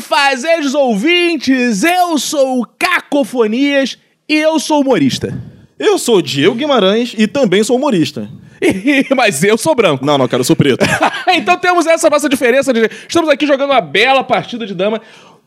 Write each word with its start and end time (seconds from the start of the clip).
fazejos 0.00 0.74
ouvintes, 0.74 1.84
eu 1.84 2.18
sou 2.18 2.60
o 2.60 2.66
Cacofonias 2.66 3.98
e 4.28 4.34
eu 4.34 4.58
sou 4.58 4.80
humorista. 4.80 5.38
Eu 5.78 5.98
sou 5.98 6.20
Diego 6.20 6.54
Guimarães 6.54 7.14
e 7.16 7.26
também 7.26 7.64
sou 7.64 7.76
humorista. 7.76 8.28
Mas 9.16 9.42
eu 9.42 9.56
sou 9.56 9.74
branco. 9.74 10.04
Não, 10.04 10.18
não, 10.18 10.28
cara, 10.28 10.40
eu 10.40 10.44
sou 10.44 10.56
preto. 10.56 10.84
então 11.32 11.56
temos 11.56 11.86
essa 11.86 12.10
nossa 12.10 12.28
diferença. 12.28 12.72
De... 12.72 12.88
Estamos 13.08 13.30
aqui 13.30 13.46
jogando 13.46 13.70
uma 13.70 13.80
bela 13.80 14.22
partida 14.22 14.66
de 14.66 14.74
dama. 14.74 15.00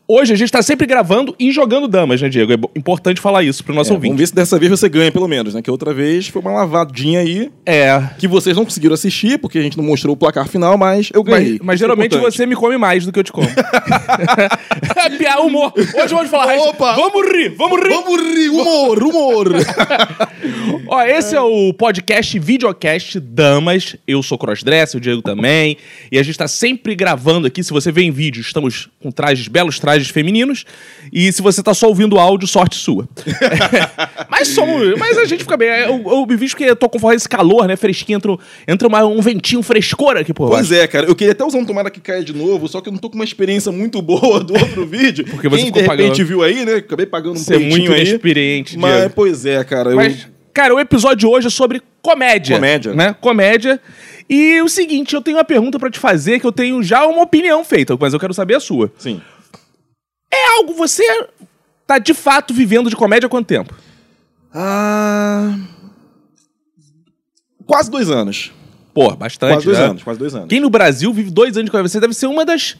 Hoje 0.06 0.34
a 0.34 0.36
gente 0.36 0.52
tá 0.52 0.60
sempre 0.60 0.86
gravando 0.86 1.34
e 1.38 1.50
jogando 1.50 1.88
damas, 1.88 2.20
né, 2.20 2.28
Diego? 2.28 2.52
É 2.52 2.78
importante 2.78 3.22
falar 3.22 3.42
isso 3.42 3.64
pro 3.64 3.74
nosso 3.74 3.88
É, 3.88 3.94
vamos 3.94 4.04
ouvinte. 4.04 4.18
ver 4.20 4.26
se 4.26 4.34
dessa 4.34 4.58
vez 4.58 4.70
você 4.70 4.86
ganha, 4.86 5.10
pelo 5.10 5.26
menos, 5.26 5.54
né? 5.54 5.62
Que 5.62 5.70
outra 5.70 5.94
vez 5.94 6.28
foi 6.28 6.42
uma 6.42 6.52
lavadinha 6.52 7.20
aí 7.20 7.50
É. 7.64 8.02
que 8.18 8.28
vocês 8.28 8.54
não 8.54 8.64
conseguiram 8.66 8.92
assistir, 8.92 9.38
porque 9.38 9.58
a 9.58 9.62
gente 9.62 9.78
não 9.78 9.84
mostrou 9.84 10.12
o 10.12 10.16
placar 10.16 10.46
final, 10.46 10.76
mas 10.76 11.08
eu 11.14 11.22
ganhei. 11.22 11.52
Mas, 11.52 11.60
mas 11.62 11.74
é 11.76 11.78
geralmente 11.78 12.14
importante. 12.16 12.36
você 12.36 12.44
me 12.44 12.54
come 12.54 12.76
mais 12.76 13.06
do 13.06 13.12
que 13.12 13.18
eu 13.18 13.24
te 13.24 13.32
como. 13.32 13.48
Piá, 15.16 15.40
humor. 15.40 15.72
Hoje 15.74 16.14
vamos 16.14 16.30
falar. 16.30 16.54
Opa! 16.58 16.92
Vamos 16.96 17.26
rir, 17.32 17.54
vamos 17.56 17.80
rir. 17.80 17.88
Vamos 17.88 18.20
rir, 18.20 18.48
humor, 18.50 19.02
humor! 19.02 19.48
Ó, 20.86 21.02
esse 21.02 21.34
é 21.34 21.40
o 21.40 21.72
podcast 21.72 22.38
Videocast 22.38 23.18
Damas. 23.20 23.96
Eu 24.06 24.22
sou 24.22 24.36
Crossdresser, 24.36 24.98
o 24.98 25.00
Diego 25.00 25.22
também. 25.22 25.78
E 26.12 26.18
a 26.18 26.22
gente 26.22 26.36
tá 26.36 26.46
sempre 26.46 26.94
gravando 26.94 27.46
aqui. 27.46 27.64
Se 27.64 27.72
você 27.72 27.90
vê 27.90 28.02
em 28.02 28.10
vídeo, 28.10 28.42
estamos 28.42 28.90
com 29.02 29.10
trajes, 29.10 29.48
belos 29.48 29.78
trajes 29.78 29.93
femininos. 30.02 30.64
E 31.12 31.30
se 31.32 31.40
você 31.42 31.62
tá 31.62 31.72
só 31.74 31.88
ouvindo 31.88 32.18
áudio, 32.18 32.46
sorte 32.48 32.76
sua. 32.76 33.08
mas 34.28 34.48
somos. 34.48 34.98
Mas 34.98 35.18
a 35.18 35.24
gente 35.24 35.40
fica 35.44 35.56
bem. 35.56 35.68
Eu, 35.68 36.02
eu 36.06 36.26
me 36.26 36.36
visto 36.36 36.56
que 36.56 36.64
eu 36.64 36.76
tô 36.76 36.88
com 36.88 37.12
esse 37.12 37.28
calor, 37.28 37.66
né? 37.66 37.76
Fresquinho, 37.76 38.16
entra, 38.16 38.36
entra 38.66 38.88
uma- 38.88 39.04
um 39.04 39.20
ventinho 39.20 39.62
frescor 39.62 40.16
aqui 40.16 40.32
por 40.32 40.48
Pois 40.48 40.70
é, 40.72 40.86
cara. 40.86 41.06
Eu 41.06 41.14
queria 41.14 41.32
até 41.32 41.44
usar 41.44 41.58
um 41.58 41.64
tomara 41.64 41.90
que 41.90 42.00
caia 42.00 42.22
de 42.22 42.32
novo, 42.34 42.66
só 42.68 42.80
que 42.80 42.88
eu 42.88 42.92
não 42.92 42.98
tô 42.98 43.08
com 43.10 43.16
uma 43.16 43.24
experiência 43.24 43.70
muito 43.70 44.00
boa 44.02 44.42
do 44.42 44.54
outro 44.54 44.84
vídeo. 44.86 45.24
Porque 45.24 45.48
você 45.48 45.56
Quem 45.62 45.66
ficou 45.66 45.82
de 45.82 45.88
repente 45.88 46.08
pagando. 46.10 46.26
viu 46.26 46.42
aí, 46.42 46.64
né? 46.64 46.74
Acabei 46.76 47.06
pagando 47.06 47.32
um 47.34 47.38
Você 47.38 47.54
é 47.54 47.58
muito 47.58 47.92
aí. 47.92 48.00
inexperiente, 48.02 48.78
Mas, 48.78 48.96
Diego. 48.96 49.12
pois 49.14 49.46
é, 49.46 49.62
cara. 49.64 49.90
eu- 49.90 49.96
Mas, 49.96 50.26
cara, 50.52 50.74
o 50.74 50.80
episódio 50.80 51.18
de 51.18 51.26
hoje 51.26 51.46
é 51.46 51.50
sobre 51.50 51.82
comédia. 52.02 52.56
Comédia. 52.56 52.92
Né? 52.94 53.14
Comédia. 53.20 53.80
E 54.28 54.60
o 54.62 54.68
seguinte, 54.68 55.14
eu 55.14 55.20
tenho 55.20 55.36
uma 55.36 55.44
pergunta 55.44 55.78
pra 55.78 55.90
te 55.90 55.98
fazer 55.98 56.40
que 56.40 56.46
eu 56.46 56.52
tenho 56.52 56.82
já 56.82 57.06
uma 57.06 57.22
opinião 57.22 57.62
feita, 57.62 57.96
mas 58.00 58.14
eu 58.14 58.20
quero 58.20 58.32
saber 58.32 58.54
a 58.54 58.60
sua. 58.60 58.90
Sim. 58.98 59.20
É 60.34 60.56
algo, 60.56 60.74
você 60.74 61.04
tá 61.86 61.98
de 61.98 62.12
fato 62.12 62.52
vivendo 62.52 62.90
de 62.90 62.96
comédia 62.96 63.26
há 63.26 63.30
quanto 63.30 63.46
tempo? 63.46 63.72
Ah. 64.52 65.56
Quase 67.64 67.90
dois 67.90 68.10
anos. 68.10 68.52
Pô, 68.92 69.14
bastante. 69.14 69.52
Quase 69.52 69.66
dois 69.66 69.78
né? 69.78 69.84
anos, 69.84 70.02
quase 70.02 70.18
dois 70.18 70.34
anos. 70.34 70.48
Quem 70.48 70.60
no 70.60 70.70
Brasil 70.70 71.12
vive 71.12 71.30
dois 71.30 71.56
anos 71.56 71.66
de 71.66 71.70
comédia? 71.70 71.88
Você 71.88 72.00
deve 72.00 72.14
ser 72.14 72.26
uma 72.26 72.44
das 72.44 72.76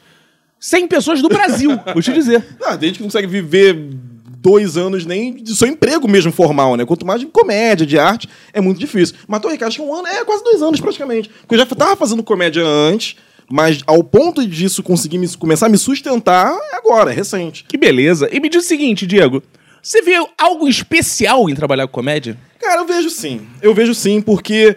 100 0.61 0.89
pessoas 0.89 1.23
do 1.23 1.29
Brasil, 1.29 1.71
vou 1.93 2.03
te 2.03 2.13
dizer. 2.13 2.45
Ah, 2.65 2.77
tem 2.77 2.89
gente 2.89 2.97
que 2.97 3.03
não 3.03 3.09
consegue 3.09 3.27
viver 3.27 3.91
dois 4.39 4.77
anos 4.77 5.07
nem 5.07 5.35
de 5.35 5.57
seu 5.57 5.67
emprego 5.67 6.07
mesmo 6.07 6.31
formal, 6.31 6.77
né? 6.77 6.85
Quanto 6.85 7.07
mais 7.07 7.21
de 7.21 7.27
comédia, 7.27 7.87
de 7.87 7.99
arte, 7.99 8.29
é 8.53 8.61
muito 8.61 8.79
difícil. 8.79 9.17
Mas, 9.27 9.41
Ricardo, 9.41 9.69
acho 9.69 9.77
que 9.79 9.83
um 9.83 9.95
ano 9.95 10.07
é 10.07 10.25
quase 10.25 10.45
dois 10.45 10.61
anos 10.61 10.81
praticamente. 10.81 11.31
Porque 11.31 11.55
eu 11.55 11.59
já 11.59 11.67
tava 11.67 11.97
fazendo 11.97 12.23
comédia 12.23 12.63
antes, 12.63 13.17
mas 13.51 13.81
ao 13.87 14.03
ponto 14.03 14.47
disso 14.47 14.83
conseguir 14.83 15.19
me- 15.19 15.37
começar 15.37 15.67
a 15.67 15.69
me 15.69 15.79
sustentar 15.79 16.53
é 16.73 16.77
agora, 16.77 17.11
é 17.11 17.15
recente. 17.15 17.65
Que 17.69 17.77
beleza. 17.77 18.29
E 18.33 18.41
me 18.41 18.49
diz 18.49 18.65
o 18.65 18.69
seguinte, 18.69 19.07
Diego. 19.07 19.43
Você 19.83 20.01
vê 20.01 20.15
algo 20.39 20.67
especial 20.67 21.49
em 21.51 21.55
trabalhar 21.55 21.87
com 21.87 21.93
comédia? 21.93 22.39
Cara, 22.61 22.81
eu 22.81 22.87
vejo 22.87 23.11
sim. 23.11 23.43
Eu 23.61 23.75
vejo 23.75 23.95
sim, 23.95 24.21
porque. 24.21 24.77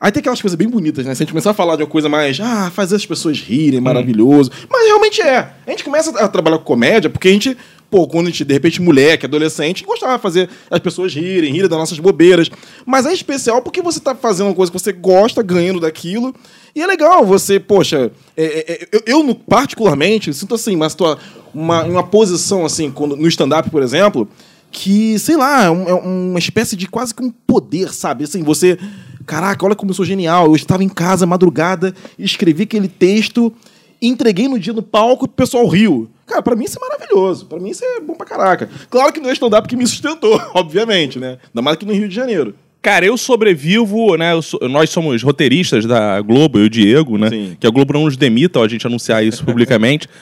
Aí 0.00 0.12
tem 0.12 0.20
aquelas 0.20 0.40
coisas 0.40 0.56
bem 0.56 0.68
bonitas, 0.68 1.04
né? 1.04 1.12
Se 1.14 1.22
a 1.22 1.24
gente 1.24 1.32
começar 1.32 1.50
a 1.50 1.54
falar 1.54 1.74
de 1.76 1.82
uma 1.82 1.88
coisa 1.88 2.08
mais, 2.08 2.38
ah, 2.40 2.70
fazer 2.72 2.94
as 2.96 3.04
pessoas 3.04 3.40
rirem, 3.40 3.80
maravilhoso. 3.80 4.50
Mas 4.70 4.86
realmente 4.86 5.20
é. 5.20 5.50
A 5.66 5.70
gente 5.70 5.82
começa 5.82 6.10
a 6.18 6.28
trabalhar 6.28 6.58
com 6.58 6.64
comédia 6.64 7.10
porque 7.10 7.26
a 7.28 7.32
gente, 7.32 7.58
pô, 7.90 8.06
quando 8.06 8.26
a 8.26 8.30
gente, 8.30 8.44
de 8.44 8.52
repente, 8.52 8.80
moleque, 8.82 9.26
adolescente, 9.26 9.84
gostava 9.84 10.16
de 10.16 10.22
fazer 10.22 10.48
as 10.70 10.78
pessoas 10.80 11.14
rirem, 11.14 11.52
rirem 11.52 11.68
das 11.68 11.78
nossas 11.78 11.98
bobeiras. 11.98 12.50
Mas 12.84 13.06
é 13.06 13.12
especial 13.12 13.62
porque 13.62 13.80
você 13.82 13.98
tá 14.00 14.14
fazendo 14.14 14.48
uma 14.48 14.54
coisa 14.54 14.70
que 14.70 14.78
você 14.78 14.92
gosta, 14.92 15.42
ganhando 15.42 15.80
daquilo. 15.80 16.34
E 16.74 16.82
é 16.82 16.86
legal 16.86 17.24
você, 17.24 17.58
poxa, 17.58 18.10
é, 18.36 18.44
é, 18.44 18.72
é, 18.72 18.88
eu, 18.92 19.02
eu, 19.26 19.34
particularmente, 19.34 20.32
sinto 20.34 20.54
assim, 20.54 20.78
tô 20.96 21.16
uma, 21.54 21.82
uma 21.84 22.02
posição 22.02 22.64
assim, 22.64 22.90
quando, 22.90 23.16
no 23.16 23.26
stand-up, 23.26 23.70
por 23.70 23.82
exemplo, 23.82 24.28
que, 24.70 25.18
sei 25.18 25.36
lá, 25.36 25.64
é, 25.64 25.70
um- 25.70 25.88
é 25.88 25.94
uma 25.94 26.38
espécie 26.38 26.76
de 26.76 26.86
quase 26.86 27.14
que 27.14 27.22
um 27.22 27.30
poder, 27.30 27.92
sabe? 27.92 28.24
Assim, 28.24 28.42
você. 28.42 28.78
Caraca, 29.26 29.64
olha 29.66 29.74
como 29.74 29.90
eu 29.90 29.94
sou 29.94 30.04
genial. 30.04 30.46
Eu 30.46 30.56
estava 30.56 30.82
em 30.82 30.88
casa, 30.88 31.26
madrugada, 31.26 31.94
escrevi 32.18 32.62
aquele 32.62 32.88
texto, 32.88 33.52
entreguei 34.00 34.48
no 34.48 34.58
dia 34.58 34.72
no 34.72 34.82
palco 34.82 35.24
e 35.24 35.28
o 35.28 35.28
pessoal 35.28 35.66
riu. 35.66 36.08
Cara, 36.28 36.42
pra 36.42 36.54
mim 36.54 36.64
isso 36.64 36.78
é 36.78 36.88
maravilhoso. 36.88 37.46
Pra 37.46 37.58
mim 37.58 37.70
isso 37.70 37.84
é 37.84 38.00
bom 38.00 38.14
pra 38.14 38.26
caraca. 38.26 38.68
Claro 38.90 39.12
que 39.12 39.20
não 39.20 39.30
é 39.30 39.32
stand-up 39.32 39.66
que 39.66 39.76
me 39.76 39.86
sustentou, 39.86 40.40
obviamente, 40.54 41.18
né? 41.18 41.38
Ainda 41.48 41.62
mais 41.62 41.76
aqui 41.76 41.86
no 41.86 41.92
Rio 41.92 42.08
de 42.08 42.14
Janeiro. 42.14 42.54
Cara, 42.80 43.04
eu 43.04 43.16
sobrevivo, 43.16 44.16
né? 44.16 44.32
eu 44.34 44.68
nós 44.68 44.90
somos 44.90 45.22
roteiristas 45.22 45.84
da 45.84 46.20
Globo, 46.20 46.58
eu 46.58 46.64
e 46.64 46.66
o 46.66 46.70
Diego, 46.70 47.18
né? 47.18 47.28
Sim. 47.28 47.56
Que 47.58 47.66
a 47.66 47.70
Globo 47.70 47.92
não 47.92 48.04
nos 48.04 48.16
demita, 48.16 48.60
ó, 48.60 48.64
a 48.64 48.68
gente 48.68 48.86
anunciar 48.86 49.24
isso 49.24 49.44
publicamente. 49.44 50.08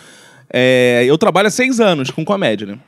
É, 0.48 1.04
eu 1.04 1.18
trabalho 1.18 1.48
há 1.48 1.50
seis 1.50 1.80
anos 1.80 2.08
com 2.08 2.24
comédia, 2.24 2.68
né? 2.68 2.78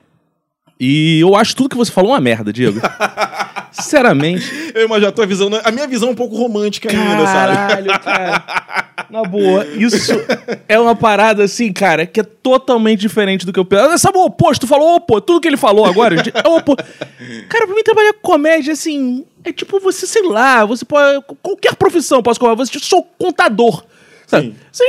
E 0.78 1.18
eu 1.18 1.34
acho 1.34 1.56
tudo 1.56 1.68
que 1.68 1.76
você 1.76 1.90
falou 1.90 2.12
uma 2.12 2.20
merda, 2.20 2.52
Diego. 2.52 2.80
Sinceramente. 3.78 4.72
Eu 4.74 4.84
imagino 4.86 5.08
a 5.08 5.12
tua 5.12 5.26
visão, 5.26 5.48
né? 5.50 5.60
a 5.64 5.70
minha 5.70 5.86
visão 5.86 6.08
é 6.08 6.12
um 6.12 6.14
pouco 6.14 6.36
romântica 6.36 6.90
ainda, 6.90 7.24
sabe? 7.26 7.54
Caralho, 7.56 8.00
cara. 8.00 8.44
Na 9.10 9.22
boa, 9.22 9.64
isso 9.66 10.12
é 10.68 10.78
uma 10.78 10.94
parada 10.94 11.44
assim, 11.44 11.72
cara, 11.72 12.04
que 12.06 12.20
é 12.20 12.22
totalmente 12.22 13.00
diferente 13.00 13.46
do 13.46 13.52
que 13.52 13.58
eu 13.58 13.64
penso. 13.64 13.96
Sabe 13.98 14.18
o 14.18 14.24
oposto? 14.24 14.62
Tu 14.62 14.66
falou 14.66 14.90
o 14.92 14.94
oposto. 14.96 15.26
Tudo 15.26 15.40
que 15.40 15.48
ele 15.48 15.56
falou 15.56 15.86
agora 15.86 16.16
é 16.16 16.48
o 16.48 16.56
oposto. 16.56 16.84
Cara, 17.48 17.66
pra 17.66 17.74
mim 17.74 17.82
trabalhar 17.82 18.12
com 18.14 18.20
comédia, 18.20 18.72
assim, 18.72 19.24
é 19.44 19.52
tipo 19.52 19.80
você, 19.80 20.06
sei 20.06 20.22
lá, 20.22 20.64
você 20.64 20.84
pode. 20.84 21.22
Qualquer 21.42 21.74
profissão 21.76 22.22
posso 22.22 22.38
colocar. 22.38 22.56
Você 22.64 22.78
sou 22.80 23.02
contador. 23.18 23.82
Sabe? 24.26 24.48
Sim. 24.48 24.56
Você, 24.70 24.84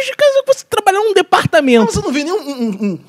você 0.45 0.65
trabalhar 0.69 0.99
num 0.99 1.13
departamento. 1.13 1.85
Mas 1.85 1.93
você 1.93 2.01
não 2.01 2.11
vê 2.11 2.23
nenhum. 2.25 2.37
Um, 2.39 2.51
um- 2.51 2.85
um- 2.85 2.99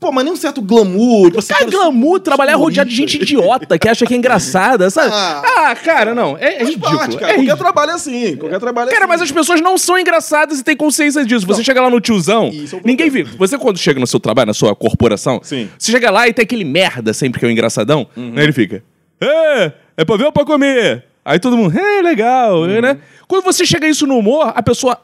pô, 0.00 0.12
mas 0.12 0.24
nem 0.24 0.32
um 0.32 0.36
certo 0.36 0.62
glamour. 0.62 1.32
Você 1.32 1.52
Cara, 1.52 1.66
glamour, 1.70 2.20
trabalhar 2.20 2.54
rodeado 2.56 2.88
de 2.88 2.96
gente 2.96 3.16
idiota 3.16 3.78
que 3.78 3.88
acha 3.88 4.06
que 4.06 4.14
é 4.14 4.16
engraçada, 4.16 4.90
sabe? 4.90 5.10
Ah. 5.12 5.42
Ah, 5.70 5.76
cara, 5.76 6.14
não. 6.14 6.36
É, 6.38 6.62
é 6.62 6.64
ridículo. 6.64 6.96
parte, 6.96 7.16
cara. 7.16 7.32
é 7.32 7.36
Qualquer 7.36 7.56
trabalho 7.56 7.90
é 7.90 7.94
assim. 7.94 8.36
Qualquer 8.36 8.60
trabalho 8.60 8.88
é 8.88 8.92
Cara, 8.92 9.04
assim. 9.04 9.12
mas 9.12 9.22
as 9.22 9.32
pessoas 9.32 9.60
não 9.60 9.76
são 9.76 9.98
engraçadas 9.98 10.60
e 10.60 10.64
têm 10.64 10.76
consciência 10.76 11.24
disso. 11.24 11.46
Você 11.46 11.64
chega 11.64 11.80
lá 11.80 11.90
no 11.90 12.00
tiozão, 12.00 12.44
é 12.46 12.76
um 12.76 12.80
ninguém 12.84 13.10
vê. 13.10 13.24
Você 13.24 13.58
quando 13.58 13.78
chega 13.78 13.98
no 13.98 14.06
seu 14.06 14.20
trabalho, 14.20 14.46
na 14.46 14.54
sua 14.54 14.74
corporação, 14.74 15.40
Sim. 15.42 15.68
você 15.78 15.90
chega 15.92 16.10
lá 16.10 16.28
e 16.28 16.32
tem 16.32 16.42
aquele 16.44 16.64
merda 16.64 17.12
sempre 17.12 17.40
que 17.40 17.44
é 17.44 17.48
o 17.48 17.50
engraçadão, 17.50 18.06
né? 18.16 18.44
Ele 18.44 18.52
fica, 18.52 18.82
é, 19.20 19.72
é 19.96 20.04
pra 20.04 20.16
ver 20.16 20.26
ou 20.26 20.32
pra 20.32 20.44
comer? 20.44 21.04
Aí 21.24 21.38
todo 21.38 21.56
mundo, 21.56 21.78
é, 21.78 22.00
legal, 22.00 22.66
né? 22.66 22.98
Quando 23.26 23.44
você 23.44 23.66
chega 23.66 23.86
isso 23.86 24.06
no 24.06 24.16
humor, 24.16 24.52
a 24.54 24.62
pessoa 24.62 24.98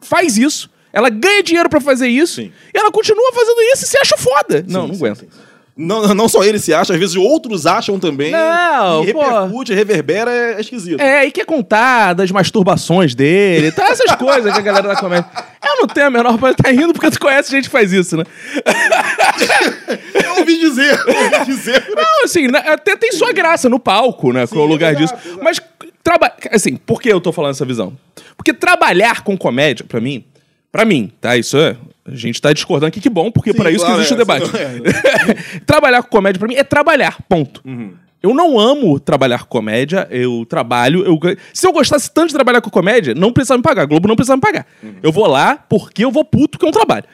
faz 0.00 0.36
isso, 0.36 0.68
ela 0.92 1.08
ganha 1.08 1.42
dinheiro 1.42 1.68
pra 1.68 1.80
fazer 1.80 2.08
isso, 2.08 2.36
Sim. 2.36 2.52
e 2.74 2.78
ela 2.78 2.90
continua 2.90 3.32
fazendo 3.32 3.60
isso 3.74 3.84
e 3.84 3.88
se 3.88 3.98
acha 3.98 4.16
foda. 4.16 4.64
não, 4.68 4.88
não 4.88 4.94
sim, 4.94 5.00
aguento. 5.00 5.20
sim. 5.20 5.28
Não, 5.76 6.14
não 6.14 6.28
só 6.28 6.44
ele 6.44 6.58
se 6.58 6.74
acha, 6.74 6.92
às 6.92 6.98
vezes 6.98 7.16
outros 7.16 7.64
acham 7.64 7.98
também. 7.98 8.32
Não, 8.32 9.02
e 9.02 9.14
pô. 9.14 9.22
repercute, 9.22 9.72
reverbera, 9.72 10.30
é, 10.30 10.54
é 10.54 10.60
esquisito. 10.60 11.00
É, 11.00 11.24
e 11.24 11.30
quer 11.30 11.46
contar 11.46 12.12
das 12.12 12.30
masturbações 12.30 13.14
dele, 13.14 13.72
tá? 13.72 13.88
Essas 13.88 14.14
coisas 14.16 14.52
que 14.52 14.58
a 14.58 14.62
galera 14.62 14.88
da 14.88 14.96
comédia. 14.96 15.30
Eu 15.64 15.78
não 15.78 15.86
tenho 15.86 16.08
a 16.08 16.10
menor 16.10 16.38
coisa, 16.38 16.54
tá 16.54 16.70
rindo 16.70 16.92
porque 16.92 17.10
tu 17.10 17.18
conhece 17.18 17.50
gente 17.50 17.64
que 17.64 17.70
faz 17.70 17.92
isso, 17.92 18.16
né? 18.16 18.24
Eu 20.22 20.36
ouvi 20.40 20.58
dizer, 20.58 20.98
eu 21.06 21.24
ouvi 21.24 21.44
dizer. 21.46 21.84
Não, 21.94 22.24
assim, 22.24 22.46
né, 22.46 22.62
até 22.66 22.96
tem 22.96 23.12
sua 23.12 23.32
graça 23.32 23.68
no 23.68 23.78
palco, 23.78 24.32
né? 24.32 24.46
com 24.46 24.56
o 24.56 24.64
é 24.64 24.68
lugar 24.68 24.92
exato, 24.92 25.16
disso. 25.16 25.28
exato. 25.28 25.44
Mas, 25.44 25.60
traba... 26.02 26.32
assim, 26.52 26.76
por 26.76 27.00
que 27.00 27.08
eu 27.08 27.20
tô 27.20 27.32
falando 27.32 27.50
essa 27.52 27.64
visão? 27.64 27.92
Porque 28.36 28.52
trabalhar 28.52 29.22
com 29.22 29.36
comédia, 29.36 29.84
pra 29.86 30.00
mim, 30.00 30.24
pra 30.70 30.84
mim, 30.84 31.10
tá? 31.20 31.36
Isso 31.36 31.56
é. 31.56 31.76
A 32.04 32.14
gente 32.14 32.40
tá 32.40 32.52
discordando 32.52 32.88
aqui, 32.88 33.00
que 33.00 33.10
bom, 33.10 33.30
porque 33.30 33.54
pra 33.54 33.70
isso 33.70 33.84
claro, 33.84 33.94
que 33.94 34.00
existe 34.00 34.12
é, 34.12 34.14
o 34.14 34.18
debate. 34.18 34.46
senão 34.46 35.62
trabalhar 35.66 36.02
com 36.02 36.08
comédia, 36.08 36.38
pra 36.38 36.48
mim, 36.48 36.54
é 36.54 36.64
trabalhar, 36.64 37.18
ponto. 37.28 37.60
Uhum. 37.64 37.92
Eu 38.22 38.34
não 38.34 38.58
amo 38.58 39.00
trabalhar 39.00 39.44
com 39.44 39.48
comédia, 39.48 40.06
eu 40.10 40.44
trabalho. 40.46 41.04
Eu... 41.04 41.18
Se 41.54 41.66
eu 41.66 41.72
gostasse 41.72 42.10
tanto 42.12 42.28
de 42.28 42.34
trabalhar 42.34 42.60
com 42.60 42.68
comédia, 42.68 43.14
não 43.14 43.32
precisava 43.32 43.58
me 43.58 43.62
pagar. 43.62 43.82
A 43.82 43.86
Globo 43.86 44.06
não 44.06 44.16
precisava 44.16 44.36
me 44.36 44.42
pagar. 44.42 44.66
Uhum. 44.82 44.94
Eu 45.02 45.10
vou 45.10 45.26
lá 45.26 45.56
porque 45.56 46.04
eu 46.04 46.10
vou 46.10 46.24
puto, 46.24 46.58
que 46.58 46.64
é 46.64 46.68
um 46.68 46.72
trabalho. 46.72 47.04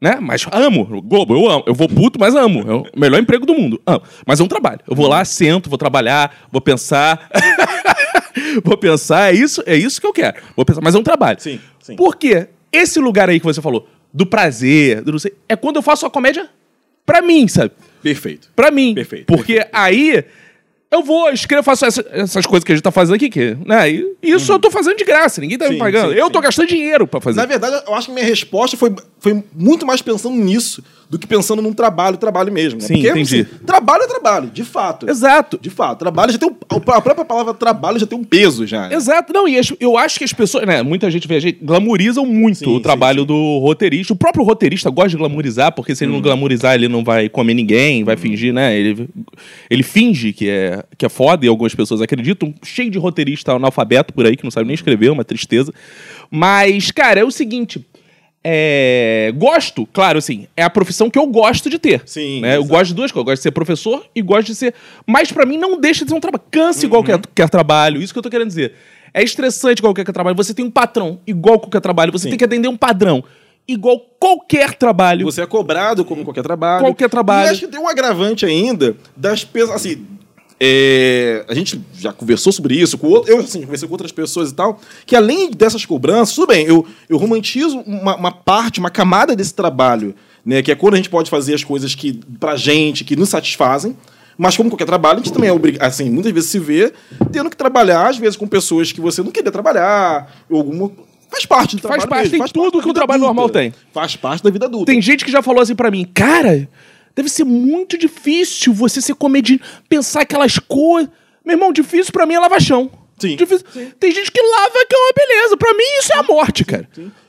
Né? 0.00 0.18
Mas 0.20 0.46
amo. 0.52 1.00
Globo, 1.02 1.34
eu 1.34 1.50
amo. 1.50 1.64
Eu 1.66 1.74
vou 1.74 1.88
puto, 1.88 2.18
mas 2.20 2.34
amo. 2.34 2.60
É 2.60 2.74
o 2.74 2.84
melhor 2.94 3.18
emprego 3.18 3.46
do 3.46 3.54
mundo. 3.54 3.80
Amo. 3.86 4.02
Mas 4.26 4.38
é 4.38 4.42
um 4.42 4.48
trabalho. 4.48 4.80
Eu 4.86 4.94
vou 4.94 5.08
lá, 5.08 5.24
sento, 5.24 5.70
vou 5.70 5.78
trabalhar, 5.78 6.46
vou 6.52 6.60
pensar. 6.60 7.30
vou 8.62 8.76
pensar, 8.76 9.32
é 9.32 9.36
isso, 9.36 9.62
é 9.64 9.74
isso 9.74 9.98
que 9.98 10.06
eu 10.06 10.12
quero. 10.12 10.42
Vou 10.54 10.66
pensar, 10.66 10.82
mas 10.82 10.94
é 10.94 10.98
um 10.98 11.02
trabalho. 11.02 11.40
Sim, 11.40 11.58
sim. 11.80 11.96
Por 11.96 12.16
quê? 12.16 12.48
Esse 12.76 12.98
lugar 13.00 13.28
aí 13.28 13.38
que 13.38 13.46
você 13.46 13.62
falou, 13.62 13.88
do 14.12 14.26
prazer, 14.26 15.02
do 15.02 15.12
não 15.12 15.18
sei, 15.18 15.34
é 15.48 15.56
quando 15.56 15.76
eu 15.76 15.82
faço 15.82 16.06
a 16.06 16.10
comédia 16.10 16.48
pra 17.04 17.22
mim, 17.22 17.46
sabe? 17.48 17.72
Perfeito. 18.02 18.50
Pra 18.54 18.70
mim. 18.70 18.94
Perfeito, 18.94 19.26
Porque 19.26 19.66
aí 19.72 20.24
Eu 20.94 21.02
vou, 21.02 21.28
escrevo, 21.30 21.62
faço 21.62 21.84
essa- 21.86 22.04
essas 22.10 22.46
coisas 22.46 22.62
que 22.64 22.70
a 22.72 22.74
gente 22.76 22.82
tá 22.84 22.90
fazendo 22.92 23.16
aqui, 23.16 23.28
que, 23.28 23.56
né? 23.66 23.90
E 23.90 24.06
isso 24.22 24.52
eu 24.52 24.58
tô 24.60 24.70
fazendo 24.70 24.96
de 24.96 25.04
graça, 25.04 25.40
ninguém 25.40 25.58
tá 25.58 25.64
me 25.66 25.72
Sim, 25.72 25.78
pagando. 25.78 26.12
sim, 26.12 26.18
eu 26.18 26.26
sim. 26.26 26.32
tô 26.32 26.40
gastando 26.40 26.68
dinheiro 26.68 27.06
pra 27.06 27.20
fazer. 27.20 27.36
Na 27.40 27.46
verdade, 27.46 27.82
eu 27.86 27.94
acho 27.94 28.06
que 28.08 28.12
minha 28.14 28.24
resposta 28.26 28.76
foi, 28.76 28.94
foi 29.18 29.42
muito 29.54 29.84
mais 29.84 30.00
pensando 30.00 30.36
nisso 30.36 30.82
do 31.10 31.18
que 31.18 31.26
pensando 31.26 31.60
num 31.60 31.72
trabalho, 31.72 32.16
trabalho 32.16 32.52
mesmo. 32.52 32.80
Né? 32.80 32.86
Sim, 32.86 32.98
entendi. 33.00 33.40
assim, 33.40 33.44
trabalho 33.66 34.02
é 34.04 34.06
trabalho, 34.06 34.50
de 34.50 34.64
fato. 34.64 35.08
Exato. 35.08 35.58
De 35.60 35.68
fato. 35.70 35.98
Trabalho 35.98 36.32
já 36.32 36.38
tem 36.38 36.48
um, 36.48 36.54
a 36.70 36.80
própria 36.80 37.24
palavra 37.24 37.52
trabalho 37.54 37.98
já 37.98 38.06
tem 38.06 38.18
um 38.18 38.24
peso 38.24 38.66
já. 38.66 38.88
né? 38.88 38.96
Exato. 38.96 39.32
Não, 39.32 39.46
e 39.46 39.60
eu 39.80 39.98
acho 39.98 40.18
que 40.18 40.24
as 40.24 40.32
pessoas, 40.32 40.66
né, 40.66 40.82
muita 40.82 41.10
gente 41.10 41.28
vê 41.28 41.36
a 41.36 41.40
gente, 41.40 41.58
glamorizam 41.62 42.24
muito 42.26 42.68
o 42.70 42.80
trabalho 42.80 43.24
do 43.24 43.58
roteirista. 43.58 44.12
O 44.12 44.16
próprio 44.16 44.44
roteirista 44.44 44.90
gosta 44.90 45.10
de 45.10 45.16
glamorizar, 45.16 45.72
porque 45.72 45.94
se 45.94 46.04
ele 46.04 46.12
não 46.12 46.20
glamorizar, 46.20 46.74
ele 46.74 46.88
não 46.88 47.04
vai 47.04 47.28
comer 47.28 47.54
ninguém, 47.54 48.02
vai 48.02 48.16
fingir, 48.16 48.52
né? 48.52 48.76
Ele, 48.76 49.08
ele 49.70 49.82
finge 49.82 50.32
que 50.32 50.48
é, 50.48 50.82
que 50.96 51.04
é 51.06 51.08
foda, 51.08 51.44
e 51.44 51.48
algumas 51.48 51.74
pessoas 51.74 52.00
acreditam. 52.00 52.54
Cheio 52.62 52.90
de 52.90 52.98
roteirista 52.98 53.52
analfabeto 53.52 54.12
por 54.12 54.26
aí, 54.26 54.36
que 54.36 54.44
não 54.44 54.50
sabe 54.50 54.66
nem 54.66 54.74
escrever, 54.74 55.10
uma 55.10 55.24
tristeza. 55.24 55.72
Mas, 56.30 56.90
cara, 56.90 57.20
é 57.20 57.24
o 57.24 57.30
seguinte. 57.30 57.84
É, 58.46 59.32
gosto, 59.36 59.86
claro, 59.90 60.18
assim, 60.18 60.46
é 60.54 60.62
a 60.62 60.68
profissão 60.68 61.08
que 61.08 61.18
eu 61.18 61.26
gosto 61.26 61.70
de 61.70 61.78
ter. 61.78 62.02
Sim, 62.04 62.42
né? 62.42 62.56
Eu 62.58 62.64
gosto 62.64 62.88
de 62.88 62.94
duas 62.94 63.10
coisas. 63.10 63.22
Eu 63.22 63.24
gosto 63.24 63.36
de 63.38 63.42
ser 63.44 63.50
professor 63.52 64.04
e 64.14 64.20
gosto 64.20 64.48
de 64.48 64.54
ser. 64.54 64.74
Mas 65.06 65.32
pra 65.32 65.46
mim 65.46 65.56
não 65.56 65.80
deixa 65.80 66.04
de 66.04 66.10
ser 66.10 66.16
um 66.16 66.20
trabalho. 66.20 66.44
Cansa 66.50 66.80
Uhum. 66.80 66.84
igual 66.86 67.02
qualquer, 67.02 67.26
qualquer 67.26 67.48
trabalho. 67.48 68.02
Isso 68.02 68.12
que 68.12 68.18
eu 68.18 68.22
tô 68.22 68.28
querendo 68.28 68.48
dizer. 68.48 68.74
É 69.14 69.22
estressante 69.22 69.80
igual 69.80 69.94
qualquer 69.94 70.12
trabalho. 70.12 70.36
Você 70.36 70.52
tem 70.52 70.62
um 70.64 70.70
patrão 70.70 71.18
igual 71.26 71.58
qualquer 71.58 71.80
trabalho. 71.80 72.12
Você 72.12 72.24
Sim. 72.24 72.30
tem 72.30 72.38
que 72.38 72.44
atender 72.44 72.68
um 72.68 72.76
padrão 72.76 73.24
igual 73.66 73.98
qualquer 74.20 74.74
trabalho. 74.74 75.24
Você 75.24 75.40
é 75.40 75.46
cobrado 75.46 76.04
como 76.04 76.22
qualquer 76.22 76.42
trabalho. 76.42 76.84
Qualquer 76.84 77.08
trabalho. 77.08 77.46
E 77.46 77.50
acho 77.50 77.60
que 77.60 77.68
tem 77.68 77.80
um 77.80 77.88
agravante 77.88 78.44
ainda 78.44 78.94
das 79.16 79.42
pesas. 79.42 79.74
Assim, 79.76 80.04
é, 80.66 81.44
a 81.46 81.54
gente 81.54 81.78
já 81.98 82.12
conversou 82.12 82.52
sobre 82.52 82.74
isso, 82.74 82.96
com 82.96 83.08
outro- 83.08 83.30
eu 83.30 83.40
assim, 83.40 83.60
conversei 83.62 83.86
com 83.86 83.94
outras 83.94 84.12
pessoas 84.12 84.50
e 84.50 84.54
tal, 84.54 84.80
que 85.04 85.14
além 85.14 85.50
dessas 85.50 85.84
cobranças, 85.84 86.34
tudo 86.34 86.46
bem, 86.48 86.64
eu, 86.66 86.86
eu 87.08 87.18
romantizo 87.18 87.78
uma, 87.80 88.16
uma 88.16 88.32
parte, 88.32 88.80
uma 88.80 88.90
camada 88.90 89.36
desse 89.36 89.52
trabalho, 89.52 90.14
né? 90.44 90.62
Que 90.62 90.72
é 90.72 90.74
quando 90.74 90.94
a 90.94 90.96
gente 90.96 91.10
pode 91.10 91.28
fazer 91.28 91.54
as 91.54 91.62
coisas 91.62 91.94
que, 91.94 92.18
pra 92.40 92.56
gente, 92.56 93.04
que 93.04 93.14
nos 93.14 93.28
satisfazem. 93.28 93.96
Mas 94.36 94.56
como 94.56 94.68
qualquer 94.68 94.86
trabalho, 94.86 95.20
a 95.20 95.22
gente 95.22 95.32
também 95.32 95.48
é 95.48 95.52
obrigado, 95.52 95.86
assim, 95.86 96.10
muitas 96.10 96.32
vezes 96.32 96.50
se 96.50 96.58
vê 96.58 96.92
tendo 97.30 97.48
que 97.50 97.56
trabalhar, 97.56 98.08
às 98.08 98.16
vezes 98.18 98.36
com 98.36 98.48
pessoas 98.48 98.90
que 98.90 99.00
você 99.00 99.22
não 99.22 99.30
queria 99.30 99.52
trabalhar, 99.52 100.44
ou 100.50 100.58
alguma. 100.58 100.90
Faz 101.30 101.46
parte 101.46 101.76
do 101.76 101.82
Faz 101.82 102.02
trabalho. 102.02 102.22
parte, 102.22 102.32
mesmo, 102.32 102.44
tem 102.44 102.52
tudo 102.52 102.78
da 102.78 102.82
que 102.84 102.90
o 102.90 102.92
trabalho 102.92 103.22
adulta. 103.24 103.34
normal 103.42 103.48
tem. 103.50 103.72
Faz 103.92 104.16
parte 104.16 104.42
da 104.42 104.50
vida 104.50 104.66
adulta. 104.66 104.86
Tem 104.90 105.00
gente 105.02 105.24
que 105.24 105.30
já 105.30 105.40
falou 105.42 105.60
assim 105.62 105.74
pra 105.74 105.90
mim, 105.90 106.04
cara, 106.12 106.68
deve 107.14 107.28
ser 107.28 107.44
muito 107.44 107.96
difícil 107.98 108.72
você 108.72 109.00
ser 109.00 109.14
comediante, 109.14 109.62
pensar 109.88 110.22
aquelas 110.22 110.58
coisas. 110.58 111.10
Meu 111.44 111.54
irmão, 111.54 111.72
difícil 111.72 112.12
pra 112.12 112.26
mim 112.26 112.34
é 112.34 112.40
lavar 112.40 112.60
chão. 112.60 112.90
Sim. 113.18 113.36
Difícil. 113.36 113.66
Tem 114.00 114.10
gente 114.10 114.32
que 114.32 114.40
lava 114.40 114.84
que 114.88 114.94
é 114.94 114.98
uma 114.98 115.12
beleza. 115.14 115.56
Pra 115.56 115.72
mim 115.74 115.84
isso 116.00 116.12
é 116.12 116.18
a 116.18 116.22
morte, 116.22 116.64
cara. 116.64 116.88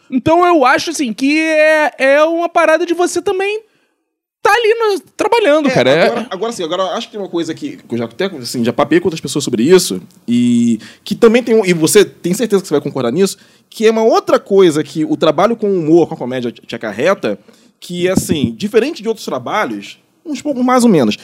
Então 0.09 0.45
eu 0.45 0.65
acho 0.65 0.89
assim 0.91 1.13
que 1.13 1.39
é, 1.39 1.91
é 1.97 2.23
uma 2.23 2.47
parada 2.49 2.85
de 2.85 2.93
você 2.93 3.21
também 3.21 3.61
tá 4.41 4.51
ali 4.53 4.73
no- 4.75 4.99
trabalhando, 5.17 5.67
É, 5.69 5.71
cara. 5.71 5.89
É- 5.89 6.05
Agora, 6.05 6.27
agora 6.29 6.51
sim, 6.51 6.63
agora 6.63 6.81
eu 6.83 6.87
acho 6.89 7.07
que 7.07 7.13
tem 7.13 7.19
uma 7.21 7.29
coisa 7.29 7.53
que, 7.55 7.77
que 7.77 7.93
eu 7.93 7.97
já 7.97 8.05
até 8.05 8.25
assim, 8.25 8.63
já 8.63 8.71
papei 8.71 8.99
com 8.99 9.07
outras 9.07 9.19
pessoas 9.19 9.43
sobre 9.43 9.63
isso, 9.63 9.99
e 10.27 10.79
que 11.03 11.15
também 11.15 11.41
tem 11.41 11.55
um, 11.55 11.65
e 11.65 11.73
você 11.73 12.05
tem 12.05 12.31
certeza 12.33 12.61
que 12.61 12.67
você 12.67 12.73
vai 12.75 12.81
concordar 12.81 13.11
nisso, 13.11 13.37
que 13.69 13.87
é 13.87 13.91
uma 13.91 14.03
outra 14.03 14.39
coisa 14.39 14.83
que 14.83 15.03
o 15.03 15.17
trabalho 15.17 15.55
com 15.55 15.67
humor, 15.67 16.07
com 16.07 16.13
a 16.13 16.17
comédia 16.17 16.51
te 16.51 16.75
acarreta, 16.75 17.39
que 17.79 18.07
é 18.07 18.11
assim, 18.11 18.53
diferente 18.57 19.01
de 19.01 19.07
outros 19.07 19.25
trabalhos, 19.25 19.99
uns 20.25 20.41
pouco 20.41 20.63
mais 20.63 20.83
ou 20.83 20.89
menos. 20.89 21.17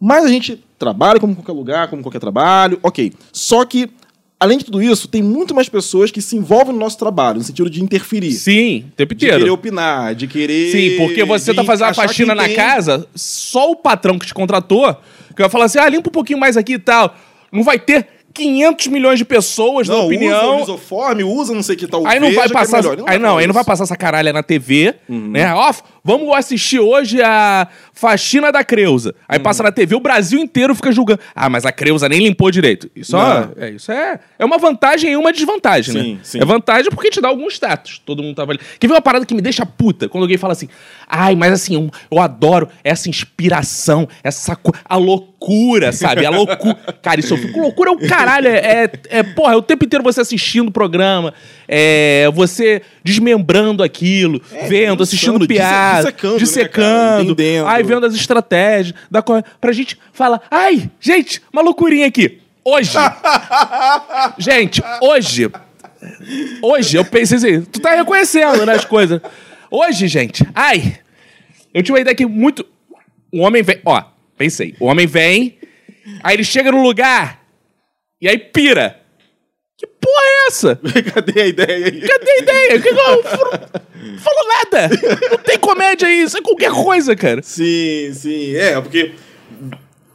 Mas 0.00 0.24
a 0.24 0.28
gente 0.28 0.62
trabalha 0.78 1.20
como 1.20 1.34
qualquer 1.36 1.52
lugar, 1.52 1.88
como 1.88 2.02
qualquer 2.02 2.20
trabalho, 2.20 2.78
ok. 2.82 3.12
Só 3.32 3.64
que, 3.66 3.90
além 4.38 4.56
de 4.56 4.64
tudo 4.64 4.82
isso, 4.82 5.06
tem 5.08 5.22
muito 5.22 5.54
mais 5.54 5.68
pessoas 5.68 6.10
que 6.10 6.22
se 6.22 6.36
envolvem 6.36 6.72
no 6.72 6.78
nosso 6.78 6.96
trabalho, 6.98 7.38
no 7.38 7.44
sentido 7.44 7.68
de 7.68 7.82
interferir. 7.82 8.32
Sim, 8.32 8.86
o 8.88 8.92
tempo 8.96 9.14
De 9.14 9.26
querer 9.26 9.36
inteiro. 9.36 9.52
opinar, 9.52 10.14
de 10.14 10.26
querer. 10.26 10.72
Sim, 10.72 10.96
porque 10.96 11.22
você 11.24 11.52
tá 11.52 11.62
fazendo 11.64 11.88
a 11.88 11.94
faxina 11.94 12.34
na 12.34 12.44
entende. 12.44 12.56
casa, 12.56 13.06
só 13.14 13.70
o 13.70 13.76
patrão 13.76 14.18
que 14.18 14.26
te 14.26 14.32
contratou, 14.32 14.96
que 15.36 15.42
vai 15.42 15.50
falar 15.50 15.66
assim, 15.66 15.78
ah, 15.78 15.88
limpa 15.88 16.08
um 16.08 16.12
pouquinho 16.12 16.38
mais 16.38 16.56
aqui 16.56 16.74
e 16.74 16.78
tal. 16.78 17.14
Não 17.52 17.62
vai 17.62 17.78
ter 17.78 18.06
500 18.32 18.86
milhões 18.86 19.18
de 19.18 19.24
pessoas 19.24 19.88
na 19.88 19.94
Não, 19.94 20.00
usa 20.02 20.14
opinião. 20.14 20.56
o 20.56 20.60
misoforme, 20.60 21.24
usa 21.24 21.52
não 21.54 21.62
sei 21.62 21.74
que 21.76 21.86
tal. 21.86 22.06
Aí 22.06 22.20
não 22.20 22.32
vai 22.32 22.46
que 22.46 22.52
é 22.52 22.54
passar. 22.54 22.76
melhor. 22.78 22.92
Ele 22.94 23.02
aí 23.06 23.18
não, 23.18 23.38
aí 23.38 23.46
não 23.46 23.52
vai. 23.54 23.60
Uhum. 23.62 23.66
passar 23.66 23.84
essa 23.84 23.96
caralha 23.96 24.32
na 24.32 24.42
TV, 24.42 24.94
né? 25.08 25.52
Ó, 25.54 25.72
vamos 26.04 26.34
assistir 26.36 26.78
hoje 26.78 27.20
a 27.20 27.66
faxina 27.92 28.50
da 28.52 28.62
Creuza. 28.64 29.14
Aí 29.28 29.38
Uhum. 29.38 29.42
passa 29.42 29.62
na 29.62 29.72
TV, 29.72 29.94
o 29.96 30.00
Brasil 30.00 30.38
inteiro 30.38 30.74
fica 30.74 30.90
julgando. 30.92 31.20
Ah, 31.34 31.48
mas 31.48 31.66
a 31.66 31.72
Creuza 31.72 32.08
nem 32.08 32.20
limpou 32.20 32.50
direito. 32.50 32.88
Isso, 32.94 33.16
ó, 33.16 33.40
Não. 33.40 33.52
é, 33.56 33.70
isso 33.70 33.90
é, 33.92 34.20
é 34.38 34.44
uma 34.44 34.58
vantagem 34.58 35.10
e 35.12 35.16
uma 35.16 35.32
desvantagem, 35.32 35.92
Sim, 35.92 36.14
né? 36.14 36.20
sim. 36.22 36.40
É 36.40 36.44
vantagem 36.44 36.90
porque 36.90 37.10
te 37.10 37.20
dá 37.20 37.28
algum 37.28 37.48
status. 37.48 38.00
Todo 38.04 38.22
mundo 38.22 38.34
tava 38.36 38.52
ali. 38.52 38.60
Quer 38.78 38.86
ver 38.86 38.94
uma 38.94 39.02
parada 39.02 39.26
que 39.26 39.34
me 39.34 39.42
deixa 39.42 39.66
puta? 39.66 40.08
Quando 40.08 40.22
alguém 40.22 40.38
fala 40.38 40.52
assim, 40.52 40.68
ai, 41.08 41.34
mas 41.34 41.52
assim, 41.52 41.74
eu, 41.74 41.90
eu 42.10 42.18
adoro 42.20 42.68
essa 42.84 43.08
inspiração, 43.08 44.08
essa 44.22 44.56
a 44.84 44.96
loucura, 44.96 45.29
sabe? 45.92 46.26
A 46.26 46.30
loucura. 46.30 46.76
Cara, 47.02 47.18
isso 47.18 47.32
eu 47.32 47.38
fico. 47.38 47.58
Loucura 47.60 47.90
é 47.90 47.92
o 47.92 47.98
caralho. 48.08 48.46
É, 48.48 48.84
é, 48.84 48.90
é, 49.08 49.22
porra, 49.22 49.54
é 49.54 49.56
o 49.56 49.62
tempo 49.62 49.84
inteiro 49.84 50.04
você 50.04 50.20
assistindo 50.20 50.68
o 50.68 50.70
programa, 50.70 51.32
é, 51.66 52.28
você 52.34 52.82
desmembrando 53.02 53.82
aquilo, 53.82 54.40
vendo, 54.68 55.02
assistindo 55.02 55.46
piada, 55.46 56.02
dissecando, 56.02 56.34
né, 56.34 56.38
dissecando? 56.40 57.22
Entendendo. 57.32 57.66
aí 57.66 57.82
vendo 57.82 58.04
as 58.06 58.14
estratégias, 58.14 58.94
da 59.10 59.22
co- 59.22 59.42
pra 59.60 59.72
gente 59.72 59.98
falar, 60.12 60.42
ai, 60.50 60.90
gente, 61.00 61.40
uma 61.52 61.62
loucurinha 61.62 62.06
aqui. 62.06 62.38
Hoje. 62.64 62.92
gente, 64.38 64.82
hoje. 65.00 65.50
Hoje, 66.62 66.96
eu 66.96 67.04
pensei 67.04 67.36
assim, 67.38 67.62
tu 67.62 67.80
tá 67.80 67.94
reconhecendo, 67.94 68.64
né, 68.66 68.74
as 68.74 68.84
coisas. 68.84 69.20
Hoje, 69.70 70.08
gente, 70.08 70.44
ai, 70.54 70.98
eu 71.72 71.82
tinha 71.82 71.94
uma 71.94 72.00
ideia 72.00 72.14
que 72.14 72.26
muito. 72.26 72.64
O 73.32 73.40
homem 73.40 73.62
vem. 73.62 73.78
Ó, 73.84 74.02
pensei. 74.40 74.74
O 74.80 74.86
homem 74.86 75.06
vem, 75.06 75.58
aí 76.22 76.34
ele 76.34 76.44
chega 76.44 76.72
no 76.72 76.82
lugar, 76.82 77.44
e 78.18 78.26
aí 78.26 78.38
pira. 78.38 78.98
Que 79.76 79.86
porra 79.86 80.22
é 80.22 80.46
essa? 80.46 80.80
Cadê 81.14 81.40
a 81.42 81.46
ideia 81.46 81.86
aí? 81.86 82.00
Cadê 82.00 82.30
a 82.30 82.38
ideia? 82.38 82.78
Não 82.78 84.18
falo 84.18 84.48
nada. 84.48 84.90
Não 85.30 85.38
tem 85.38 85.58
comédia 85.58 86.08
aí, 86.08 86.22
isso 86.22 86.38
é 86.38 86.42
qualquer 86.42 86.70
coisa, 86.70 87.14
cara. 87.14 87.42
Sim, 87.42 88.12
sim. 88.14 88.54
É, 88.56 88.80
porque 88.80 89.12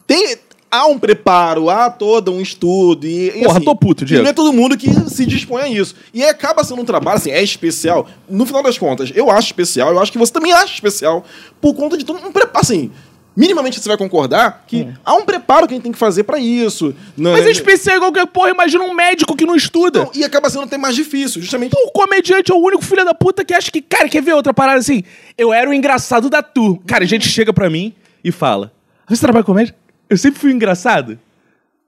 tem, 0.08 0.38
há 0.72 0.88
um 0.88 0.98
preparo, 0.98 1.70
há 1.70 1.90
todo 1.90 2.32
um 2.32 2.42
estudo. 2.42 3.06
E, 3.06 3.30
e, 3.30 3.44
Porra, 3.44 3.58
assim, 3.58 3.66
tô 3.66 3.76
puto, 3.76 4.04
e 4.04 4.08
Diego. 4.08 4.24
Não 4.24 4.30
é 4.30 4.34
todo 4.34 4.54
mundo 4.54 4.76
que 4.76 4.92
se 5.10 5.26
dispõe 5.26 5.62
a 5.62 5.68
isso. 5.68 5.96
E 6.14 6.24
acaba 6.24 6.64
sendo 6.64 6.82
um 6.82 6.86
trabalho, 6.86 7.18
assim, 7.18 7.32
é 7.32 7.44
especial. 7.44 8.08
No 8.28 8.46
final 8.46 8.64
das 8.64 8.78
contas, 8.78 9.12
eu 9.16 9.30
acho 9.30 9.48
especial, 9.48 9.92
eu 9.92 10.00
acho 10.00 10.12
que 10.12 10.18
você 10.18 10.34
também 10.34 10.52
acha 10.52 10.74
especial, 10.74 11.24
por 11.62 11.76
conta 11.76 11.96
de 11.98 12.04
todo 12.04 12.18
um 12.26 12.32
preparo. 12.32 12.60
Assim, 12.60 12.92
minimamente 13.36 13.80
você 13.80 13.88
vai 13.88 13.98
concordar 13.98 14.64
que 14.68 14.88
há 15.04 15.14
um 15.14 15.26
preparo 15.26 15.68
que 15.68 15.74
a 15.74 15.76
gente 15.76 15.84
tem 15.84 15.92
que 15.92 15.98
fazer 15.98 16.24
pra 16.24 16.40
isso. 16.40 16.96
Não, 17.18 17.32
Mas 17.32 17.46
é 17.46 17.52
especial 17.52 17.98
igual 17.98 18.12
qualquer 18.12 18.32
porra. 18.32 18.50
Imagina 18.50 18.84
um 18.84 18.94
médico 18.94 19.36
que 19.36 19.46
não 19.46 19.56
estuda. 19.56 20.00
Não, 20.06 20.12
e 20.14 20.24
acaba 20.24 20.50
sendo 20.50 20.64
até 20.64 20.78
mais 20.78 20.96
difícil, 20.96 21.42
justamente. 21.42 21.74
O 21.74 21.92
comediante 21.92 22.52
é 22.52 22.56
o 22.56 22.60
único 22.60 22.84
filho 22.84 23.04
da 23.04 23.14
puta 23.14 23.44
que 23.44 23.54
acha 23.54 23.72
que, 23.72 23.82
cara, 23.82 24.08
quer 24.08 24.22
ver 24.22 24.34
outra 24.34 24.54
parada 24.54 24.80
assim? 24.80 25.04
Eu 25.38 25.54
era 25.54 25.70
o 25.70 25.74
engraçado 25.74 26.30
da 26.30 26.42
turma. 26.42 26.80
Cara, 26.88 27.04
a 27.04 27.08
gente 27.08 27.28
chega 27.28 27.52
pra 27.52 27.70
mim 27.70 27.94
e 28.24 28.32
fala: 28.32 28.72
Você 29.10 29.22
trabalha 29.22 29.44
com 29.44 29.52
comédia? 29.52 29.76
Eu 30.10 30.18
sempre 30.18 30.40
fui 30.40 30.52
engraçado. 30.52 31.20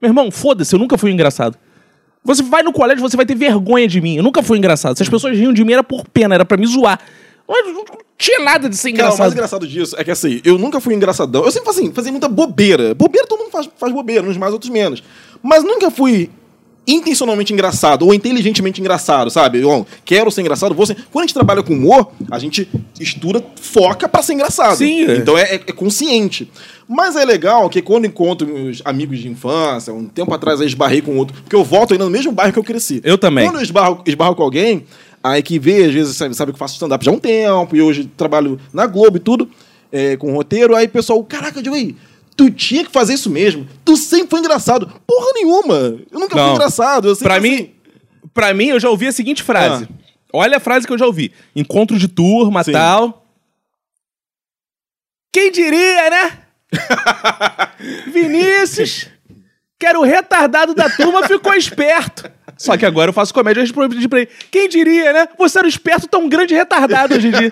Meu 0.00 0.10
irmão, 0.10 0.30
foda-se, 0.30 0.74
eu 0.74 0.78
nunca 0.78 0.96
fui 0.98 1.10
engraçado. 1.10 1.56
Você 2.24 2.42
vai 2.42 2.62
no 2.62 2.72
colégio, 2.72 3.00
você 3.00 3.16
vai 3.16 3.24
ter 3.24 3.34
vergonha 3.34 3.88
de 3.88 4.00
mim. 4.00 4.16
Eu 4.16 4.22
nunca 4.22 4.42
fui 4.42 4.58
engraçado. 4.58 4.96
Se 4.96 5.02
as 5.02 5.08
pessoas 5.08 5.36
riam 5.36 5.52
de 5.52 5.64
mim, 5.64 5.72
era 5.72 5.82
por 5.82 6.06
pena, 6.08 6.34
era 6.34 6.44
pra 6.44 6.56
me 6.56 6.66
zoar. 6.66 7.00
Não 7.48 7.84
tinha 8.18 8.40
nada 8.40 8.68
de 8.68 8.76
ser 8.76 8.92
Cara, 8.92 9.14
o 9.14 9.18
mais 9.18 9.32
engraçado. 9.32 9.64
engraçado 9.64 9.66
disso 9.66 9.94
é 9.98 10.04
que 10.04 10.10
assim, 10.10 10.40
eu 10.44 10.58
nunca 10.58 10.80
fui 10.80 10.94
engraçadão. 10.94 11.44
Eu 11.44 11.50
sempre 11.50 11.70
assim, 11.70 11.92
fazia 11.92 12.12
muita 12.12 12.28
bobeira. 12.28 12.94
Bobeira 12.94 13.26
todo 13.26 13.38
mundo 13.40 13.50
faz, 13.50 13.68
faz 13.78 13.92
bobeira, 13.92 14.26
uns 14.28 14.36
mais, 14.36 14.52
outros 14.52 14.70
menos. 14.70 15.02
Mas 15.42 15.64
nunca 15.64 15.90
fui 15.90 16.30
intencionalmente 16.86 17.52
engraçado 17.52 18.06
ou 18.06 18.14
inteligentemente 18.14 18.80
engraçado, 18.80 19.30
sabe? 19.30 19.60
Eu 19.60 19.86
quero 20.06 20.30
ser 20.30 20.40
engraçado, 20.40 20.74
vou 20.74 20.86
ser... 20.86 20.96
Quando 21.12 21.24
a 21.24 21.26
gente 21.26 21.34
trabalha 21.34 21.62
com 21.62 21.74
humor, 21.74 22.10
a 22.30 22.38
gente 22.38 22.66
estuda, 22.98 23.44
foca 23.60 24.08
pra 24.08 24.22
ser 24.22 24.32
engraçado. 24.32 24.76
Sim, 24.78 25.04
é. 25.04 25.16
Então 25.16 25.36
é, 25.36 25.42
é- 25.56 25.62
é 25.66 25.72
consciente. 25.72 26.50
Mas 26.88 27.14
é 27.14 27.26
legal 27.26 27.68
que 27.68 27.82
quando 27.82 28.06
encontro 28.06 28.46
meus 28.48 28.80
amigos 28.86 29.18
de 29.18 29.28
infância, 29.28 29.92
um 29.92 30.06
tempo 30.06 30.32
atrás 30.32 30.60
eu 30.60 30.66
esbarrei 30.66 31.02
com 31.02 31.18
outro, 31.18 31.34
porque 31.42 31.54
eu 31.54 31.62
volto 31.62 31.92
ainda 31.92 32.04
no 32.06 32.10
mesmo 32.10 32.32
bairro 32.32 32.54
que 32.54 32.58
eu 32.58 32.64
cresci. 32.64 33.02
Eu 33.04 33.18
também. 33.18 33.44
Quando 33.46 33.56
eu 33.56 33.62
esbarro, 33.62 34.02
esbarro 34.06 34.34
com 34.34 34.42
alguém, 34.42 34.86
aí 35.30 35.42
que 35.42 35.58
vê, 35.58 35.84
às 35.84 35.92
vezes, 35.94 36.16
sabe, 36.16 36.34
sabe 36.34 36.52
que 36.52 36.56
eu 36.56 36.58
faço 36.58 36.74
stand-up 36.74 37.04
já 37.04 37.10
há 37.10 37.14
um 37.14 37.18
tempo, 37.18 37.76
e 37.76 37.82
hoje 37.82 38.10
trabalho 38.16 38.60
na 38.72 38.86
Globo 38.86 39.16
e 39.16 39.20
tudo, 39.20 39.48
é, 39.92 40.16
com 40.16 40.32
roteiro, 40.32 40.74
aí 40.74 40.86
o 40.86 40.90
pessoal, 40.90 41.22
caraca, 41.24 41.62
Diogo, 41.62 41.76
aí, 41.76 41.96
tu 42.36 42.50
tinha 42.50 42.84
que 42.84 42.90
fazer 42.92 43.14
isso 43.14 43.28
mesmo. 43.30 43.66
Tu 43.84 43.96
sempre 43.96 44.28
foi 44.30 44.40
engraçado. 44.40 44.86
Porra 45.06 45.32
nenhuma. 45.34 45.74
Eu 46.10 46.20
nunca 46.20 46.36
fui 46.36 46.40
Não. 46.40 46.54
engraçado. 46.54 47.08
Eu 47.08 47.16
Pra 47.16 47.40
fui 47.40 47.48
mim, 47.50 47.54
assim. 47.56 47.72
pra 48.32 48.54
mim, 48.54 48.66
eu 48.66 48.78
já 48.80 48.88
ouvi 48.90 49.06
a 49.08 49.12
seguinte 49.12 49.42
frase. 49.42 49.88
Ah. 49.90 49.94
Olha 50.32 50.58
a 50.58 50.60
frase 50.60 50.86
que 50.86 50.92
eu 50.92 50.98
já 50.98 51.06
ouvi. 51.06 51.32
Encontro 51.56 51.98
de 51.98 52.06
turma, 52.06 52.62
Sim. 52.62 52.72
tal. 52.72 53.24
Quem 55.32 55.50
diria, 55.50 56.10
né? 56.10 56.38
Vinícius. 58.12 59.08
Que 59.78 59.86
era 59.86 59.98
o 59.98 60.02
retardado 60.02 60.74
da 60.74 60.90
turma, 60.90 61.26
ficou 61.28 61.54
esperto. 61.54 62.30
Só 62.56 62.76
que 62.76 62.84
agora 62.84 63.10
eu 63.10 63.14
faço 63.14 63.32
comédia 63.32 63.60
e 63.60 63.64
respondi 63.64 64.08
pra 64.08 64.20
ele. 64.20 64.30
Quem 64.50 64.68
diria, 64.68 65.12
né? 65.12 65.28
Você 65.38 65.58
era 65.58 65.66
um 65.66 65.68
esperto 65.68 66.08
tão 66.08 66.28
grande 66.28 66.54
retardado 66.54 67.14
hoje 67.14 67.28
em 67.28 67.30
dia. 67.30 67.50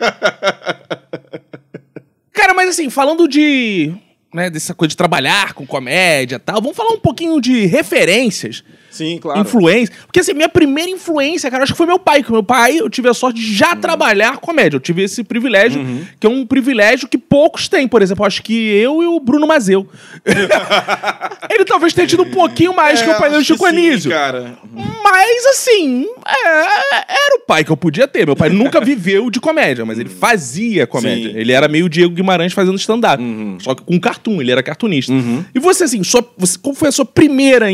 Cara, 2.32 2.52
mas 2.52 2.70
assim, 2.70 2.90
falando 2.90 3.28
de. 3.28 3.94
Né, 4.34 4.50
dessa 4.50 4.74
coisa 4.74 4.90
de 4.90 4.96
trabalhar 4.96 5.54
com 5.54 5.64
comédia 5.64 6.36
e 6.36 6.38
tal, 6.38 6.60
vamos 6.60 6.76
falar 6.76 6.90
um 6.90 6.98
pouquinho 6.98 7.40
de 7.40 7.64
referências. 7.66 8.64
Sim, 8.96 9.18
claro. 9.18 9.40
Influência. 9.40 9.94
Porque 10.06 10.20
assim, 10.20 10.32
minha 10.32 10.48
primeira 10.48 10.90
influência, 10.90 11.50
cara, 11.50 11.62
acho 11.64 11.72
que 11.72 11.76
foi 11.76 11.86
meu 11.86 11.98
pai. 11.98 12.22
Que 12.22 12.32
meu 12.32 12.42
pai, 12.42 12.78
eu 12.78 12.88
tive 12.88 13.08
a 13.08 13.14
sorte 13.14 13.40
de 13.40 13.54
já 13.54 13.76
trabalhar 13.76 14.38
comédia. 14.38 14.76
Eu 14.76 14.80
tive 14.80 15.02
esse 15.02 15.22
privilégio, 15.22 15.84
que 16.18 16.26
é 16.26 16.30
um 16.30 16.46
privilégio 16.46 17.08
que 17.08 17.18
poucos 17.18 17.68
têm. 17.68 17.86
Por 17.86 18.02
exemplo, 18.02 18.24
acho 18.24 18.42
que 18.42 18.54
eu 18.54 19.02
e 19.02 19.06
o 19.06 19.20
Bruno 19.20 19.46
Mazeu. 19.46 19.86
Ele 21.50 21.64
talvez 21.64 21.92
tenha 21.92 22.06
tido 22.06 22.22
um 22.22 22.30
pouquinho 22.30 22.74
mais 22.74 23.02
que 23.02 23.10
o 23.10 23.18
pai 23.18 23.30
do 23.30 23.36
É, 23.36 23.38
acho 23.38 23.46
que 23.46 23.52
Chico 23.54 23.68
sim, 23.68 23.76
Anísio. 23.76 24.10
cara. 24.10 24.58
Mas, 24.72 25.46
assim, 25.46 26.06
é, 26.26 26.48
era 26.48 27.36
o 27.36 27.40
pai 27.46 27.64
que 27.64 27.70
eu 27.70 27.76
podia 27.76 28.08
ter. 28.08 28.26
Meu 28.26 28.36
pai 28.36 28.48
nunca 28.48 28.80
viveu 28.80 29.30
de 29.30 29.40
comédia, 29.40 29.84
mas 29.84 29.98
ele 29.98 30.08
fazia 30.08 30.86
comédia. 30.86 31.30
Sim. 31.32 31.38
Ele 31.38 31.52
era 31.52 31.68
meio 31.68 31.88
Diego 31.88 32.14
Guimarães 32.14 32.52
fazendo 32.52 32.76
stand-up. 32.76 33.22
Só 33.60 33.74
que 33.74 33.82
com 33.82 33.98
cartoon, 34.00 34.40
ele 34.40 34.50
era 34.50 34.62
cartunista. 34.62 35.12
E 35.54 35.58
você, 35.58 35.84
assim, 35.84 36.02
sua, 36.02 36.26
você, 36.36 36.58
qual 36.58 36.74
foi 36.74 36.88
a 36.88 36.92
sua 36.92 37.04
primeira 37.04 37.70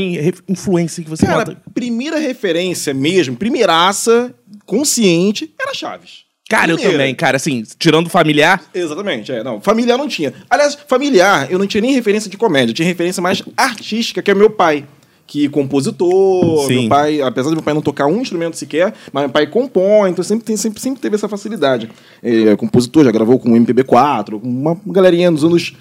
influência 0.49 1.03
que 1.03 1.09
você 1.17 1.27
Cara, 1.27 1.39
nota? 1.39 1.57
primeira 1.75 2.19
referência 2.19 2.93
mesmo, 2.93 3.37
primeiraça, 3.37 4.35
consciente, 4.65 5.53
era 5.61 5.75
Chaves. 5.75 6.23
Cara, 6.49 6.71
eu 6.71 6.77
Primeira. 6.77 6.99
também, 6.99 7.15
cara, 7.15 7.37
assim, 7.37 7.63
tirando 7.79 8.11
familiar. 8.11 8.63
Exatamente, 8.75 9.33
é. 9.33 9.43
Não, 9.43 9.59
familiar 9.59 9.97
não 9.97 10.07
tinha. 10.07 10.35
Aliás, 10.51 10.77
familiar, 10.87 11.51
eu 11.51 11.59
não 11.59 11.67
tinha 11.67 11.81
nem 11.81 11.93
referência 11.95 12.29
de 12.29 12.37
comédia, 12.37 12.73
eu 12.73 12.75
tinha 12.75 12.87
referência 12.87 13.23
mais 13.23 13.43
artística, 13.57 14.21
que 14.21 14.31
é 14.31 14.35
meu 14.35 14.51
pai. 14.51 14.85
Que 15.27 15.47
é 15.47 15.49
compositor, 15.49 16.67
Sim. 16.67 16.81
meu 16.81 16.89
pai, 16.91 17.23
apesar 17.23 17.49
de 17.49 17.55
meu 17.55 17.63
pai 17.63 17.73
não 17.73 17.81
tocar 17.81 18.07
um 18.07 18.21
instrumento 18.21 18.57
sequer, 18.59 18.93
mas 19.11 19.23
meu 19.23 19.31
pai 19.31 19.47
compõe, 19.47 20.11
então 20.11 20.23
sempre, 20.23 20.45
tem, 20.45 20.57
sempre, 20.59 20.79
sempre 20.79 21.01
teve 21.01 21.15
essa 21.15 21.27
facilidade. 21.29 21.89
Ele 22.23 22.51
é 22.51 22.57
compositor, 22.57 23.05
já 23.05 23.11
gravou 23.11 23.39
com 23.39 23.51
o 23.51 23.57
MPB4, 23.57 24.39
com 24.39 24.47
uma 24.47 24.79
galerinha 24.89 25.31
dos 25.33 25.45
anos. 25.45 25.75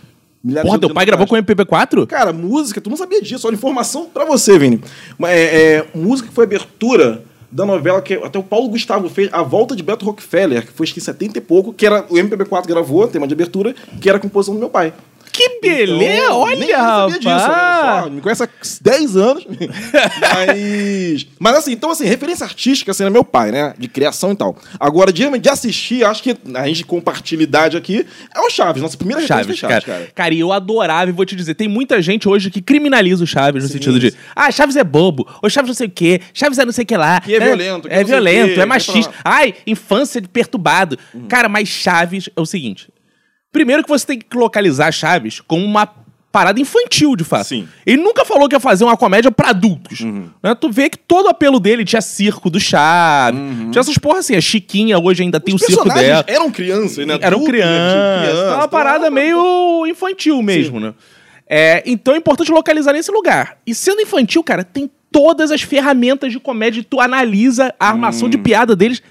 Milhares 0.44 0.68
Porra, 0.68 0.80
teu 0.80 0.94
pai 0.94 1.06
gravou 1.06 1.28
com 1.28 1.36
MP4? 1.36 2.08
Cara, 2.08 2.34
música, 2.34 2.82
tu 2.82 2.90
não 2.90 2.98
sabia 2.98 3.22
disso, 3.22 3.48
olha, 3.48 3.56
informação 3.56 4.06
pra 4.06 4.26
você, 4.26 4.58
Vini. 4.58 4.82
É, 5.24 5.76
é, 5.76 5.88
música 5.94 6.30
que 6.30 6.36
foi 6.36 6.46
abertura 6.46 7.24
da 7.52 7.66
novela 7.66 8.02
que 8.02 8.14
até 8.14 8.40
o 8.40 8.44
Paulo 8.44 8.70
Gustavo 8.70 9.10
fez, 9.10 9.30
A 9.34 9.44
Volta 9.44 9.76
de 9.76 9.84
Beto 9.84 10.06
Rockefeller, 10.06 10.66
que 10.66 10.72
foi 10.72 10.86
acho 10.86 10.94
que 10.94 11.00
em 11.00 11.04
70 11.04 11.38
e 11.38 11.42
pouco, 11.42 11.74
que 11.74 11.86
era 11.86 12.06
o 12.10 12.16
MPB4 12.16 12.66
gravou, 12.66 13.08
tema 13.08 13.28
de 13.28 13.34
abertura, 13.34 13.76
que 14.00 14.08
era 14.08 14.18
a 14.18 14.22
composição 14.22 14.54
do 14.54 14.60
meu 14.60 14.70
pai. 14.70 14.94
Que 15.32 15.60
beleza! 15.62 16.24
Então, 16.26 16.40
olha, 16.40 16.56
nem 16.56 16.70
eu 16.70 16.78
sabia 16.78 17.20
disso, 17.20 17.30
olha 17.30 18.02
só, 18.04 18.10
me 18.10 18.22
conhece 18.22 18.44
há 18.44 18.50
10 18.82 19.18
anos. 19.18 19.46
mas, 20.22 21.28
mas 21.40 21.56
assim, 21.56 21.72
então 21.72 21.90
assim, 21.90 22.06
referência 22.06 22.44
artística 22.44 22.92
assim, 22.92 23.04
é 23.04 23.10
meu 23.10 23.24
pai, 23.24 23.52
né? 23.52 23.74
De 23.78 23.88
criação 23.88 24.32
e 24.34 24.36
tal. 24.36 24.56
Agora, 24.80 25.12
de, 25.12 25.40
de 25.40 25.50
assistir, 25.50 26.04
acho 26.06 26.22
que 26.22 26.36
a 26.54 26.68
gente 26.68 26.84
compartilha 26.86 27.44
idade 27.44 27.78
aqui, 27.78 28.06
é 28.36 28.40
o 28.42 28.50
Chaves, 28.50 28.82
nossa 28.82 28.98
primeira 28.98 29.26
Chaves, 29.26 29.60
cara. 29.60 29.74
Chaves, 29.74 29.86
cara. 29.86 30.12
cara. 30.14 30.34
e 30.34 30.40
eu 30.40 30.52
adorava, 30.52 31.10
e 31.10 31.14
vou 31.14 31.26
te 31.26 31.36
dizer, 31.36 31.56
tem 31.56 31.68
muita 31.68 32.02
gente 32.02 32.28
hoje 32.28 32.50
que 32.50 32.62
criminaliza 32.62 33.24
o 33.24 33.28
Chaves 33.28 33.64
no 33.64 33.70
Sim, 33.70 33.74
sentido 33.76 34.00
de, 34.00 34.14
ah, 34.36 34.52
Chaves 34.52 34.76
é 34.76 34.84
bobo, 34.84 35.28
ou 35.42 35.50
Chaves 35.50 35.70
não 35.70 35.76
sei 35.76 35.88
o 35.88 35.92
quê, 35.92 36.22
Chaves 36.34 36.60
é 36.60 36.66
não 36.66 36.74
sei 36.74 36.84
o 36.84 36.88
que 36.88 36.98
lá. 36.98 37.22
Que 37.22 37.36
é 37.36 37.40
né? 37.40 37.46
violento, 37.46 37.88
que 37.88 37.94
É 37.94 38.04
violento, 38.04 38.54
quê, 38.54 38.60
é 38.60 38.64
que 38.64 38.66
machista. 38.66 39.12
é 39.12 39.22
Ai, 39.24 39.54
infância 39.66 40.20
de 40.20 40.28
perturbado. 40.28 40.98
Uhum. 41.14 41.28
Cara, 41.28 41.48
mas 41.48 41.70
Chaves 41.70 42.30
é 42.36 42.42
o 42.42 42.46
seguinte. 42.46 42.88
Primeiro 43.52 43.84
que 43.84 43.90
você 43.90 44.06
tem 44.06 44.20
que 44.20 44.38
localizar 44.38 44.92
Chaves 44.92 45.40
como 45.42 45.66
uma 45.66 45.88
parada 46.32 46.62
infantil, 46.62 47.14
de 47.18 47.26
fato. 47.26 47.48
Sim. 47.48 47.62
Uhum. 47.64 47.68
Ele 47.86 48.02
nunca 48.02 48.24
falou 48.24 48.48
que 48.48 48.56
ia 48.56 48.60
fazer 48.62 48.86
uma 48.86 48.96
comédia 48.96 49.30
pra 49.30 49.50
adultos. 49.50 50.00
Né? 50.00 50.56
Tu 50.60 50.72
vê 50.72 50.90
que 50.90 50.98
todo 50.98 51.26
o 51.26 51.30
apelo 51.30 51.60
dele 51.60 51.84
tinha 51.84 52.02
circo 52.02 52.50
do 52.50 52.58
Chaves, 52.58 53.38
tinha 53.70 53.80
essas 53.82 53.98
porra 53.98 54.20
assim, 54.20 54.38
a 54.38 54.40
Chiquinha 54.42 54.98
hoje 54.98 55.24
ainda 55.24 55.42
tem 55.42 55.54
Uhum. 55.54 55.58
Os 55.58 55.64
o 55.64 55.66
circo 55.66 55.90
dela. 55.94 56.24
eram 56.28 56.50
crianças, 56.50 57.06
né? 57.06 57.18
Eram 57.22 57.40
né? 57.42 57.46
crianças. 57.46 58.22
Criança, 58.22 58.32
Então, 58.40 58.48
uma 58.54 58.56
então, 58.60 58.70
parada 58.70 59.06
era- 59.08 59.12
meio 59.14 59.86
infantil 59.88 60.42
mesmo, 60.42 60.80
né? 60.80 60.94
É, 61.54 61.84
então 61.86 62.14
é 62.14 62.18
importante 62.18 62.50
localizar 62.50 62.94
nesse 62.94 63.12
lugar. 63.12 63.58
E 63.68 63.76
sendo 63.76 64.00
infantil, 64.02 64.42
cara, 64.42 64.64
tem 64.64 64.90
todas 65.12 65.52
as 65.52 65.62
ferramentas 65.62 66.32
de 66.32 66.40
comédia 66.40 66.82
tu 66.90 67.02
analisa 67.02 67.76
a 67.78 67.90
armação 67.90 68.30
de 68.30 68.38
piada 68.38 68.74
deles. 68.74 69.04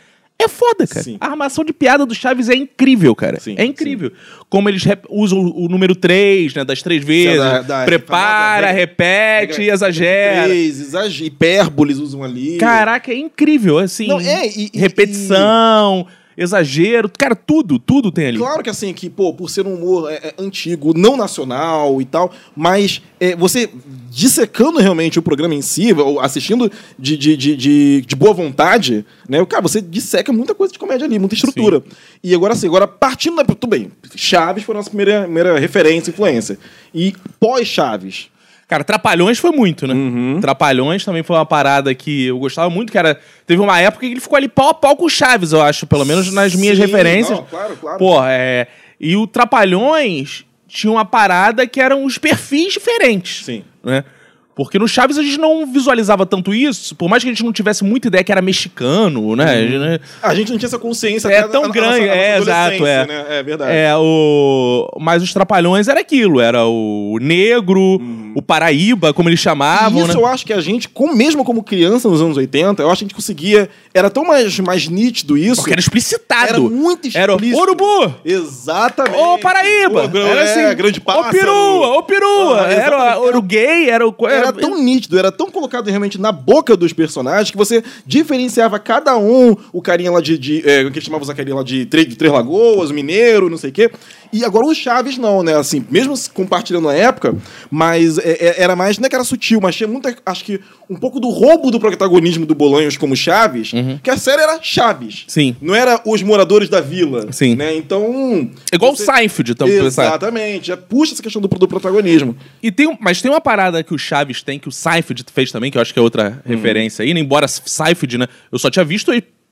É 0.42 0.48
foda, 0.48 0.86
cara. 0.86 1.02
Sim. 1.02 1.16
A 1.20 1.26
armação 1.28 1.64
de 1.64 1.72
piada 1.72 2.04
do 2.06 2.14
Chaves 2.14 2.48
é 2.48 2.54
incrível, 2.54 3.14
cara. 3.14 3.38
Sim, 3.40 3.54
é 3.58 3.64
incrível. 3.64 4.10
Como 4.48 4.68
eles 4.68 4.82
usam 5.08 5.38
o, 5.40 5.66
o 5.66 5.68
número 5.68 5.94
3, 5.94 6.54
né? 6.54 6.64
Das 6.64 6.82
três 6.82 7.04
vezes. 7.04 7.38
da- 7.38 7.62
da 7.62 7.84
prepara, 7.84 8.66
regra- 8.68 8.72
repete 8.80 9.62
e 9.62 9.70
exagera. 9.70 10.44
Três, 10.44 10.80
exag- 10.80 11.24
hipérboles 11.24 11.98
usam 11.98 12.22
ali. 12.22 12.56
Caraca, 12.58 13.12
é 13.12 13.16
incrível, 13.16 13.78
assim. 13.78 14.06
Não, 14.08 14.20
é, 14.20 14.46
e- 14.48 14.70
e- 14.74 14.78
repetição, 14.78 16.06
exagero. 16.40 17.10
Cara, 17.16 17.36
tudo, 17.36 17.78
tudo 17.78 18.10
tem 18.10 18.28
ali. 18.28 18.38
Claro 18.38 18.62
que 18.62 18.70
assim, 18.70 18.94
que, 18.94 19.10
pô, 19.10 19.34
por 19.34 19.50
ser 19.50 19.66
um 19.66 19.74
humor 19.74 20.10
é, 20.10 20.14
é 20.14 20.34
antigo, 20.38 20.96
não 20.96 21.16
nacional 21.16 22.00
e 22.00 22.04
tal, 22.06 22.32
mas 22.56 23.02
é, 23.20 23.36
você 23.36 23.68
dissecando 24.08 24.78
realmente 24.78 25.18
o 25.18 25.22
programa 25.22 25.54
em 25.54 25.60
si, 25.60 25.92
ou 25.92 26.18
assistindo 26.18 26.72
de, 26.98 27.16
de, 27.16 27.36
de, 27.36 27.56
de, 27.56 28.00
de 28.00 28.16
boa 28.16 28.32
vontade, 28.32 29.04
né? 29.28 29.44
Cara, 29.44 29.62
você 29.62 29.82
disseca 29.82 30.32
muita 30.32 30.54
coisa 30.54 30.72
de 30.72 30.78
comédia 30.78 31.06
ali, 31.06 31.18
muita 31.18 31.34
estrutura. 31.34 31.82
E 32.24 32.34
agora 32.34 32.54
assim, 32.54 32.66
agora 32.66 32.88
partindo 32.88 33.36
da. 33.36 33.44
Tudo 33.44 33.68
bem, 33.68 33.92
Chaves 34.16 34.64
foi 34.64 34.74
a 34.74 34.78
nossa 34.78 34.88
primeira, 34.88 35.22
primeira 35.24 35.58
referência, 35.58 36.10
influência. 36.10 36.58
E 36.94 37.14
pós-Chaves. 37.38 38.29
Cara, 38.70 38.84
Trapalhões 38.84 39.36
foi 39.36 39.50
muito, 39.50 39.84
né? 39.84 39.92
Uhum. 39.94 40.38
Trapalhões 40.40 41.04
também 41.04 41.24
foi 41.24 41.34
uma 41.34 41.44
parada 41.44 41.92
que 41.92 42.26
eu 42.26 42.38
gostava 42.38 42.70
muito, 42.70 42.92
que 42.92 42.96
era... 42.96 43.18
Teve 43.44 43.60
uma 43.60 43.80
época 43.80 44.06
que 44.06 44.12
ele 44.12 44.20
ficou 44.20 44.36
ali 44.36 44.48
pau 44.48 44.68
a 44.68 44.74
pau 44.74 44.94
com 44.94 45.06
o 45.06 45.10
Chaves, 45.10 45.50
eu 45.50 45.60
acho, 45.60 45.88
pelo 45.88 46.04
menos 46.04 46.32
nas 46.32 46.54
minhas 46.54 46.76
Sim, 46.76 46.84
referências. 46.84 47.36
não, 47.36 47.44
claro, 47.46 47.76
claro. 47.76 47.98
Pô, 47.98 48.22
é... 48.24 48.68
E 49.00 49.16
o 49.16 49.26
Trapalhões 49.26 50.44
tinha 50.68 50.92
uma 50.92 51.04
parada 51.04 51.66
que 51.66 51.80
eram 51.80 52.04
os 52.04 52.16
perfis 52.16 52.74
diferentes. 52.74 53.44
Sim. 53.44 53.64
Né? 53.82 54.04
Porque 54.54 54.78
no 54.78 54.86
Chaves 54.86 55.16
a 55.16 55.22
gente 55.22 55.38
não 55.38 55.64
visualizava 55.66 56.26
tanto 56.26 56.52
isso, 56.52 56.94
por 56.94 57.08
mais 57.08 57.22
que 57.22 57.30
a 57.30 57.32
gente 57.32 57.42
não 57.44 57.52
tivesse 57.52 57.82
muita 57.84 58.08
ideia 58.08 58.22
que 58.22 58.30
era 58.32 58.42
mexicano, 58.42 59.34
né? 59.34 59.44
A 59.44 59.62
gente- 59.66 60.00
A 60.22 60.34
gente 60.34 60.50
não 60.52 60.58
tinha 60.58 60.66
essa 60.66 60.78
consciência 60.78 61.28
É 61.28 61.42
tão 61.44 61.62
a- 61.62 61.64
a 61.64 61.68
nossa- 61.68 61.80
grande, 61.80 62.08
a 62.10 62.14
é, 62.14 62.38
exato, 62.38 62.86
é. 62.86 63.06
Né? 63.06 63.24
É 63.30 63.42
verdade. 63.42 63.72
É, 63.72 63.94
o... 63.96 64.88
Mas 65.00 65.22
os 65.22 65.32
Trapalhões 65.32 65.88
era 65.88 66.00
aquilo, 66.00 66.40
era 66.40 66.66
o 66.66 67.16
negro, 67.22 68.00
o 68.34 68.42
Paraíba, 68.42 69.14
como 69.14 69.28
eles 69.28 69.40
chamavam, 69.40 70.00
E 70.00 70.04
isso 70.04 70.08
né? 70.16 70.20
eu 70.22 70.26
acho 70.26 70.44
que 70.44 70.52
a 70.52 70.60
gente, 70.60 70.88
com- 70.88 71.14
mesmo 71.14 71.44
como 71.44 71.62
criança 71.62 72.08
nos 72.08 72.20
anos 72.20 72.36
80, 72.36 72.82
eu 72.82 72.90
acho 72.90 72.98
que 72.98 73.04
a 73.04 73.06
gente 73.08 73.14
conseguia. 73.14 73.68
Era 73.94 74.10
tão 74.10 74.24
mais, 74.24 74.58
mais 74.60 74.86
nítido 74.88 75.38
isso. 75.38 75.56
Porque 75.56 75.72
era 75.72 75.80
explicitado. 75.80 76.48
Era 76.48 76.60
muito 76.60 77.08
Era 77.16 77.32
explícito. 77.32 77.60
Urubu! 77.60 78.14
Exatamente. 78.24 79.16
Ô, 79.16 79.38
Paraíba! 79.38 80.02
Ô, 80.12 80.16
era 80.18 80.40
é, 80.40 80.42
assim, 80.68 80.76
grande 80.76 80.98
Ô, 81.00 81.02
pássaro. 81.02 81.30
perua! 81.30 81.86
Ô, 81.98 82.02
perua! 82.02 82.66
Ah, 82.66 82.72
era 82.72 83.18
o 83.20 83.26
Uruguai, 83.26 83.88
era 83.90 84.06
o... 84.06 84.14
Era 84.40 84.52
tão 84.52 84.82
nítido, 84.82 85.18
era 85.18 85.30
tão 85.32 85.50
colocado 85.50 85.86
realmente 85.88 86.20
na 86.20 86.32
boca 86.32 86.76
dos 86.76 86.92
personagens 86.92 87.50
que 87.50 87.56
você 87.56 87.82
diferenciava 88.06 88.78
cada 88.78 89.16
um, 89.16 89.56
o 89.72 89.80
carinha 89.80 90.10
lá 90.10 90.20
de. 90.20 90.38
de 90.38 90.68
é, 90.68 90.82
o 90.84 90.90
que 90.90 91.00
chamava 91.00 91.24
o 91.24 91.34
carinha 91.34 91.56
lá 91.56 91.62
de, 91.62 91.84
de 91.84 92.16
Três 92.16 92.32
Lagoas, 92.32 92.90
Mineiro, 92.90 93.48
não 93.50 93.58
sei 93.58 93.70
o 93.70 93.72
quê. 93.72 93.90
E 94.32 94.44
agora 94.44 94.66
o 94.66 94.74
Chaves 94.74 95.18
não, 95.18 95.42
né? 95.42 95.56
Assim, 95.56 95.84
mesmo 95.90 96.14
compartilhando 96.32 96.88
a 96.88 96.94
época, 96.94 97.34
mas 97.70 98.16
é, 98.18 98.30
é, 98.32 98.62
era 98.62 98.76
mais. 98.76 98.98
Não 98.98 99.06
é 99.06 99.08
que 99.08 99.14
era 99.14 99.24
sutil, 99.24 99.60
mas 99.60 99.74
tinha 99.74 99.88
muita. 99.88 100.14
Acho 100.24 100.44
que 100.44 100.60
um 100.88 100.96
pouco 100.96 101.18
do 101.18 101.28
roubo 101.28 101.70
do 101.70 101.80
protagonismo 101.80 102.46
do 102.46 102.54
Bolanhos 102.54 102.96
como 102.96 103.16
Chaves, 103.16 103.72
que 104.02 104.10
a 104.10 104.16
série 104.16 104.42
era 104.42 104.58
Chaves. 104.62 105.24
Sim. 105.26 105.56
Não 105.60 105.74
era 105.74 106.00
os 106.04 106.22
moradores 106.22 106.68
da 106.68 106.80
vila. 106.80 107.32
Sim. 107.32 107.56
Né? 107.56 107.76
Então. 107.76 108.50
Igual 108.72 108.94
você- 108.94 109.02
o 109.02 109.06
Seinfeld, 109.06 109.52
então, 109.52 109.68
pensar. 109.68 110.06
Exatamente. 110.06 110.68
Já 110.68 110.76
puxa 110.76 111.12
essa 111.14 111.22
questão 111.22 111.42
do, 111.42 111.48
do 111.48 111.68
protagonismo. 111.68 112.36
E 112.62 112.70
tem, 112.70 112.96
mas 113.00 113.20
tem 113.20 113.30
uma 113.30 113.40
parada 113.40 113.82
que 113.82 113.94
o 113.94 113.98
Chaves 113.98 114.29
tem, 114.44 114.58
que 114.58 114.68
o 114.68 114.72
Seinfeld 114.72 115.24
fez 115.32 115.50
também, 115.50 115.70
que 115.70 115.78
eu 115.78 115.82
acho 115.82 115.92
que 115.92 115.98
é 115.98 116.02
outra 116.02 116.42
Hum. 116.46 116.50
referência 116.50 117.02
aí, 117.02 117.10
embora 117.10 117.48
Seinfeld, 117.48 118.18
né? 118.18 118.26
Eu 118.52 118.58
só 118.58 118.70
tinha 118.70 118.84
visto 118.84 119.10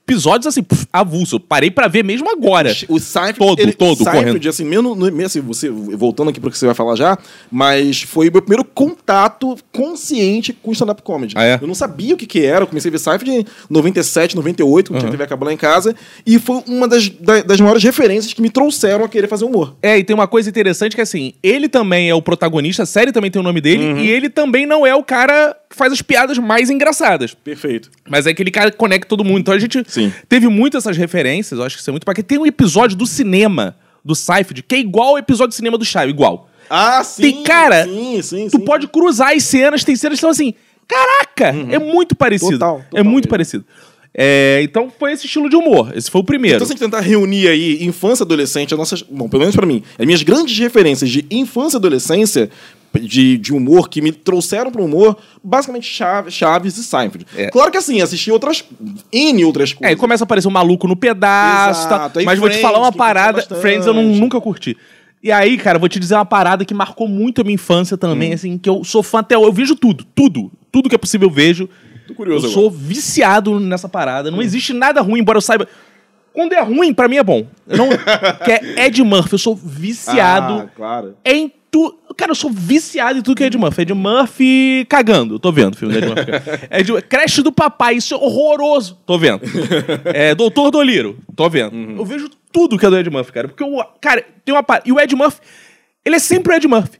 episódios 0.09 0.47
assim, 0.47 0.63
puf, 0.63 0.85
avulso. 0.91 1.39
Parei 1.39 1.69
pra 1.71 1.87
ver 1.87 2.03
mesmo 2.03 2.29
agora. 2.31 2.71
O 2.87 2.99
Seinfeld, 2.99 3.37
Todo, 3.37 3.59
ele, 3.59 3.73
todo, 3.73 3.97
Seinfeld, 3.97 4.25
correndo. 4.27 4.49
assim, 4.49 4.63
mesmo, 4.65 5.25
assim, 5.25 5.41
você, 5.41 5.69
voltando 5.69 6.29
aqui 6.29 6.39
pro 6.39 6.49
que 6.49 6.57
você 6.57 6.65
vai 6.65 6.75
falar 6.75 6.95
já, 6.95 7.17
mas 7.51 8.01
foi 8.01 8.29
o 8.29 8.31
meu 8.31 8.41
primeiro 8.41 8.63
contato 8.65 9.55
consciente 9.71 10.53
com 10.53 10.71
stand-up 10.71 11.01
comedy. 11.03 11.33
Ah, 11.37 11.43
é? 11.43 11.59
Eu 11.61 11.67
não 11.67 11.75
sabia 11.75 12.13
o 12.13 12.17
que 12.17 12.25
que 12.25 12.43
era, 12.45 12.63
eu 12.63 12.67
comecei 12.67 12.89
a 12.89 12.91
ver 12.91 12.99
Seinfeld 12.99 13.31
em 13.31 13.45
97, 13.69 14.35
98, 14.35 14.91
quando 14.91 14.99
tinha 14.99 15.11
TV 15.11 15.23
a 15.23 15.27
cabo 15.27 15.45
lá 15.45 15.53
em 15.53 15.57
casa, 15.57 15.95
e 16.25 16.39
foi 16.39 16.63
uma 16.67 16.87
das, 16.87 17.09
da- 17.09 17.41
das 17.41 17.59
maiores 17.59 17.83
referências 17.83 18.33
que 18.33 18.41
me 18.41 18.49
trouxeram 18.49 19.05
a 19.05 19.09
querer 19.09 19.27
fazer 19.27 19.45
humor. 19.45 19.75
É, 19.81 19.97
e 19.97 20.03
tem 20.03 20.13
uma 20.15 20.27
coisa 20.27 20.49
interessante 20.49 20.95
que 20.95 21.01
assim, 21.01 21.33
ele 21.43 21.67
também 21.69 22.09
é 22.09 22.15
o 22.15 22.21
protagonista, 22.21 22.83
a 22.83 22.85
série 22.85 23.11
também 23.11 23.29
tem 23.31 23.39
o 23.39 23.43
nome 23.43 23.61
dele, 23.61 23.83
Uhum. 23.93 23.99
e 23.99 24.09
ele 24.09 24.29
também 24.29 24.65
não 24.65 24.85
é 24.85 24.93
o 24.95 25.03
cara 25.03 25.55
faz 25.69 25.93
as 25.93 26.01
piadas 26.01 26.37
mais 26.37 26.69
engraçadas. 26.69 27.33
Perfeito. 27.33 27.89
Mas 28.09 28.25
é 28.27 28.31
aquele 28.31 28.51
cara 28.51 28.71
que 28.71 28.77
conecta 28.77 29.07
todo 29.07 29.23
mundo. 29.23 29.39
Então 29.39 29.53
a 29.53 29.59
gente 29.59 29.83
Sim. 29.87 30.11
teve 30.27 30.47
muitas 30.47 30.83
essas 30.85 30.97
referências, 30.97 31.59
eu 31.59 31.65
acho 31.65 31.75
que 31.75 31.81
isso 31.81 31.89
é 31.89 31.93
muito. 31.93 32.05
Porque 32.05 32.23
tem 32.23 32.37
um 32.37 32.45
episódio 32.45 32.97
do 32.97 33.05
cinema 33.05 33.75
do 34.03 34.15
Seinfeld 34.15 34.63
que 34.63 34.75
é 34.75 34.79
igual 34.79 35.09
ao 35.09 35.17
episódio 35.17 35.49
do 35.49 35.55
cinema 35.55 35.77
do 35.77 35.85
Chaves, 35.85 36.13
igual. 36.13 36.49
Ah, 36.69 37.03
sim. 37.03 37.21
Tem- 37.21 37.43
cara, 37.43 37.83
sim, 37.85 38.21
sim, 38.21 38.47
Tu 38.49 38.57
sim. 38.57 38.65
pode 38.65 38.87
cruzar 38.87 39.33
as 39.35 39.43
cenas, 39.43 39.83
tem 39.83 39.95
cenas 39.95 40.17
que 40.17 40.21
são 40.21 40.29
assim, 40.29 40.53
caraca, 40.87 41.47
é 41.71 41.79
muito 41.79 42.15
parecido. 42.15 42.51
Total, 42.59 42.79
é 42.79 42.83
total 42.89 43.03
muito 43.05 43.25
mesmo. 43.25 43.29
parecido. 43.29 43.65
É, 44.13 44.59
então 44.63 44.91
foi 44.97 45.11
esse 45.13 45.27
estilo 45.27 45.49
de 45.49 45.55
humor. 45.55 45.91
Esse 45.95 46.09
foi 46.09 46.21
o 46.21 46.23
primeiro. 46.23 46.57
Então, 46.57 46.65
se 46.65 46.73
a 46.73 46.75
gente 46.75 46.83
tentar 46.83 46.99
reunir 46.99 47.47
aí 47.47 47.83
infância 47.85 48.23
e 48.23 48.25
adolescente, 48.25 48.73
as 48.73 48.77
nossas. 48.77 49.01
Bom, 49.03 49.29
pelo 49.29 49.41
menos 49.41 49.55
pra 49.55 49.65
mim, 49.67 49.83
as 49.99 50.05
minhas 50.05 50.23
grandes 50.23 50.57
referências 50.57 51.09
de 51.09 51.25
infância 51.29 51.77
e 51.77 51.79
adolescência, 51.79 52.49
de, 53.01 53.37
de 53.37 53.53
humor, 53.53 53.87
que 53.89 54.01
me 54.01 54.11
trouxeram 54.11 54.71
pro 54.71 54.83
humor, 54.83 55.17
basicamente 55.43 55.85
Chaves, 55.85 56.33
Chaves 56.33 56.77
e 56.77 56.83
Seinfeld. 56.83 57.25
É. 57.35 57.49
Claro 57.49 57.71
que 57.71 57.77
assim, 57.77 58.01
assisti 58.01 58.31
outras. 58.31 58.63
N 59.11 59.45
outras 59.45 59.71
É, 59.71 59.75
coisas. 59.75 59.93
e 59.93 59.99
começa 59.99 60.23
a 60.23 60.25
aparecer 60.25 60.47
um 60.47 60.51
maluco 60.51 60.87
no 60.87 60.95
pedaço. 60.95 61.87
tá? 61.89 62.11
Mas 62.25 62.39
vou 62.39 62.49
te 62.49 62.53
Friends, 62.53 62.61
falar 62.61 62.79
uma 62.79 62.91
parada. 62.91 63.41
Friends 63.41 63.85
eu 63.85 63.93
não- 63.93 64.03
nunca 64.03 64.39
curti. 64.41 64.75
E 65.21 65.31
aí, 65.31 65.57
cara, 65.57 65.77
vou 65.77 65.89
te 65.89 65.99
dizer 65.99 66.15
uma 66.15 66.25
parada 66.25 66.63
que 66.63 66.73
marcou 66.73 67.07
muito 67.07 67.41
a 67.41 67.43
minha 67.43 67.55
infância 67.55 67.95
Hum. 67.95 67.97
também, 67.97 68.33
assim, 68.33 68.57
que 68.57 68.69
eu 68.69 68.83
sou 68.83 69.03
fã 69.03 69.19
até 69.19 69.37
hoje. 69.37 69.47
Eu 69.47 69.53
vejo 69.53 69.75
tudo, 69.75 70.05
tudo. 70.15 70.51
Tudo 70.71 70.87
que 70.89 70.95
é 70.95 70.97
possível 70.97 71.27
eu 71.27 71.33
vejo. 71.33 71.67
Tô 72.07 72.13
curioso 72.15 72.47
eu 72.47 72.51
agora. 72.51 72.61
sou 72.69 72.71
viciado 72.71 73.59
nessa 73.59 73.87
parada. 73.89 74.31
Não 74.31 74.41
existe 74.41 74.73
nada 74.73 75.01
ruim, 75.01 75.19
embora 75.19 75.37
eu 75.37 75.41
saiba. 75.41 75.67
Quando 76.39 76.53
é 76.53 76.61
ruim, 76.61 76.93
pra 76.93 77.09
mim 77.09 77.17
é 77.17 77.23
bom. 77.23 77.45
Eu 77.67 77.77
não... 77.77 77.89
que 78.45 78.51
é 78.51 78.85
Ed 78.85 79.03
Murphy. 79.03 79.33
Eu 79.33 79.37
sou 79.39 79.53
viciado 79.53 80.53
Ah, 80.53 80.67
claro. 80.73 81.17
em 81.25 81.51
tudo. 81.69 81.97
Cara, 82.15 82.31
eu 82.31 82.35
sou 82.35 82.49
viciado 82.49 83.19
em 83.19 83.21
tudo 83.21 83.35
que 83.35 83.43
é 83.43 83.47
Ed 83.47 83.57
Murphy. 83.57 83.81
Ed 83.81 83.93
Murphy 83.93 84.85
cagando. 84.87 85.35
Eu 85.35 85.39
tô 85.39 85.51
vendo 85.51 85.73
o 85.73 85.77
filme 85.77 85.93
do 85.93 85.97
Ed 85.99 86.07
Murphy. 86.07 86.31
Ed... 86.71 87.01
Creche 87.09 87.41
do 87.41 87.51
Papai, 87.51 87.95
isso 87.95 88.13
é 88.13 88.17
horroroso. 88.17 88.97
Tô 89.05 89.17
vendo. 89.17 89.41
É, 90.05 90.33
Doutor 90.33 90.71
Doliro. 90.71 91.17
Tô 91.35 91.49
vendo. 91.49 91.75
Eu 91.99 92.05
vejo 92.05 92.29
tudo 92.53 92.77
que 92.77 92.85
é 92.85 92.89
do 92.89 92.97
Ed 92.97 93.09
Murphy, 93.09 93.33
cara. 93.33 93.47
Porque, 93.49 93.63
o 93.63 93.83
cara, 93.99 94.23
tem 94.45 94.55
uma 94.55 94.63
parada. 94.63 94.87
E 94.87 94.93
o 94.93 94.99
Ed 94.99 95.13
Murphy, 95.13 95.41
ele 96.05 96.15
é 96.15 96.19
sempre 96.19 96.53
o 96.53 96.55
Ed 96.55 96.65
Murphy. 96.69 96.97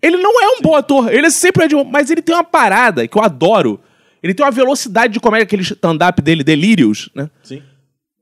Ele 0.00 0.16
não 0.16 0.40
é 0.40 0.46
um 0.58 0.62
bom 0.62 0.76
ator. 0.76 1.12
Ele 1.12 1.26
é 1.26 1.30
sempre 1.30 1.64
o 1.64 1.66
Ed 1.66 1.74
Murphy. 1.74 1.90
Mas 1.90 2.08
ele 2.08 2.22
tem 2.22 2.36
uma 2.36 2.44
parada 2.44 3.06
que 3.08 3.18
eu 3.18 3.22
adoro. 3.22 3.80
Ele 4.22 4.32
tem 4.32 4.46
uma 4.46 4.52
velocidade 4.52 5.12
de 5.12 5.18
comédia, 5.18 5.42
aquele 5.44 5.62
stand-up 5.62 6.22
dele, 6.22 6.44
Delírios, 6.44 7.10
né? 7.14 7.28
Sim. 7.42 7.62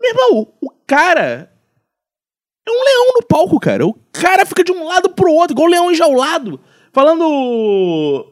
Meu 0.01 0.11
irmão, 0.11 0.49
o 0.61 0.71
cara 0.87 1.51
é 2.67 2.71
um 2.71 2.85
leão 2.85 3.15
no 3.17 3.27
palco, 3.27 3.59
cara. 3.59 3.87
O 3.87 3.95
cara 4.13 4.45
fica 4.47 4.63
de 4.63 4.73
um 4.73 4.85
lado 4.87 5.09
pro 5.11 5.31
outro, 5.33 5.55
igual 5.55 5.67
um 5.69 5.71
leão 5.71 5.91
enjaulado. 5.93 6.61
Falando. 6.93 8.27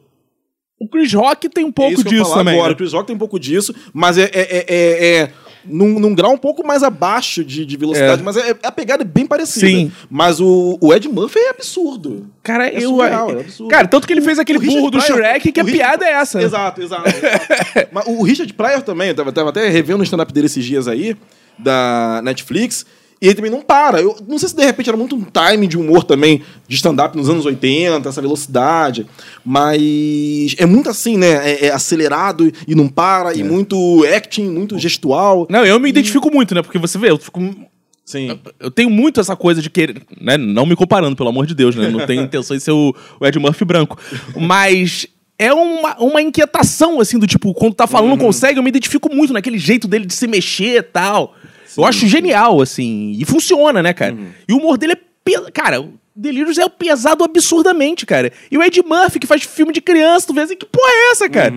O 0.79 0.87
Chris 0.87 1.11
Rock 1.13 1.49
tem 1.49 1.65
um 1.65 1.69
É 1.69 1.71
pouco 1.71 1.91
ia 1.91 2.03
disso 2.03 2.33
também. 2.33 2.53
Agora, 2.53 2.69
né? 2.69 2.73
o 2.73 2.77
Chris 2.77 2.93
Rock 2.93 3.07
tem 3.07 3.15
um 3.15 3.19
pouco 3.19 3.39
disso, 3.39 3.73
mas 3.93 4.17
é, 4.17 4.25
é, 4.25 4.29
é, 4.33 4.65
é- 4.67 5.15
é 5.23 5.31
num, 5.65 5.99
num 5.99 6.13
grau 6.15 6.31
um 6.31 6.37
pouco 6.37 6.65
mais 6.65 6.81
abaixo 6.83 7.43
de, 7.43 7.65
de 7.65 7.75
velocidade, 7.75 8.21
É. 8.21 8.23
mas 8.23 8.37
é, 8.37 8.55
a 8.63 8.71
pegada 8.71 9.03
é 9.03 9.05
bem 9.05 9.25
parecida. 9.25 9.65
Sim. 9.67 9.91
Mas 10.09 10.39
o, 10.39 10.77
o 10.79 10.93
Ed 10.93 11.09
Murphy 11.09 11.39
é 11.39 11.49
absurdo. 11.49 12.31
Cara, 12.43 12.69
É 12.69 12.77
eu. 12.77 12.89
surreal, 12.91 13.31
é 13.31 13.45
cara, 13.69 13.85
tanto 13.87 14.07
que 14.07 14.13
ele 14.13 14.21
fez 14.21 14.39
aquele 14.39 14.59
O 14.59 14.61
Richard 14.61 14.79
burro 14.79 14.91
do 14.91 14.99
Pryor- 14.99 15.17
Shrek, 15.17 15.51
que 15.51 15.59
a 15.59 15.63
o 15.63 15.65
Richard- 15.65 15.97
piada 15.97 16.05
é 16.05 16.13
essa. 16.21 16.41
Exato, 16.41 16.81
exato. 16.81 17.09
exato. 17.09 17.89
Mas 17.91 18.05
o 18.07 18.23
Richard 18.23 18.53
Pryor 18.53 18.81
também, 18.83 19.09
eu 19.09 19.15
tava, 19.15 19.33
tava 19.33 19.49
até 19.49 19.67
revendo 19.67 19.99
o 20.01 20.03
stand-up 20.03 20.31
dele 20.31 20.45
esses 20.45 20.63
dias 20.63 20.87
aí, 20.87 21.17
da 21.57 22.21
Netflix, 22.23 22.85
e 23.21 23.25
ele 23.25 23.35
também 23.35 23.49
não 23.51 23.61
para. 23.61 23.99
Eu 23.99 24.15
não 24.27 24.37
sei 24.37 24.49
se 24.49 24.55
de 24.55 24.63
repente 24.63 24.89
era 24.89 24.97
muito 24.97 25.15
um 25.15 25.23
timing 25.23 25.67
de 25.67 25.77
humor 25.77 26.03
também, 26.03 26.41
de 26.67 26.75
stand-up 26.75 27.17
nos 27.17 27.29
anos 27.29 27.45
80, 27.45 28.07
essa 28.07 28.21
velocidade, 28.21 29.07
mas 29.43 30.55
é 30.57 30.65
muito 30.65 30.89
assim, 30.89 31.17
né? 31.17 31.51
É, 31.51 31.65
é 31.67 31.71
acelerado 31.71 32.51
e 32.67 32.75
não 32.75 32.87
para, 32.87 33.33
É. 33.33 33.37
e 33.37 33.43
muito 33.43 34.05
acting, 34.15 34.47
muito 34.49 34.77
gestual. 34.77 35.47
Não, 35.49 35.65
eu 35.65 35.79
me 35.79 35.89
identifico 35.89 36.31
muito, 36.31 36.53
né? 36.53 36.61
Porque 36.61 36.77
você 36.77 36.97
vê, 36.97 37.09
eu 37.09 37.17
fico. 37.17 37.39
Sim. 38.05 38.39
Eu 38.59 38.71
tenho 38.71 38.89
muito 38.89 39.19
essa 39.19 39.35
coisa 39.35 39.61
de 39.61 39.69
querer. 39.69 40.01
Né? 40.21 40.37
Não 40.37 40.65
me 40.65 40.75
comparando, 40.77 41.15
pelo 41.15 41.27
amor 41.27 41.45
de 41.45 41.53
Deus, 41.53 41.75
né? 41.75 41.89
Não 41.89 42.05
tenho 42.05 42.21
intenção 42.21 42.55
de 42.55 42.63
ser 42.63 42.71
o, 42.71 42.95
o 43.19 43.25
Ed 43.25 43.37
Murphy 43.37 43.65
branco. 43.65 43.97
Mas 44.39 45.07
é 45.37 45.53
uma, 45.53 45.97
uma 45.99 46.21
inquietação, 46.21 47.01
assim, 47.01 47.19
do 47.19 47.27
tipo, 47.27 47.53
quando 47.53 47.73
tá 47.73 47.85
falando 47.85 48.09
não 48.11 48.17
consegue, 48.17 48.59
eu 48.59 48.63
me 48.63 48.69
identifico 48.69 49.13
muito 49.13 49.33
naquele 49.33 49.57
jeito 49.57 49.87
dele 49.87 50.05
de 50.05 50.13
se 50.13 50.25
mexer 50.25 50.77
e 50.77 50.81
tal. 50.83 51.35
Eu 51.77 51.85
acho 51.85 52.07
genial, 52.07 52.61
assim. 52.61 53.15
E 53.17 53.25
funciona, 53.25 53.81
né, 53.83 53.93
cara? 53.93 54.15
E 54.47 54.53
o 54.53 54.57
humor 54.57 54.77
dele 54.77 54.93
é. 54.93 54.97
Pe... 55.23 55.51
Cara, 55.51 55.87
Delírios 56.15 56.57
é 56.57 56.67
pesado 56.67 57.23
absurdamente, 57.23 58.03
cara. 58.05 58.31
E 58.49 58.57
o 58.57 58.63
Ed 58.63 58.81
Murphy, 58.81 59.19
que 59.19 59.27
faz 59.27 59.43
filme 59.43 59.71
de 59.71 59.79
criança, 59.81 60.25
tu 60.25 60.33
vê 60.33 60.41
assim, 60.41 60.55
que 60.55 60.65
porra 60.65 60.89
é 60.89 61.11
essa, 61.11 61.29
cara? 61.29 61.53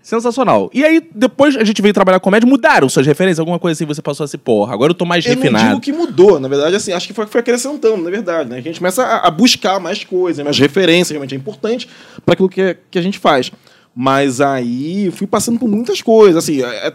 Sensacional. 0.00 0.70
E 0.72 0.84
aí, 0.84 1.02
depois 1.14 1.56
a 1.56 1.64
gente 1.64 1.82
veio 1.82 1.92
trabalhar 1.92 2.20
com 2.20 2.24
comédia, 2.24 2.48
mudaram 2.48 2.88
suas 2.88 3.06
referências? 3.06 3.40
Alguma 3.40 3.58
coisa 3.58 3.76
assim, 3.76 3.84
você 3.86 4.00
passou 4.00 4.22
assim, 4.22 4.38
porra, 4.38 4.72
agora 4.74 4.90
eu 4.90 4.94
tô 4.94 5.04
mais 5.04 5.26
Eu 5.26 5.34
refinado. 5.34 5.68
digo 5.70 5.80
que 5.80 5.92
mudou, 5.92 6.38
na 6.38 6.46
verdade, 6.46 6.76
assim, 6.76 6.92
acho 6.92 7.06
que 7.08 7.12
foi, 7.14 7.26
foi 7.26 7.40
acrescentando, 7.40 7.96
na 7.96 8.10
verdade, 8.10 8.48
né? 8.48 8.58
A 8.58 8.60
gente 8.60 8.78
começa 8.78 9.02
a, 9.02 9.26
a 9.26 9.30
buscar 9.30 9.80
mais 9.80 10.04
coisas, 10.04 10.44
mais 10.44 10.56
referências, 10.58 11.10
realmente 11.10 11.34
é 11.34 11.38
importante 11.38 11.88
para 12.24 12.34
aquilo 12.34 12.48
que, 12.48 12.76
que 12.90 12.98
a 12.98 13.02
gente 13.02 13.18
faz. 13.18 13.50
Mas 13.94 14.40
aí 14.40 15.10
fui 15.10 15.26
passando 15.26 15.58
por 15.58 15.68
muitas 15.68 16.00
coisas, 16.02 16.36
assim, 16.44 16.62
é- 16.62 16.88
é- 16.88 16.92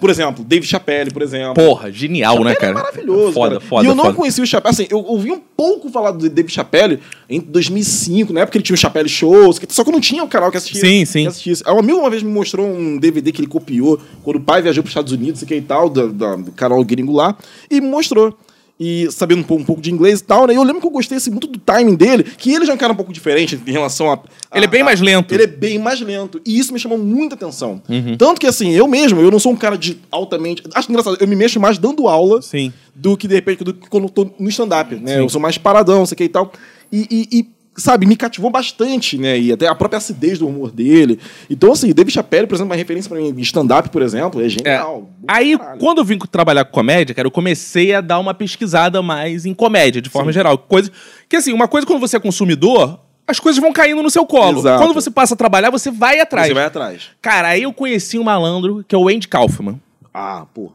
por 0.00 0.10
exemplo, 0.10 0.44
Dave 0.44 0.66
Chappelle, 0.66 1.10
por 1.10 1.22
exemplo. 1.22 1.54
Porra, 1.54 1.90
genial, 1.90 2.42
né, 2.44 2.50
Ele 2.52 2.60
cara? 2.60 2.72
é 2.72 2.74
maravilhoso. 2.74 3.32
Foda, 3.32 3.54
cara. 3.56 3.60
foda, 3.60 3.84
E 3.84 3.90
eu 3.90 3.94
não 3.94 4.04
foda. 4.04 4.16
conheci 4.16 4.40
o 4.40 4.46
Chappelle. 4.46 4.72
Assim, 4.74 4.86
eu 4.90 4.98
ouvi 4.98 5.30
um 5.32 5.40
pouco 5.56 5.88
falar 5.90 6.10
do 6.12 6.28
David 6.28 6.52
Chappelle 6.52 7.00
em 7.28 7.40
2005, 7.40 8.32
na 8.32 8.40
época 8.42 8.56
ele 8.58 8.64
tinha 8.64 8.74
o 8.74 8.78
Chappelle 8.78 9.08
Shows, 9.08 9.60
só 9.68 9.82
que 9.84 9.88
eu 9.90 9.92
não 9.92 10.00
tinha 10.00 10.22
o 10.22 10.28
canal 10.28 10.50
que 10.50 10.56
assistia. 10.56 10.80
Sim, 10.80 11.04
sim. 11.04 11.22
que 11.22 11.28
assistisse. 11.28 11.62
Aí 11.66 11.74
Um 11.74 11.78
amigo 11.78 11.98
uma 11.98 12.10
vez 12.10 12.22
me 12.22 12.30
mostrou 12.30 12.66
um 12.66 12.98
DVD 12.98 13.32
que 13.32 13.40
ele 13.40 13.48
copiou 13.48 14.00
quando 14.22 14.36
o 14.36 14.40
pai 14.40 14.62
viajou 14.62 14.82
para 14.82 14.88
os 14.88 14.92
Estados 14.92 15.12
Unidos, 15.12 15.40
sei 15.40 15.48
que 15.48 15.54
e 15.56 15.60
tal, 15.62 15.88
da, 15.88 16.06
da- 16.06 16.36
do 16.36 16.52
canal 16.52 16.82
gringo 16.84 17.12
lá, 17.12 17.36
e 17.70 17.80
me 17.80 17.88
mostrou. 17.88 18.36
E 18.78 19.08
sabendo 19.10 19.40
um 19.40 19.42
pouco, 19.42 19.62
um 19.62 19.66
pouco 19.66 19.80
de 19.80 19.90
inglês 19.90 20.20
e 20.20 20.24
tal, 20.24 20.46
né? 20.46 20.52
E 20.52 20.56
eu 20.56 20.62
lembro 20.62 20.82
que 20.82 20.86
eu 20.86 20.90
gostei 20.90 21.16
assim, 21.16 21.30
muito 21.30 21.46
do 21.46 21.58
timing 21.58 21.94
dele, 21.94 22.22
que 22.24 22.52
ele 22.52 22.66
já 22.66 22.72
é 22.72 22.74
um 22.74 22.78
cara 22.78 22.92
um 22.92 22.96
pouco 22.96 23.10
diferente 23.10 23.58
em 23.66 23.72
relação 23.72 24.10
a. 24.10 24.14
a- 24.16 24.20
Ele 24.54 24.66
é 24.66 24.68
bem 24.68 24.82
a- 24.82 24.84
mais 24.84 25.00
lento. 25.00 25.32
Ele 25.32 25.44
é 25.44 25.46
bem 25.46 25.78
mais 25.78 25.98
lento. 26.02 26.40
E 26.44 26.58
isso 26.58 26.74
me 26.74 26.78
chamou 26.78 26.98
muita 26.98 27.34
atenção. 27.34 27.80
Uhum. 27.88 28.16
Tanto 28.18 28.38
que, 28.38 28.46
assim, 28.46 28.72
eu 28.72 28.86
mesmo, 28.86 29.18
eu 29.22 29.30
não 29.30 29.38
sou 29.38 29.52
um 29.52 29.56
cara 29.56 29.78
de 29.78 29.96
altamente. 30.10 30.62
Acho 30.74 30.90
engraçado, 30.90 31.16
eu 31.18 31.26
me 31.26 31.34
mexo 31.34 31.58
mais 31.58 31.78
dando 31.78 32.06
aula 32.06 32.42
Sim. 32.42 32.70
do 32.94 33.16
que, 33.16 33.26
de 33.26 33.34
repente, 33.34 33.64
do 33.64 33.72
que 33.72 33.88
quando 33.88 34.04
eu 34.04 34.10
tô 34.10 34.30
no 34.38 34.48
stand-up, 34.50 34.94
né? 34.96 35.20
Eu 35.20 35.28
sou 35.30 35.40
mais 35.40 35.56
paradão, 35.56 36.04
sei 36.04 36.14
que 36.16 36.24
e 36.24 36.28
tal. 36.28 36.52
E, 36.92 37.06
e- 37.10 37.38
e, 37.38 37.46
sabe, 37.76 38.06
me 38.06 38.16
cativou 38.16 38.50
bastante, 38.50 39.18
né? 39.18 39.38
E 39.38 39.52
até 39.52 39.66
a 39.68 39.74
própria 39.74 39.98
acidez 39.98 40.38
do 40.38 40.48
humor 40.48 40.70
dele. 40.70 41.18
Então, 41.50 41.72
assim, 41.72 41.92
David 41.92 42.12
Chappelle, 42.14 42.46
por 42.46 42.54
exemplo, 42.54 42.70
uma 42.70 42.76
referência 42.76 43.08
pra 43.08 43.18
mim 43.18 43.28
em 43.28 43.40
stand-up, 43.40 43.88
por 43.90 44.02
exemplo, 44.02 44.40
é 44.40 44.46
É. 44.46 44.48
genial. 44.48 45.10
Aí, 45.28 45.56
Caralho. 45.58 45.78
quando 45.80 45.98
eu 45.98 46.04
vim 46.04 46.18
trabalhar 46.18 46.64
com 46.64 46.72
comédia, 46.72 47.14
cara, 47.14 47.26
eu 47.26 47.30
comecei 47.32 47.94
a 47.94 48.00
dar 48.00 48.18
uma 48.18 48.32
pesquisada 48.34 49.02
mais 49.02 49.44
em 49.46 49.52
comédia, 49.54 50.00
de 50.00 50.08
forma 50.08 50.32
geral. 50.32 50.56
Coisa, 50.58 50.90
que 51.28 51.36
assim, 51.36 51.52
uma 51.52 51.68
coisa 51.68 51.86
quando 51.86 52.00
você 52.00 52.16
é 52.16 52.20
consumidor, 52.20 52.98
as 53.26 53.40
coisas 53.40 53.60
vão 53.60 53.72
caindo 53.72 54.02
no 54.02 54.10
seu 54.10 54.24
colo. 54.24 54.60
Exato. 54.60 54.82
Quando 54.82 54.94
você 54.94 55.10
passa 55.10 55.34
a 55.34 55.36
trabalhar, 55.36 55.70
você 55.70 55.90
vai 55.90 56.20
atrás. 56.20 56.46
Você 56.48 56.54
vai 56.54 56.64
atrás. 56.64 57.08
Cara, 57.20 57.48
aí 57.48 57.62
eu 57.64 57.72
conheci 57.72 58.18
um 58.18 58.22
malandro, 58.24 58.84
que 58.86 58.94
é 58.94 58.98
o 58.98 59.08
Andy 59.08 59.26
Kaufman. 59.28 59.80
Ah, 60.14 60.46
porra. 60.54 60.74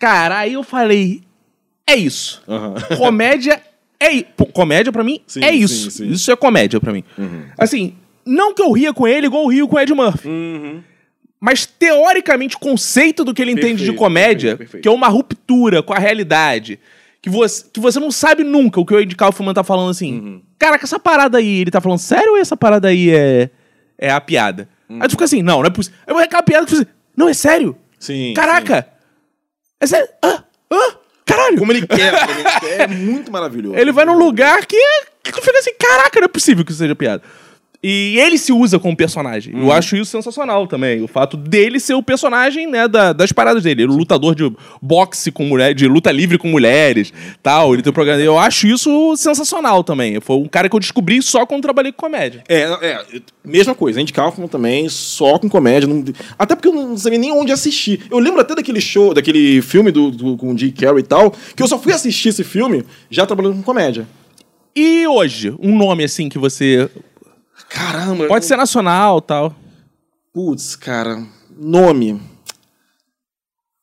Cara, 0.00 0.38
aí 0.38 0.52
eu 0.54 0.62
falei, 0.62 1.22
é 1.88 1.94
isso. 1.94 2.42
Aham. 2.48 2.74
Comédia 2.98 3.60
é 4.04 4.22
pô, 4.22 4.46
Comédia 4.46 4.92
pra 4.92 5.02
mim 5.04 5.20
Sim, 5.26 5.42
é 5.44 5.52
isso. 5.52 5.90
sim, 5.90 6.04
sim. 6.04 6.10
Isso 6.10 6.30
é 6.30 6.36
comédia 6.36 6.80
pra 6.80 6.92
mim. 6.92 7.04
Assim, 7.58 7.94
não 8.24 8.54
que 8.54 8.62
eu 8.62 8.70
ria 8.72 8.92
com 8.92 9.06
ele 9.06 9.26
igual 9.26 9.44
eu 9.44 9.48
rio 9.48 9.68
com 9.68 9.76
o 9.76 9.80
Ed 9.80 9.92
Murphy. 9.92 10.28
Mas, 11.40 11.66
teoricamente, 11.66 12.56
o 12.56 12.58
conceito 12.58 13.22
do 13.22 13.34
que 13.34 13.42
ele 13.42 13.50
entende 13.50 13.72
de 13.72 13.90
Perfeito, 13.90 13.98
comédia, 13.98 14.50
perfeito, 14.56 14.58
perfeito. 14.58 14.82
que 14.82 14.88
é 14.88 14.90
uma 14.90 15.08
ruptura 15.08 15.82
com 15.82 15.92
a 15.92 15.98
realidade, 15.98 16.80
que 17.20 17.28
você, 17.28 17.66
que 17.70 17.78
você 17.78 18.00
não 18.00 18.10
sabe 18.10 18.42
nunca 18.42 18.80
o 18.80 18.86
que 18.86 18.94
o 18.94 18.98
Ed 18.98 19.14
Kaufman 19.14 19.52
tá 19.52 19.62
falando 19.62 19.90
assim. 19.90 20.14
Uhum. 20.20 20.42
Caraca, 20.58 20.84
essa 20.84 20.98
parada 20.98 21.36
aí, 21.36 21.60
ele 21.60 21.70
tá 21.70 21.82
falando 21.82 21.98
sério 21.98 22.30
ou 22.32 22.38
essa 22.38 22.56
parada 22.56 22.88
aí 22.88 23.10
é, 23.10 23.50
é 23.98 24.10
a 24.10 24.22
piada? 24.22 24.66
Uhum. 24.88 25.00
Aí 25.02 25.08
tu 25.08 25.10
fica 25.12 25.24
assim, 25.26 25.42
não, 25.42 25.58
não 25.58 25.66
é 25.66 25.70
possível. 25.70 25.98
Aí 26.06 26.14
vai 26.14 26.24
aquela 26.24 26.42
piada 26.42 26.64
que 26.64 26.74
você 26.76 26.86
não, 27.14 27.28
é 27.28 27.34
sério? 27.34 27.76
Sim. 27.98 28.32
Caraca! 28.34 28.88
É 29.78 29.86
sério? 29.86 30.08
Ah, 30.22 30.44
ah, 30.70 30.96
caralho! 31.24 31.58
Como 31.58 31.72
ele 31.72 31.86
quer, 31.86 32.26
como 32.26 32.38
ele 32.38 32.60
quer, 32.60 32.80
é 32.80 32.86
muito 32.86 33.30
maravilhoso. 33.30 33.76
Ele 33.76 33.92
vai 33.92 34.04
num 34.04 34.18
lugar 34.18 34.64
que, 34.66 34.76
que 35.22 35.32
tu 35.32 35.40
fica 35.40 35.58
assim, 35.58 35.72
caraca, 35.78 36.20
não 36.20 36.26
é 36.26 36.28
possível 36.28 36.64
que 36.64 36.70
isso 36.70 36.78
seja 36.78 36.94
piada. 36.94 37.22
E 37.86 38.18
ele 38.18 38.38
se 38.38 38.50
usa 38.50 38.78
como 38.78 38.96
personagem. 38.96 39.52
Eu 39.54 39.70
acho 39.70 39.94
isso 39.94 40.10
sensacional 40.10 40.66
também. 40.66 41.02
O 41.02 41.06
fato 41.06 41.36
dele 41.36 41.78
ser 41.78 41.92
o 41.92 42.02
personagem, 42.02 42.66
né, 42.66 42.88
da- 42.88 43.12
das 43.12 43.30
paradas 43.30 43.62
dele. 43.62 43.82
Ele 43.82 43.92
é 43.92 43.94
o 43.94 43.98
lutador 43.98 44.34
de 44.34 44.50
boxe 44.80 45.30
com 45.30 45.44
mulher, 45.44 45.74
de 45.74 45.86
luta 45.86 46.10
livre 46.10 46.38
com 46.38 46.48
mulheres, 46.48 47.12
tal. 47.42 47.74
Ele 47.74 47.82
tem 47.82 47.90
o 47.90 47.92
programa. 47.92 48.22
Eu 48.22 48.38
acho 48.38 48.66
isso 48.66 49.14
sensacional 49.18 49.84
também. 49.84 50.18
Foi 50.18 50.36
um 50.36 50.48
cara 50.48 50.66
que 50.66 50.74
eu 50.74 50.80
descobri 50.80 51.20
só 51.20 51.44
quando 51.44 51.60
trabalhei 51.60 51.92
com 51.92 51.98
comédia. 52.06 52.42
É, 52.48 52.62
é, 52.62 53.04
mesma 53.44 53.74
coisa, 53.74 54.00
Andy 54.00 54.14
Kaufman 54.14 54.48
também, 54.48 54.88
só 54.88 55.38
com 55.38 55.48
comédia. 55.50 55.86
não- 55.86 56.02
até 56.38 56.54
porque 56.54 56.68
eu 56.68 56.72
não 56.72 56.96
sabia 56.96 57.18
nem 57.18 57.32
onde 57.32 57.52
assistir. 57.52 58.00
Eu 58.10 58.18
lembro 58.18 58.40
até 58.40 58.54
daquele 58.54 58.80
show, 58.80 59.12
daquele 59.12 59.60
filme 59.60 59.90
do, 59.90 60.10
do- 60.10 60.36
com 60.38 60.54
o 60.54 60.56
Jim 60.58 60.70
Carrey 60.70 61.00
e 61.00 61.02
tal, 61.02 61.34
que 61.54 61.62
eu 61.62 61.68
só 61.68 61.78
fui 61.78 61.92
assistir 61.92 62.30
esse 62.30 62.42
filme 62.44 62.82
já 63.10 63.26
trabalhando 63.26 63.56
com 63.56 63.62
comédia. 63.62 64.06
E 64.74 65.06
hoje, 65.06 65.54
um 65.60 65.76
nome 65.76 66.02
assim 66.04 66.28
que 66.30 66.38
você. 66.38 66.88
Caramba. 67.74 68.26
Pode 68.28 68.44
ser 68.44 68.56
nacional 68.56 69.20
tal. 69.20 69.54
Putz, 70.32 70.76
cara. 70.76 71.22
Nome. 71.56 72.20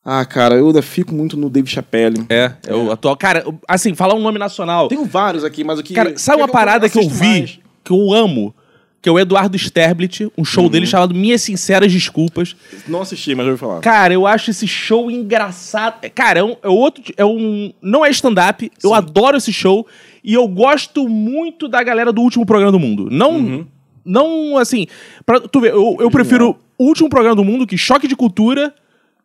Ah, 0.04 0.24
cara, 0.24 0.56
eu 0.56 0.66
ainda 0.66 0.82
fico 0.82 1.14
muito 1.14 1.36
no 1.36 1.48
Dave 1.48 1.68
Chappelle. 1.68 2.26
É, 2.28 2.52
é 2.66 2.74
o 2.74 2.90
atual. 2.90 3.16
Cara, 3.16 3.44
assim, 3.68 3.94
falar 3.94 4.14
um 4.14 4.20
nome 4.20 4.38
nacional. 4.38 4.88
Tenho 4.88 5.04
vários 5.04 5.44
aqui, 5.44 5.62
mas 5.62 5.78
o 5.78 5.82
que. 5.82 5.94
Cara, 5.94 6.16
sabe 6.18 6.38
que 6.38 6.42
uma 6.42 6.48
parada 6.48 6.88
que 6.88 6.98
eu 6.98 7.08
vi, 7.08 7.38
mais? 7.38 7.58
que 7.84 7.92
eu 7.92 8.12
amo? 8.12 8.52
Que 9.00 9.08
é 9.08 9.12
o 9.12 9.18
Eduardo 9.18 9.56
Sterblit, 9.56 10.30
um 10.38 10.44
show 10.44 10.68
dele 10.68 10.86
chamado 10.86 11.12
Minhas 11.12 11.42
Sinceras 11.42 11.90
Desculpas. 11.92 12.54
Não 12.86 13.00
assisti, 13.00 13.34
mas 13.34 13.44
já 13.44 13.50
ouvi 13.50 13.60
falar. 13.60 13.80
Cara, 13.80 14.14
eu 14.14 14.26
acho 14.28 14.50
esse 14.50 14.66
show 14.66 15.10
engraçado. 15.10 16.08
Cara, 16.14 16.38
é 16.40 16.44
um, 16.44 16.56
é 16.62 16.68
outro. 16.68 17.02
É 17.16 17.24
um. 17.24 17.72
Não 17.82 18.04
é 18.04 18.10
stand-up. 18.10 18.70
Eu 18.82 18.94
adoro 18.94 19.36
esse 19.36 19.52
show. 19.52 19.86
E 20.22 20.34
eu 20.34 20.46
gosto 20.46 21.08
muito 21.08 21.68
da 21.68 21.82
galera 21.82 22.12
do 22.12 22.20
último 22.20 22.46
programa 22.46 22.70
do 22.72 22.78
mundo. 22.78 23.08
Não. 23.10 23.66
Não, 24.04 24.58
assim. 24.58 24.86
Pra 25.24 25.40
tu 25.40 25.60
ver, 25.60 25.72
eu, 25.72 25.96
eu 26.00 26.10
prefiro 26.10 26.56
o 26.78 26.84
último 26.84 27.08
programa 27.08 27.36
do 27.36 27.44
mundo 27.44 27.66
que 27.66 27.78
choque 27.78 28.08
de 28.08 28.16
cultura 28.16 28.74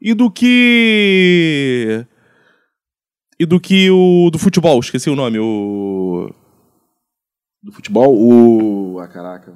e 0.02 0.14
do 0.14 0.30
que. 0.30 2.06
E 3.40 3.46
do 3.46 3.60
que 3.60 3.90
o 3.92 4.30
do 4.32 4.40
futebol, 4.40 4.80
esqueci 4.80 5.10
o 5.10 5.16
nome, 5.16 5.38
o. 5.40 6.32
Do 7.62 7.72
futebol, 7.72 8.16
o. 8.16 9.00
Ah, 9.00 9.08
caraca. 9.08 9.54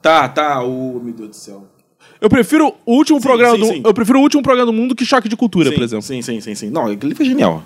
Tá, 0.00 0.28
tá, 0.28 0.62
o. 0.62 1.00
Meu 1.02 1.14
Deus 1.14 1.28
do 1.30 1.36
céu. 1.36 1.68
Eu 2.20 2.28
prefiro 2.28 2.74
o 2.84 2.94
último 2.94 3.20
Sim, 3.20 3.26
programa 3.26 3.54
sim, 3.54 3.60
do. 3.60 3.66
sim. 3.66 3.82
Eu 3.84 3.94
prefiro 3.94 4.18
o 4.18 4.22
último 4.22 4.42
programa 4.42 4.66
do 4.70 4.72
mundo 4.72 4.94
que 4.94 5.04
choque 5.04 5.28
de 5.28 5.36
cultura, 5.36 5.72
por 5.72 5.82
exemplo. 5.82 6.02
Sim, 6.02 6.22
sim, 6.22 6.40
sim, 6.40 6.54
sim. 6.54 6.70
Não, 6.70 6.86
aquele 6.86 7.14
foi 7.14 7.26
genial. 7.26 7.64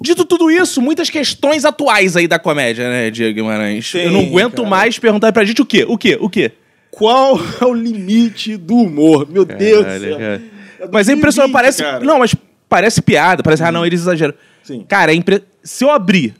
Dito 0.00 0.24
tudo 0.24 0.50
isso, 0.50 0.80
muitas 0.80 1.10
questões 1.10 1.64
atuais 1.64 2.16
aí 2.16 2.28
da 2.28 2.38
comédia, 2.38 2.88
né, 2.88 3.10
Diego 3.10 3.34
Guimarães? 3.34 3.90
Sim, 3.90 3.98
Eu 3.98 4.10
não 4.12 4.20
aguento 4.20 4.56
cara. 4.56 4.68
mais 4.68 4.98
perguntar 4.98 5.32
pra 5.32 5.44
gente 5.44 5.60
o 5.62 5.66
quê? 5.66 5.84
O 5.88 5.96
quê? 5.98 6.16
O 6.20 6.28
quê? 6.28 6.52
Qual 6.90 7.38
é 7.60 7.64
o 7.64 7.74
limite 7.74 8.56
do 8.56 8.74
humor? 8.76 9.26
Meu 9.28 9.44
Deus 9.44 9.84
do 9.84 10.00
céu. 10.00 10.18
cara. 10.18 10.42
É 10.80 10.86
do 10.86 10.92
Mas 10.92 11.08
é 11.08 11.12
impressionante, 11.12 11.52
parece. 11.52 11.82
cara. 11.82 12.04
Não, 12.04 12.18
mas 12.18 12.34
parece 12.68 13.02
piada, 13.02 13.42
parece. 13.42 13.62
Ah, 13.62 13.72
não, 13.72 13.84
eles 13.84 14.00
exageram. 14.00 14.34
Sim. 14.62 14.84
Cara, 14.88 15.12
é 15.12 15.14
impre... 15.14 15.42
se 15.62 15.84
eu 15.84 15.90
abrir 15.90 16.34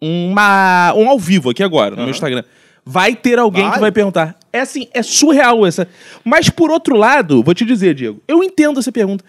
uma... 0.00 0.92
um 0.96 1.08
ao 1.08 1.18
vivo 1.18 1.50
aqui 1.50 1.62
agora 1.62 1.94
no 1.96 2.02
meu 2.02 2.10
Instagram, 2.10 2.42
vai 2.84 3.14
ter 3.14 3.38
alguém 3.38 3.64
Vai? 3.64 3.74
que 3.74 3.80
vai 3.80 3.92
perguntar. 3.92 4.36
É 4.52 4.60
assim, 4.60 4.88
é 4.92 5.02
surreal 5.02 5.66
essa. 5.66 5.86
Mas 6.24 6.48
por 6.50 6.70
outro 6.70 6.96
lado, 6.96 7.42
vou 7.42 7.54
te 7.54 7.64
dizer, 7.64 7.94
Diego, 7.94 8.20
eu 8.26 8.42
entendo 8.42 8.80
essa 8.80 8.90
pergunta. 8.90 9.24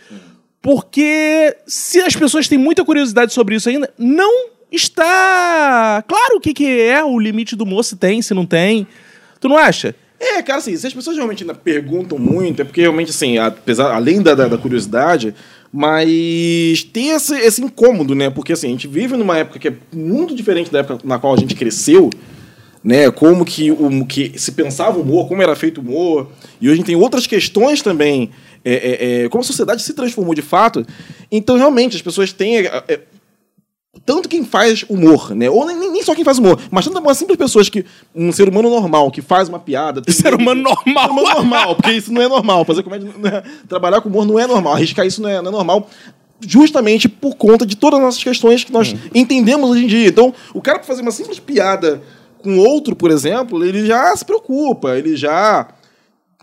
Porque 0.61 1.55
se 1.65 1.99
as 2.01 2.15
pessoas 2.15 2.47
têm 2.47 2.57
muita 2.57 2.85
curiosidade 2.85 3.33
sobre 3.33 3.55
isso 3.55 3.67
ainda, 3.67 3.91
não 3.97 4.49
está 4.71 6.03
claro 6.07 6.37
o 6.37 6.39
que, 6.39 6.53
que 6.53 6.81
é 6.81 7.03
o 7.03 7.19
limite 7.19 7.55
do 7.55 7.63
humor, 7.63 7.83
se 7.83 7.95
tem, 7.95 8.21
se 8.21 8.33
não 8.33 8.45
tem. 8.45 8.87
Tu 9.39 9.49
não 9.49 9.57
acha? 9.57 9.95
É, 10.19 10.39
cara, 10.43 10.59
assim, 10.59 10.77
se 10.77 10.85
as 10.85 10.93
pessoas 10.93 11.15
realmente 11.15 11.43
ainda 11.43 11.55
perguntam 11.55 12.19
muito, 12.19 12.61
é 12.61 12.65
porque 12.65 12.81
realmente, 12.81 13.09
assim, 13.09 13.39
apesar, 13.39 13.91
além 13.91 14.21
da, 14.21 14.35
da, 14.35 14.47
da 14.47 14.57
curiosidade, 14.57 15.33
mas 15.73 16.87
tem 16.93 17.09
esse, 17.09 17.35
esse 17.39 17.59
incômodo, 17.59 18.13
né? 18.13 18.29
Porque, 18.29 18.53
assim, 18.53 18.67
a 18.67 18.69
gente 18.69 18.87
vive 18.87 19.17
numa 19.17 19.39
época 19.39 19.57
que 19.57 19.69
é 19.69 19.73
muito 19.91 20.35
diferente 20.35 20.71
da 20.71 20.79
época 20.79 20.99
na 21.03 21.17
qual 21.17 21.33
a 21.33 21.37
gente 21.37 21.55
cresceu, 21.55 22.11
né? 22.83 23.09
Como 23.09 23.43
que, 23.43 23.71
o, 23.71 24.05
que 24.05 24.33
se 24.37 24.51
pensava 24.51 24.99
o 24.99 25.01
humor, 25.01 25.27
como 25.27 25.41
era 25.41 25.55
feito 25.55 25.79
o 25.79 25.81
humor, 25.81 26.29
e 26.61 26.69
hoje 26.69 26.83
tem 26.83 26.95
outras 26.95 27.25
questões 27.25 27.81
também, 27.81 28.29
é, 28.63 28.73
é, 28.73 29.23
é, 29.25 29.29
como 29.29 29.41
a 29.41 29.45
sociedade 29.45 29.81
se 29.81 29.93
transformou 29.93 30.33
de 30.35 30.41
fato. 30.41 30.85
Então, 31.31 31.57
realmente, 31.57 31.95
as 31.95 32.01
pessoas 32.01 32.31
têm... 32.33 32.57
é, 32.59 32.83
é, 32.87 32.99
tanto 34.05 34.29
quem 34.29 34.45
faz 34.45 34.83
humor, 34.87 35.35
né? 35.35 35.49
Ou 35.49 35.65
nem, 35.65 35.91
nem 35.91 36.01
só 36.03 36.15
quem 36.15 36.23
faz 36.23 36.37
humor, 36.37 36.57
mas 36.71 36.85
tanto 36.85 36.97
uma 36.99 37.13
simples 37.13 37.37
pessoas 37.37 37.67
que. 37.69 37.85
Um 38.15 38.31
ser 38.31 38.47
humano 38.47 38.69
normal 38.69 39.11
que 39.11 39.21
faz 39.21 39.49
uma 39.49 39.59
piada. 39.59 40.01
tem- 40.01 40.13
Ser 40.15 40.33
humano 40.33 40.61
normal. 40.85 41.05
Ser 41.07 41.11
humano 41.11 41.33
normal, 41.35 41.75
porque 41.75 41.91
isso 41.91 42.11
não 42.11 42.21
é 42.21 42.27
normal. 42.27 42.63
Fazer 42.65 42.83
comédia. 42.83 43.09
não 43.17 43.29
é- 43.29 43.43
trabalhar 43.67 43.99
com 44.01 44.07
humor 44.09 44.25
não 44.25 44.39
é 44.39 44.47
normal. 44.47 44.73
Arriscar 44.73 45.05
isso 45.05 45.21
não 45.21 45.29
é, 45.29 45.41
não 45.41 45.49
é 45.49 45.51
normal. 45.51 45.89
Justamente 46.39 47.07
por 47.09 47.35
conta 47.35 47.65
de 47.65 47.75
todas 47.75 47.99
as 47.99 48.05
nossas 48.05 48.23
questões 48.23 48.63
que 48.63 48.71
nós 48.71 48.95
entendemos 49.13 49.69
hoje 49.69 49.83
em 49.83 49.87
dia. 49.87 50.07
Então, 50.07 50.33
o 50.53 50.61
cara, 50.61 50.79
pra 50.79 50.87
fazer 50.87 51.01
uma 51.01 51.11
simples 51.11 51.37
piada 51.39 52.01
com 52.41 52.57
outro, 52.57 52.95
por 52.95 53.11
exemplo, 53.11 53.63
ele 53.63 53.85
já 53.85 54.15
se 54.15 54.25
preocupa, 54.25 54.97
ele 54.97 55.15
já 55.15 55.67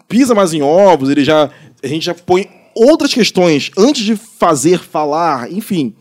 pisa 0.09 0.35
mais 0.35 0.53
em 0.53 0.63
ovos, 0.63 1.11
ele 1.11 1.25
já. 1.25 1.51
A 1.83 1.87
gente 1.87 2.07
já 2.07 2.15
põe 2.15 2.49
outras 2.75 3.13
questões 3.13 3.71
antes 3.77 4.03
de 4.03 4.17
fazer, 4.17 4.81
falar, 4.81 5.53
enfim. 5.53 5.95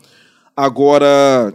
Agora, 0.56 1.54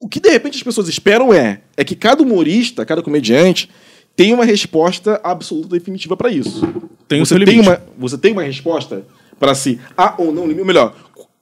o 0.00 0.08
que 0.08 0.20
de 0.20 0.30
repente 0.30 0.56
as 0.56 0.62
pessoas 0.62 0.88
esperam 0.88 1.34
é, 1.34 1.60
é 1.76 1.84
que 1.84 1.94
cada 1.94 2.22
humorista, 2.22 2.86
cada 2.86 3.02
comediante, 3.02 3.68
tenha 4.16 4.34
uma 4.34 4.44
resposta 4.44 5.20
absoluta 5.22 5.68
definitiva 5.68 6.16
para 6.16 6.30
isso. 6.30 6.62
Tem 7.06 7.20
você 7.20 7.38
tem 7.44 7.60
uma 7.60 7.82
Você 7.98 8.16
tem 8.16 8.32
uma 8.32 8.42
resposta 8.42 9.04
para 9.38 9.54
se 9.54 9.78
há 9.96 10.14
ou 10.18 10.32
não 10.32 10.42
limite? 10.42 10.60
Ou 10.60 10.66
melhor, 10.66 10.96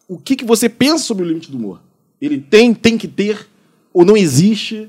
o 0.09 0.19
que, 0.19 0.37
que 0.37 0.45
você 0.45 0.69
pensa 0.69 1.05
sobre 1.05 1.25
o 1.25 1.29
limite 1.29 1.51
do 1.51 1.57
humor? 1.57 1.81
Ele 2.21 2.39
tem, 2.39 2.73
tem 2.73 2.97
que 2.97 3.09
ter, 3.09 3.47
ou 3.93 4.05
não 4.05 4.17
existe? 4.17 4.89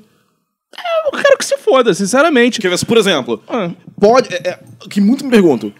Eu 1.06 1.12
quero 1.21 1.38
que 1.38 1.45
se 1.45 1.58
foda, 1.58 1.93
sinceramente. 1.93 2.60
Porque, 2.62 2.86
por 2.86 2.97
exemplo, 2.97 3.41
Ah. 3.47 3.71
pode. 3.99 4.34
É, 4.34 4.49
é, 4.49 4.60
que 4.89 4.99
muito 5.01 5.23
me 5.23 5.32
perguntam. 5.32 5.73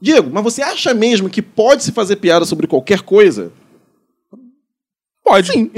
Diego, 0.00 0.28
mas 0.32 0.42
você 0.42 0.60
acha 0.62 0.92
mesmo 0.92 1.30
que 1.30 1.40
pode 1.40 1.82
se 1.84 1.92
fazer 1.92 2.16
piada 2.16 2.44
sobre 2.44 2.66
qualquer 2.66 3.00
coisa? 3.00 3.52
Pode. 5.24 5.52
Sim. 5.52 5.70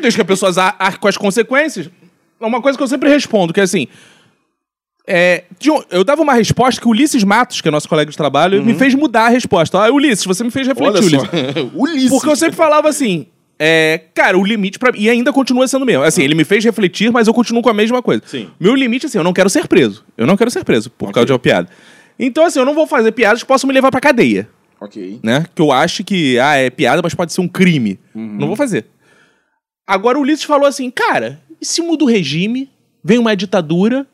Desde 0.00 0.16
que 0.16 0.22
a 0.22 0.24
pessoa 0.24 0.52
ar- 0.60 0.76
arque 0.78 0.98
com 0.98 1.08
as 1.08 1.16
consequências. 1.16 1.88
É 2.40 2.44
uma 2.46 2.60
coisa 2.60 2.76
que 2.76 2.82
eu 2.82 2.88
sempre 2.88 3.08
respondo, 3.08 3.52
que 3.52 3.60
é 3.60 3.62
assim. 3.62 3.86
é, 5.06 5.44
eu 5.90 6.02
dava 6.02 6.22
uma 6.22 6.32
resposta 6.34 6.80
que 6.80 6.86
o 6.88 6.90
Ulisses 6.90 7.22
Matos, 7.22 7.60
que 7.60 7.68
é 7.68 7.70
nosso 7.70 7.88
colega 7.88 8.10
de 8.10 8.16
trabalho, 8.16 8.64
me 8.64 8.74
fez 8.74 8.94
mudar 8.94 9.26
a 9.26 9.28
resposta. 9.28 9.78
Ah, 9.78 9.90
Ulisses, 9.92 10.24
você 10.24 10.42
me 10.42 10.50
fez 10.50 10.66
refletir, 10.66 10.98
Ulisses. 10.98 11.28
Ulisses. 11.74 12.10
Porque 12.10 12.28
eu 12.28 12.34
sempre 12.36 12.56
falava 12.56 12.88
assim. 12.88 13.26
É, 13.64 14.06
cara, 14.12 14.36
o 14.36 14.42
limite 14.44 14.76
pra 14.76 14.90
E 14.96 15.08
ainda 15.08 15.32
continua 15.32 15.68
sendo 15.68 15.82
o 15.82 15.86
mesmo. 15.86 16.02
Assim, 16.02 16.22
ele 16.22 16.34
me 16.34 16.42
fez 16.42 16.64
refletir, 16.64 17.12
mas 17.12 17.28
eu 17.28 17.34
continuo 17.34 17.62
com 17.62 17.68
a 17.68 17.74
mesma 17.74 18.02
coisa. 18.02 18.20
Sim. 18.26 18.48
Meu 18.58 18.74
limite, 18.74 19.06
assim, 19.06 19.18
eu 19.18 19.22
não 19.24 19.32
quero 19.32 19.48
ser 19.48 19.68
preso. 19.68 20.04
Eu 20.16 20.26
não 20.26 20.36
quero 20.36 20.50
ser 20.50 20.64
preso 20.64 20.90
por 20.90 21.04
Ok. 21.06 21.14
causa 21.14 21.26
de 21.26 21.32
uma 21.32 21.38
piada. 21.38 21.68
Então, 22.18 22.44
assim, 22.44 22.58
eu 22.58 22.64
não 22.64 22.74
vou 22.74 22.88
fazer 22.88 23.12
piadas 23.12 23.40
que 23.42 23.46
possam 23.46 23.68
me 23.68 23.74
levar 23.74 23.90
pra 23.92 24.00
cadeia 24.00 24.48
Ok. 24.80 25.20
né? 25.22 25.46
Que 25.54 25.62
eu 25.62 25.70
acho 25.70 26.02
que, 26.02 26.38
ah, 26.40 26.56
é 26.56 26.70
piada, 26.70 27.00
mas 27.04 27.14
pode 27.14 27.32
ser 27.32 27.40
um 27.40 27.46
crime. 27.46 28.00
Não 28.12 28.48
vou 28.48 28.56
fazer. 28.56 28.86
Agora 29.86 30.18
o 30.18 30.22
Ulisses 30.22 30.44
falou 30.44 30.66
assim, 30.66 30.90
cara, 30.90 31.40
e 31.60 31.64
se 31.64 31.80
muda 31.82 32.02
o 32.02 32.08
regime, 32.08 32.68
vem 33.04 33.18
uma 33.18 33.36
ditadura 33.36 34.06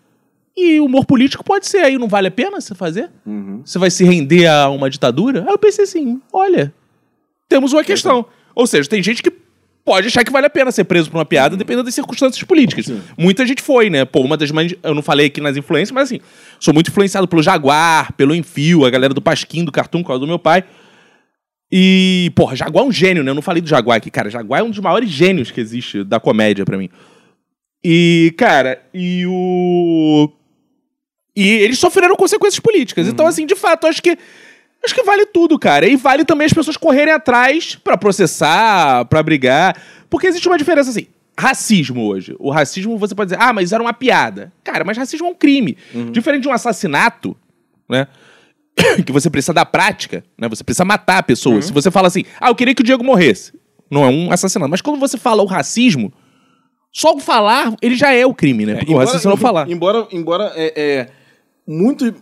e 0.56 0.78
o 0.80 0.84
humor 0.86 1.06
político 1.06 1.42
pode 1.44 1.66
ser 1.66 1.78
aí, 1.78 1.96
não 1.96 2.08
vale 2.08 2.28
a 2.28 2.30
pena 2.30 2.60
você 2.60 2.74
fazer? 2.74 3.08
Você 3.64 3.78
vai 3.78 3.90
se 3.90 4.04
render 4.04 4.46
a 4.46 4.68
uma 4.68 4.90
ditadura? 4.90 5.44
Aí 5.46 5.52
eu 5.52 5.58
pensei 5.58 5.84
assim, 5.84 6.20
olha, 6.32 6.72
temos 7.48 7.72
uma 7.72 7.82
questão. 7.84 8.26
Ou 8.58 8.66
seja, 8.66 8.88
tem 8.88 9.00
gente 9.00 9.22
que 9.22 9.32
pode 9.84 10.08
achar 10.08 10.24
que 10.24 10.32
vale 10.32 10.46
a 10.46 10.50
pena 10.50 10.72
ser 10.72 10.82
preso 10.82 11.08
por 11.08 11.16
uma 11.16 11.24
piada, 11.24 11.56
dependendo 11.56 11.84
das 11.84 11.94
circunstâncias 11.94 12.42
políticas. 12.42 12.92
Muita 13.16 13.46
gente 13.46 13.62
foi, 13.62 13.88
né? 13.88 14.04
Pô, 14.04 14.20
uma 14.20 14.36
das 14.36 14.50
mães, 14.50 14.74
eu 14.82 14.96
não 14.96 15.00
falei 15.00 15.26
aqui 15.26 15.40
nas 15.40 15.56
influências, 15.56 15.92
mas 15.92 16.08
assim, 16.08 16.20
sou 16.58 16.74
muito 16.74 16.90
influenciado 16.90 17.28
pelo 17.28 17.40
Jaguar, 17.40 18.12
pelo 18.14 18.34
Enfio, 18.34 18.84
a 18.84 18.90
galera 18.90 19.14
do 19.14 19.22
Pasquim, 19.22 19.64
do 19.64 19.70
Cartoon, 19.70 20.02
por 20.02 20.08
causa 20.08 20.20
do 20.20 20.26
meu 20.26 20.40
pai. 20.40 20.64
E, 21.70 22.32
porra, 22.34 22.56
Jaguar 22.56 22.84
é 22.84 22.88
um 22.88 22.90
gênio, 22.90 23.22
né? 23.22 23.30
Eu 23.30 23.34
não 23.36 23.42
falei 23.42 23.62
do 23.62 23.68
Jaguar 23.68 23.98
aqui, 23.98 24.10
cara. 24.10 24.28
Jaguar 24.28 24.60
é 24.60 24.64
um 24.64 24.70
dos 24.70 24.80
maiores 24.80 25.08
gênios 25.08 25.52
que 25.52 25.60
existe 25.60 26.02
da 26.02 26.18
comédia 26.18 26.64
pra 26.64 26.76
mim. 26.76 26.90
E, 27.84 28.34
cara, 28.36 28.82
e 28.92 29.24
o. 29.24 30.32
E 31.36 31.48
eles 31.48 31.78
sofreram 31.78 32.16
consequências 32.16 32.58
políticas. 32.58 33.06
Então, 33.06 33.24
assim, 33.24 33.46
de 33.46 33.54
fato, 33.54 33.84
eu 33.84 33.90
acho 33.90 34.02
que. 34.02 34.18
Acho 34.84 34.94
que 34.94 35.02
vale 35.02 35.26
tudo, 35.26 35.58
cara. 35.58 35.86
E 35.86 35.96
vale 35.96 36.24
também 36.24 36.46
as 36.46 36.52
pessoas 36.52 36.76
correrem 36.76 37.12
atrás 37.12 37.74
pra 37.76 37.96
processar, 37.96 39.04
pra 39.06 39.22
brigar. 39.22 39.76
Porque 40.08 40.26
existe 40.26 40.48
uma 40.48 40.58
diferença 40.58 40.90
assim. 40.90 41.06
Racismo 41.38 42.06
hoje. 42.06 42.34
O 42.38 42.50
racismo 42.50 42.98
você 42.98 43.14
pode 43.14 43.30
dizer, 43.30 43.42
ah, 43.42 43.52
mas 43.52 43.72
era 43.72 43.82
uma 43.82 43.92
piada. 43.92 44.52
Cara, 44.64 44.84
mas 44.84 44.96
racismo 44.96 45.26
é 45.26 45.30
um 45.30 45.34
crime. 45.34 45.76
Diferente 46.10 46.42
de 46.42 46.48
um 46.48 46.52
assassinato, 46.52 47.36
né? 47.88 48.08
que 49.04 49.12
você 49.12 49.28
precisa 49.28 49.52
da 49.52 49.64
prática, 49.64 50.24
né? 50.36 50.48
Você 50.48 50.62
precisa 50.62 50.84
matar 50.84 51.18
a 51.18 51.22
pessoa. 51.22 51.60
Se 51.60 51.72
você 51.72 51.90
fala 51.90 52.08
assim, 52.08 52.24
ah, 52.40 52.48
eu 52.48 52.54
queria 52.54 52.74
que 52.74 52.82
o 52.82 52.84
Diego 52.84 53.04
morresse. 53.04 53.52
Não 53.90 54.04
é 54.04 54.08
um 54.08 54.30
assassinato. 54.30 54.70
Mas 54.70 54.80
quando 54.80 55.00
você 55.00 55.16
fala 55.16 55.42
o 55.42 55.46
racismo, 55.46 56.12
só 56.92 57.14
o 57.14 57.20
falar, 57.20 57.74
ele 57.80 57.94
já 57.94 58.12
é 58.12 58.26
o 58.26 58.34
crime, 58.34 58.66
né? 58.66 58.76
Porque 58.76 58.92
o 58.92 58.96
racismo 58.96 59.30
é 59.30 59.32
não 59.32 59.36
falar. 59.36 59.68
Embora, 59.68 60.06
embora 60.12 60.52
é, 60.54 60.72
é, 60.76 61.08
muito. 61.66 62.14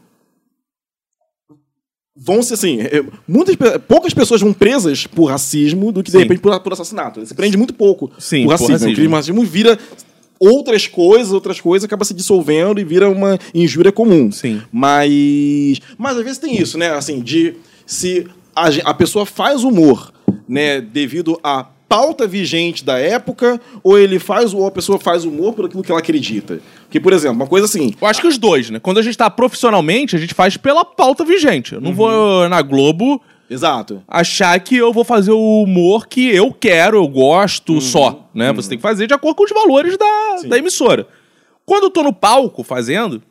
Vão 2.19 2.43
ser 2.43 2.55
assim. 2.55 2.81
é, 2.81 3.05
muitas, 3.29 3.55
poucas 3.87 4.15
pessoas 4.15 4.41
vão 4.41 4.53
presas 4.53 5.07
por 5.07 5.27
racismo 5.27 5.93
do 5.93 6.03
que, 6.03 6.11
de 6.11 6.17
Sim. 6.17 6.23
repente, 6.23 6.41
por, 6.41 6.59
por 6.61 6.73
assassinato. 6.73 7.25
Se 7.27 7.35
prende 7.35 7.57
muito 7.57 7.75
pouco 7.75 8.11
Sim, 8.19 8.43
por 8.43 8.47
por 8.47 8.51
racismo. 8.53 8.73
racismo. 8.73 8.93
O 8.93 8.95
crime 8.95 9.15
racismo 9.15 9.45
vira 9.45 9.79
outras 10.41 10.87
coisas, 10.87 11.33
outras 11.33 11.61
coisas, 11.61 11.85
acaba 11.85 12.05
se 12.05 12.15
dissolvendo 12.15 12.81
e 12.81 12.85
vira 12.85 13.11
uma 13.11 13.39
injúria 13.55 13.93
comum. 13.93 14.33
Sim. 14.33 14.63
Mas. 14.73 15.81
Mas 15.99 16.17
às 16.17 16.25
vezes 16.25 16.39
tem 16.39 16.61
isso, 16.61 16.79
né? 16.79 16.91
Assim, 16.91 17.21
de 17.21 17.55
se 17.85 18.27
a, 18.55 18.69
a 18.91 18.95
pessoa 18.95 19.27
faz 19.27 19.63
humor, 19.63 20.13
né, 20.49 20.81
devido 20.81 21.39
à 21.45 21.67
pauta 21.89 22.27
vigente 22.27 22.85
da 22.85 22.99
época, 22.99 23.61
ou 23.83 23.99
ele 23.99 24.19
faz, 24.19 24.53
ou 24.53 24.67
a 24.67 24.71
pessoa 24.71 24.99
faz 24.99 25.25
humor 25.25 25.55
por 25.55 25.67
aquilo 25.67 25.83
que 25.83 25.91
ela 25.91 26.01
acredita. 26.01 26.61
Porque, 26.83 27.01
por 27.01 27.13
exemplo, 27.13 27.37
uma 27.37 27.47
coisa 27.47 27.67
assim. 27.67 27.95
Eu 28.01 28.07
acho 28.07 28.21
que 28.21 28.27
os 28.27 28.39
dois, 28.39 28.71
né? 28.71 28.81
Quando 28.81 28.99
a 28.99 29.03
gente 29.03 29.17
tá 29.17 29.31
profissionalmente, 29.31 30.17
a 30.17 30.19
gente 30.19 30.35
faz 30.35 30.57
pela 30.57 30.85
pauta 30.85 31.25
vigente. 31.25 31.75
Eu 31.75 31.81
não 31.81 31.95
vou 31.95 32.49
na 32.49 32.61
Globo 32.63 33.21
Exato. 33.49 34.03
achar 34.09 34.59
que 34.61 34.77
eu 34.77 34.93
vou 34.93 35.05
fazer 35.05 35.31
o 35.33 35.63
humor 35.63 36.07
que 36.07 36.29
eu 36.29 36.53
quero, 36.53 36.97
eu 36.97 37.09
gosto 37.09 37.81
só, 37.81 38.29
né? 38.35 38.53
Você 38.53 38.69
tem 38.69 38.79
que 38.79 38.83
fazer 38.83 39.07
de 39.07 39.15
acordo 39.15 39.37
com 39.37 39.45
os 39.45 39.51
valores 39.51 39.97
da, 39.97 40.39
Sim. 40.39 40.49
da 40.49 40.59
emissora. 40.59 41.07
Quando 41.65 41.85
eu 41.85 41.91
tô 41.91 42.03
no 42.03 42.13
palco 42.13 42.63
fazendo, 42.63 43.23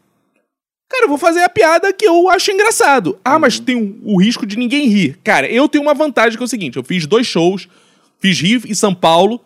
cara, 0.89 1.05
eu 1.05 1.09
vou 1.09 1.17
fazer 1.17 1.41
a 1.41 1.49
piada 1.49 1.91
que 1.93 2.05
eu 2.05 2.29
acho 2.29 2.51
engraçado. 2.51 3.17
Ah, 3.23 3.39
mas 3.39 3.59
tem 3.59 3.75
o, 3.75 4.13
o 4.13 4.21
risco 4.21 4.45
de 4.45 4.57
ninguém 4.57 4.87
rir. 4.87 5.17
Cara, 5.23 5.47
eu 5.49 5.67
tenho 5.67 5.83
uma 5.83 5.93
vantagem 5.93 6.37
que 6.37 6.43
é 6.43 6.45
o 6.45 6.49
seguinte, 6.49 6.77
eu 6.77 6.83
fiz 6.83 7.05
dois 7.05 7.27
shows, 7.27 7.67
fiz 8.19 8.39
Rio 8.39 8.61
e 8.67 8.75
São 8.75 8.93
Paulo, 8.93 9.41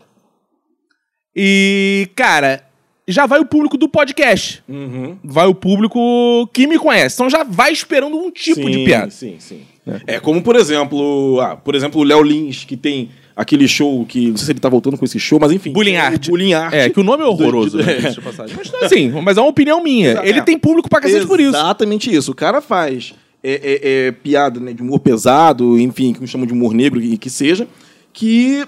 e, 1.36 2.10
cara, 2.16 2.64
já 3.08 3.26
vai 3.26 3.40
o 3.40 3.46
público 3.46 3.78
do 3.78 3.88
podcast. 3.88 4.64
Uhum. 4.68 5.18
Vai 5.24 5.48
o 5.48 5.56
público 5.56 6.48
que 6.54 6.68
me 6.68 6.78
conhece. 6.78 7.16
Então 7.16 7.30
já 7.30 7.44
vai 7.44 7.72
esperando 7.72 8.18
um 8.18 8.32
tipo 8.32 8.70
de 8.70 8.78
Sim, 8.80 8.86
piada. 8.86 9.12
Sim, 9.12 9.36
sim. 9.40 9.62
É. 10.06 10.20
como, 10.20 10.42
por 10.44 10.56
exemplo, 10.56 11.40
ah, 11.42 11.56
por 11.56 11.74
exemplo, 11.74 12.02
o 12.02 12.04
Léo 12.04 12.22
Lins, 12.22 12.64
que 12.64 12.78
tem 12.78 13.10
aquele 13.36 13.68
show 13.68 14.06
que. 14.06 14.30
Não 14.30 14.38
sei 14.38 14.46
se 14.48 14.52
ele 14.52 14.60
tá 14.60 14.70
voltando 14.70 14.98
com 14.98 15.06
esse 15.06 15.20
show, 15.20 15.40
mas 15.40 15.52
enfim. 15.52 15.72
Bullying 15.72 15.96
Art. 15.96 16.28
Bullying 16.28 16.54
Art. 16.54 16.74
É, 16.74 16.90
que 16.90 17.00
o 17.00 17.04
nome 17.04 17.24
é 17.24 17.26
horroroso, 17.26 17.78
Do- 17.78 17.84
né? 17.86 17.94
é. 17.98 18.10
de. 18.12 18.22
Mas 18.56 18.84
assim, 18.84 19.10
mas 19.24 19.38
é 19.38 19.42
uma 19.42 19.50
opinião 19.50 19.82
minha. 19.82 20.12
Exa- 20.12 20.26
Ele 20.26 20.40
é. 20.40 20.44
tem 20.44 20.60
público 20.60 20.90
pra 20.90 21.02
cacete 21.02 21.26
por 21.26 21.40
isso. 21.40 21.50
Exatamente 21.56 22.14
isso. 22.14 22.32
O 22.32 22.36
cara 22.36 22.62
faz 22.62 23.16
é, 23.44 23.54
é, 23.54 24.08
é, 24.08 24.12
piada 24.12 24.60
né, 24.60 24.74
de 24.74 24.84
humor 24.84 25.00
pesado, 25.00 25.80
enfim, 25.80 26.14
que 26.14 26.28
chamam 26.28 26.46
de 26.46 26.54
humor 26.54 26.74
negro 26.74 27.02
e 27.02 27.18
que 27.18 27.30
seja, 27.30 27.68
que. 28.14 28.66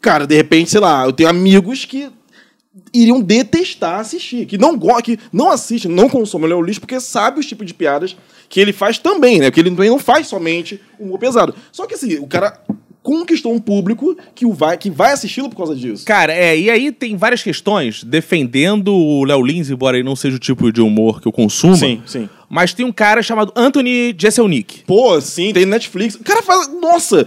Cara, 0.00 0.26
de 0.26 0.36
repente, 0.36 0.70
sei 0.70 0.80
lá, 0.80 1.04
eu 1.04 1.12
tenho 1.12 1.28
amigos 1.28 1.84
que 1.84 2.08
iriam 2.94 3.20
detestar 3.20 4.00
assistir, 4.00 4.46
que 4.46 4.56
não 4.58 4.76
go- 4.76 5.00
que 5.02 5.18
não 5.32 5.50
assistem, 5.50 5.90
não 5.90 6.08
consomem 6.08 6.46
o 6.46 6.50
Léo 6.50 6.62
Lins, 6.62 6.78
porque 6.78 7.00
sabe 7.00 7.40
os 7.40 7.46
tipos 7.46 7.66
de 7.66 7.74
piadas 7.74 8.16
que 8.48 8.60
ele 8.60 8.72
faz 8.72 8.98
também, 8.98 9.38
né? 9.40 9.50
Porque 9.50 9.60
ele 9.60 9.70
também 9.70 9.90
não 9.90 9.98
faz 9.98 10.28
somente 10.28 10.80
humor 10.98 11.18
pesado. 11.18 11.54
Só 11.72 11.86
que 11.86 11.94
assim, 11.94 12.16
o 12.18 12.26
cara 12.26 12.60
conquistou 13.02 13.52
um 13.54 13.58
público 13.60 14.16
que, 14.34 14.44
o 14.44 14.52
vai, 14.52 14.76
que 14.76 14.90
vai 14.90 15.12
assisti-lo 15.12 15.48
por 15.48 15.56
causa 15.56 15.74
disso. 15.74 16.04
Cara, 16.04 16.32
é, 16.32 16.56
e 16.58 16.68
aí 16.70 16.92
tem 16.92 17.16
várias 17.16 17.42
questões 17.42 18.04
defendendo 18.04 18.92
o 18.92 19.24
Léo 19.24 19.42
Lins, 19.44 19.70
embora 19.70 19.96
ele 19.96 20.04
não 20.04 20.16
seja 20.16 20.36
o 20.36 20.40
tipo 20.40 20.70
de 20.72 20.80
humor 20.80 21.20
que 21.20 21.26
eu 21.26 21.32
consumo. 21.32 21.76
Sim, 21.76 22.02
sim. 22.06 22.28
Mas 22.48 22.72
tem 22.74 22.84
um 22.86 22.92
cara 22.92 23.22
chamado 23.22 23.52
Anthony 23.56 24.14
Jeselnik. 24.16 24.84
Pô, 24.86 25.20
sim, 25.20 25.52
tem 25.52 25.64
Netflix. 25.66 26.14
O 26.16 26.22
cara 26.22 26.42
faz. 26.42 26.68
Nossa! 26.80 27.26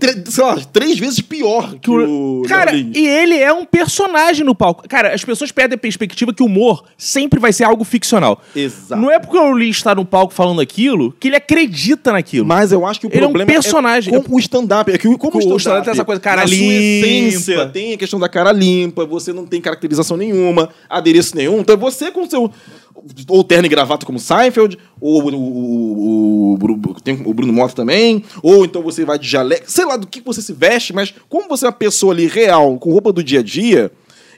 É 0.00 0.30
sei 0.30 0.44
lá, 0.44 0.56
três 0.72 0.98
vezes 0.98 1.20
pior 1.20 1.74
que 1.80 1.90
o. 1.90 2.42
Cara, 2.48 2.70
Léo 2.70 2.80
Lins. 2.84 2.96
e 2.96 3.06
ele 3.06 3.36
é 3.36 3.52
um 3.52 3.64
personagem 3.64 4.44
no 4.44 4.54
palco. 4.54 4.88
Cara, 4.88 5.12
as 5.12 5.24
pessoas 5.24 5.50
perdem 5.50 5.74
a 5.74 5.78
perspectiva 5.78 6.32
que 6.32 6.42
o 6.42 6.46
humor 6.46 6.84
sempre 6.96 7.40
vai 7.40 7.52
ser 7.52 7.64
algo 7.64 7.82
ficcional. 7.82 8.40
Exato. 8.54 9.00
Não 9.00 9.10
é 9.10 9.18
porque 9.18 9.36
o 9.36 9.56
Lins 9.56 9.76
está 9.76 9.94
no 9.94 10.04
palco 10.04 10.32
falando 10.32 10.60
aquilo 10.60 11.12
que 11.18 11.28
ele 11.28 11.36
acredita 11.36 12.12
naquilo. 12.12 12.46
Mas 12.46 12.70
eu 12.70 12.86
acho 12.86 13.00
que 13.00 13.06
o 13.06 13.10
Ele 13.12 13.24
é 13.24 13.26
um 13.26 13.32
problema 13.32 13.50
personagem. 13.52 14.22
com 14.22 14.36
o 14.36 14.38
stand-up. 14.38 14.92
É 14.92 14.98
que 14.98 15.08
como 15.18 15.36
O 15.36 15.38
stand-up, 15.40 15.60
stand-up 15.60 15.84
tem 15.84 15.92
essa 15.92 16.04
coisa, 16.04 16.20
cara 16.20 16.44
limpa. 16.44 17.06
essência, 17.06 17.66
tem 17.68 17.94
a 17.94 17.96
questão 17.98 18.20
da 18.20 18.28
cara 18.28 18.52
limpa, 18.52 19.04
você 19.04 19.32
não 19.32 19.44
tem 19.44 19.60
caracterização 19.60 20.16
nenhuma, 20.16 20.68
adereço 20.88 21.36
nenhum. 21.36 21.60
Então 21.60 21.76
você 21.76 22.10
com 22.12 22.22
o 22.22 22.30
seu... 22.30 22.50
Ou 23.28 23.44
terno 23.44 23.66
e 23.66 23.68
gravata 23.68 24.04
como 24.04 24.18
Seinfeld, 24.18 24.78
ou 25.00 25.22
o, 25.22 25.34
o, 25.34 26.54
o, 26.54 27.00
tem 27.02 27.22
o 27.24 27.32
Bruno 27.32 27.52
Mota 27.52 27.74
também, 27.74 28.24
ou 28.42 28.64
então 28.64 28.82
você 28.82 29.04
vai 29.04 29.18
de 29.18 29.28
jaleco, 29.28 29.70
sei 29.70 29.84
lá 29.84 29.96
do 29.96 30.06
que 30.06 30.20
você 30.20 30.42
se 30.42 30.52
veste, 30.52 30.92
mas 30.92 31.14
como 31.28 31.48
você 31.48 31.64
é 31.64 31.68
uma 31.68 31.72
pessoa 31.72 32.12
ali 32.12 32.26
real, 32.26 32.78
com 32.78 32.92
roupa 32.92 33.12
do 33.12 33.22
dia 33.22 33.40
a 33.40 33.42
dia... 33.42 33.90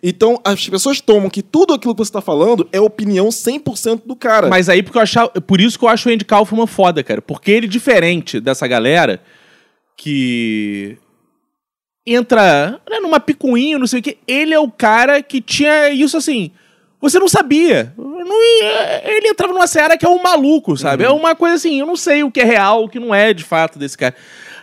Então, 0.03 0.41
as 0.43 0.67
pessoas 0.67 0.99
tomam 0.99 1.29
que 1.29 1.43
tudo 1.43 1.75
aquilo 1.75 1.95
que 1.95 1.99
você 1.99 2.11
tá 2.11 2.23
falando 2.23 2.67
é 2.73 2.81
opinião 2.81 3.29
100% 3.29 4.01
do 4.07 4.17
cara. 4.17 4.49
Mas 4.49 4.71
aí, 4.71 4.83
porque 4.83 4.97
eu 4.97 5.03
achava, 5.03 5.29
por 5.29 5.61
isso 5.61 5.79
que 5.79 5.85
eu 5.85 5.91
acho 5.91 6.09
o 6.09 6.13
Andy 6.13 6.25
Kaufman 6.25 6.67
foda, 6.67 7.03
cara. 7.03 7.21
Porque 7.21 7.51
ele, 7.51 7.69
diferente 7.69 8.41
dessa 8.41 8.67
galera 8.67 9.21
que 9.99 10.97
entra 12.07 12.81
né, 12.89 12.99
numa 12.99 13.21
picuinha, 13.21 13.79
não 13.79 13.87
sei 13.87 14.01
o 14.01 14.03
quê, 14.03 14.17
ele 14.27 14.55
é 14.55 14.59
o 14.59 14.71
cara 14.71 15.23
que 15.23 15.41
tinha 15.41 15.91
isso 15.91 16.17
assim. 16.17 16.51
Você 17.01 17.19
não 17.19 17.29
sabia. 17.29 17.95
Ia- 18.41 19.03
ele 19.17 19.29
entrava 19.29 19.53
numa 19.53 19.67
seara 19.67 19.97
que 19.97 20.05
é 20.05 20.09
um 20.09 20.23
maluco, 20.23 20.77
sabe? 20.77 21.05
É 21.05 21.11
uma 21.11 21.35
coisa 21.35 21.57
assim, 21.57 21.81
eu 21.81 21.87
não 21.87 21.97
sei 21.97 22.23
o 22.25 22.31
que 22.31 22.41
é 22.41 22.45
real, 22.45 22.85
o 22.85 22.89
que 22.89 22.99
não 23.01 23.15
é 23.15 23.33
de 23.33 23.45
fato 23.45 23.79
desse 23.79 23.97
cara. 23.97 24.15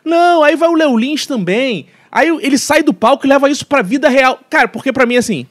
Não, 0.03 0.43
aí 0.43 0.55
vai 0.55 0.69
o 0.69 0.75
Léo 0.75 0.95
Lins 0.97 1.25
também. 1.25 1.87
Aí 2.11 2.29
ele 2.41 2.57
sai 2.57 2.81
do 2.81 2.93
palco 2.93 3.25
e 3.25 3.29
leva 3.29 3.49
isso 3.49 3.65
pra 3.65 3.81
vida 3.81 4.07
real. 4.09 4.39
Cara, 4.49 4.67
porque 4.67 4.91
pra 4.93 5.05
mim, 5.05 5.17
assim, 5.17 5.45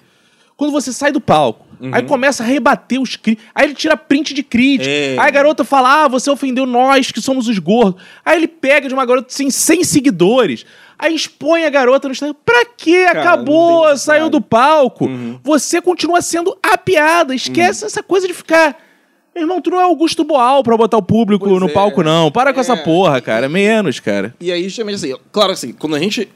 quando 0.57 0.73
você 0.73 0.93
sai 0.93 1.13
do 1.13 1.21
palco, 1.21 1.67
aí 1.93 2.03
começa 2.03 2.43
a 2.43 2.47
rebater 2.47 2.99
os 3.01 3.17
críticos. 3.17 3.51
Aí 3.55 3.67
ele 3.67 3.75
tira 3.75 3.97
print 3.99 4.33
de 4.33 4.43
crítica. 4.43 4.91
É. 4.91 5.17
Aí 5.19 5.29
a 5.29 5.31
garota 5.31 5.63
fala: 5.63 6.05
Ah, 6.05 6.09
você 6.09 6.31
ofendeu 6.31 6.65
nós 6.65 7.11
que 7.13 7.21
somos 7.21 7.47
os 7.49 7.59
gordos. 7.59 8.03
Aí 8.25 8.39
ele 8.39 8.49
pega 8.49 8.89
de 8.89 8.95
uma 8.95 9.05
garota 9.05 9.27
sem 9.29 9.51
100 9.51 9.85
seguidores. 9.85 10.65
Aí 10.99 11.15
expõe 11.15 11.65
a 11.65 11.71
garota 11.71 12.09
no 12.09 12.13
Instagram. 12.13 12.37
Pra 12.45 12.65
quê? 12.65 13.05
Cara, 13.07 13.21
Acabou, 13.21 13.97
saiu 13.97 14.31
do 14.31 14.41
palco. 14.41 15.09
Você 15.43 15.81
continua 15.81 16.23
sendo 16.23 16.57
a 16.63 16.79
piada. 16.79 17.35
Esquece 17.35 17.85
essa 17.85 18.03
coisa 18.03 18.27
de 18.27 18.33
ficar. 18.35 18.77
Meu 19.35 19.43
irmão, 19.45 19.61
tu 19.61 19.69
não 19.71 19.79
é 19.79 19.83
Augusto 19.83 20.25
Boal 20.25 20.63
pra 20.63 20.77
botar 20.79 20.97
o 20.97 21.03
público 21.03 21.47
Pois 21.47 21.61
no 21.61 21.69
é. 21.69 21.73
palco, 21.73 22.03
não. 22.03 22.31
Para 22.31 22.55
com 22.55 22.59
É. 22.59 22.63
essa 22.63 22.75
porra, 22.75 23.21
cara. 23.21 23.49
Menos, 23.51 24.01
cara. 24.01 24.35
E 24.41 24.51
aí, 24.51 24.65
justamente 24.65 24.95
assim, 24.95 25.15
claro 25.31 25.53
assim, 25.53 25.73
quando 25.75 25.95
a 25.95 25.99
gente 25.99 26.27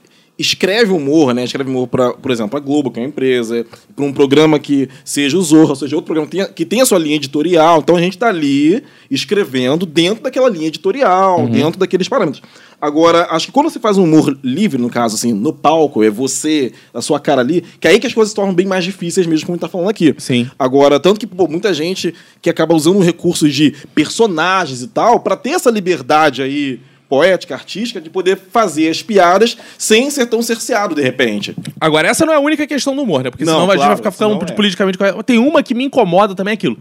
escreve 0.40 0.92
humor, 0.92 1.35
né? 1.35 1.44
Escreve 1.44 1.68
humor 1.68 1.87
para, 1.87 2.12
por 2.14 2.31
exemplo, 2.31 2.57
a 2.57 2.61
Globo, 2.61 2.90
que 2.90 2.98
é 2.98 3.03
uma 3.03 3.09
empresa, 3.09 3.66
para 3.94 4.05
um 4.05 4.12
programa 4.12 4.59
que 4.59 4.88
seja 5.05 5.37
o 5.37 5.42
Zorro, 5.42 5.70
ou 5.70 5.76
seja, 5.76 5.94
outro 5.94 6.07
programa 6.07 6.26
que 6.26 6.37
tenha, 6.37 6.48
que 6.48 6.64
tenha 6.64 6.83
a 6.83 6.87
sua 6.87 6.98
linha 6.98 7.16
editorial. 7.16 7.81
Então 7.81 7.96
a 7.96 8.00
gente 8.00 8.16
tá 8.16 8.29
ali 8.29 8.83
escrevendo 9.11 9.85
dentro 9.85 10.22
daquela 10.22 10.48
linha 10.48 10.68
editorial, 10.68 11.46
dentro 11.46 11.79
daqueles 11.79 12.09
parâmetros. 12.09 12.42
Agora, 12.81 13.26
acho 13.31 13.46
que 13.46 13.53
quando 13.53 13.68
você 13.68 13.79
faz 13.79 13.98
um 13.98 14.05
humor 14.05 14.38
livre, 14.42 14.81
no 14.81 14.88
caso, 14.88 15.14
assim, 15.14 15.35
no 15.35 15.53
palco, 15.53 16.03
é 16.03 16.09
você, 16.09 16.72
a 16.94 17.03
sua 17.03 17.20
cara 17.20 17.42
ali, 17.42 17.62
que 17.79 17.87
é 17.87 17.90
aí 17.90 18.00
que 18.00 18.07
as 18.07 18.14
coisas 18.14 18.31
se 18.31 18.35
tornam 18.35 18.55
bem 18.55 18.66
mais 18.66 18.85
difíceis 18.85 19.26
mesmo, 19.26 19.44
como 19.44 19.55
a 19.55 19.57
gente 19.57 19.62
tá 19.62 19.68
falando 19.68 19.90
aqui. 19.90 20.14
Sim. 20.16 20.50
Agora, 20.59 20.98
tanto 20.98 21.20
que 21.20 21.26
pô, 21.26 21.46
muita 21.46 21.74
gente 21.74 22.14
que 22.40 22.48
acaba 22.48 22.74
usando 22.74 23.00
recursos 23.00 23.53
de 23.55 23.74
personagens 23.94 24.81
e 24.81 24.88
tal, 24.88 25.20
pra 25.20 25.37
ter 25.37 25.50
essa 25.50 25.70
liberdade 25.70 26.40
aí 26.40 26.81
poética, 27.11 27.55
artística, 27.55 28.01
de 28.01 28.09
poder 28.09 28.37
fazer 28.37 28.88
as 28.88 29.03
piadas 29.03 29.59
sem 29.77 30.09
ser 30.11 30.27
tão 30.27 30.40
cerceado, 30.40 30.94
de 30.94 31.03
repente. 31.03 31.55
Agora, 31.81 32.07
essa 32.09 32.25
não 32.25 32.33
é 32.33 32.37
a 32.37 32.40
única 32.40 32.66
questão 32.68 32.94
do 32.94 33.03
humor, 33.03 33.25
né? 33.25 33.31
Porque 33.31 33.44
Não, 33.44 33.53
senão 33.55 33.70
a 33.70 33.77
gente 33.77 33.87
vai 33.87 33.96
ficar 33.96 34.11
de 34.46 34.53
é. 34.53 34.55
politicamente 34.55 34.96
correto. 34.96 35.23
Tem 35.25 35.37
uma 35.38 35.61
que 35.62 35.75
me 35.75 35.85
incomoda 35.85 36.35
também, 36.37 36.53
é 36.53 36.55
aquilo. 36.55 36.79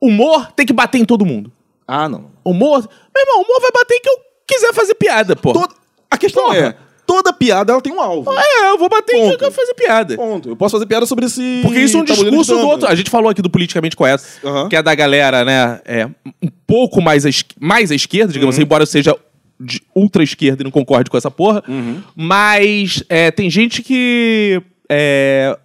Humor 0.00 0.52
tem 0.52 0.66
que 0.66 0.72
bater 0.72 0.98
em 0.98 1.04
todo 1.04 1.24
mundo. 1.24 1.50
Ah, 1.86 2.08
não. 2.08 2.30
Humor... 2.44 2.86
Meu 3.14 3.24
irmão, 3.24 3.42
humor 3.42 3.60
vai 3.62 3.70
bater 3.72 3.94
em 3.94 4.00
quem 4.02 4.12
eu 4.12 4.18
quiser 4.46 4.72
fazer 4.74 4.94
piada, 4.94 5.34
pô. 5.34 5.52
Toda- 5.54 5.74
A 6.10 6.16
questão 6.18 6.44
Porra. 6.44 6.56
é, 6.58 6.74
toda 7.06 7.32
piada 7.32 7.72
ela 7.72 7.80
tem 7.82 7.92
um 7.92 8.00
alvo. 8.00 8.30
É, 8.32 8.70
eu 8.70 8.78
vou 8.78 8.88
bater 8.88 9.12
em 9.14 9.16
quem 9.16 9.24
eu 9.24 9.30
Ponto. 9.30 9.38
quero 9.40 9.52
fazer 9.52 9.74
piada. 9.74 10.14
Ponto. 10.16 10.48
Eu 10.50 10.56
posso 10.56 10.72
fazer 10.76 10.86
piada 10.86 11.06
sobre 11.06 11.24
esse 11.26 11.60
Porque 11.62 11.80
isso 11.80 11.96
é 11.96 12.00
um 12.00 12.04
discurso 12.04 12.54
do 12.54 12.66
outro. 12.68 12.86
A 12.86 12.94
gente 12.94 13.10
falou 13.10 13.28
aqui 13.30 13.42
do 13.42 13.50
politicamente 13.50 13.96
correto, 13.96 14.24
Aham. 14.44 14.68
que 14.68 14.76
é 14.76 14.82
da 14.82 14.94
galera, 14.94 15.44
né? 15.44 15.80
É, 15.86 16.06
um 16.42 16.48
pouco 16.66 17.00
mais 17.02 17.24
à, 17.26 17.30
mais 17.58 17.90
à 17.90 17.94
esquerda, 17.94 18.32
digamos 18.32 18.54
Uhum. 18.54 18.58
assim, 18.58 18.64
embora 18.64 18.82
eu 18.82 18.86
seja 18.86 19.16
de 19.60 19.80
ultra 19.94 20.22
esquerda 20.22 20.62
e 20.62 20.64
não 20.64 20.70
concorde 20.70 21.10
com 21.10 21.16
essa 21.16 21.30
porra. 21.30 21.62
Uhum. 21.68 22.00
Mas 22.14 23.02
é, 23.08 23.30
tem 23.30 23.50
gente 23.50 23.82
que 23.82 24.62
é, 24.88 25.56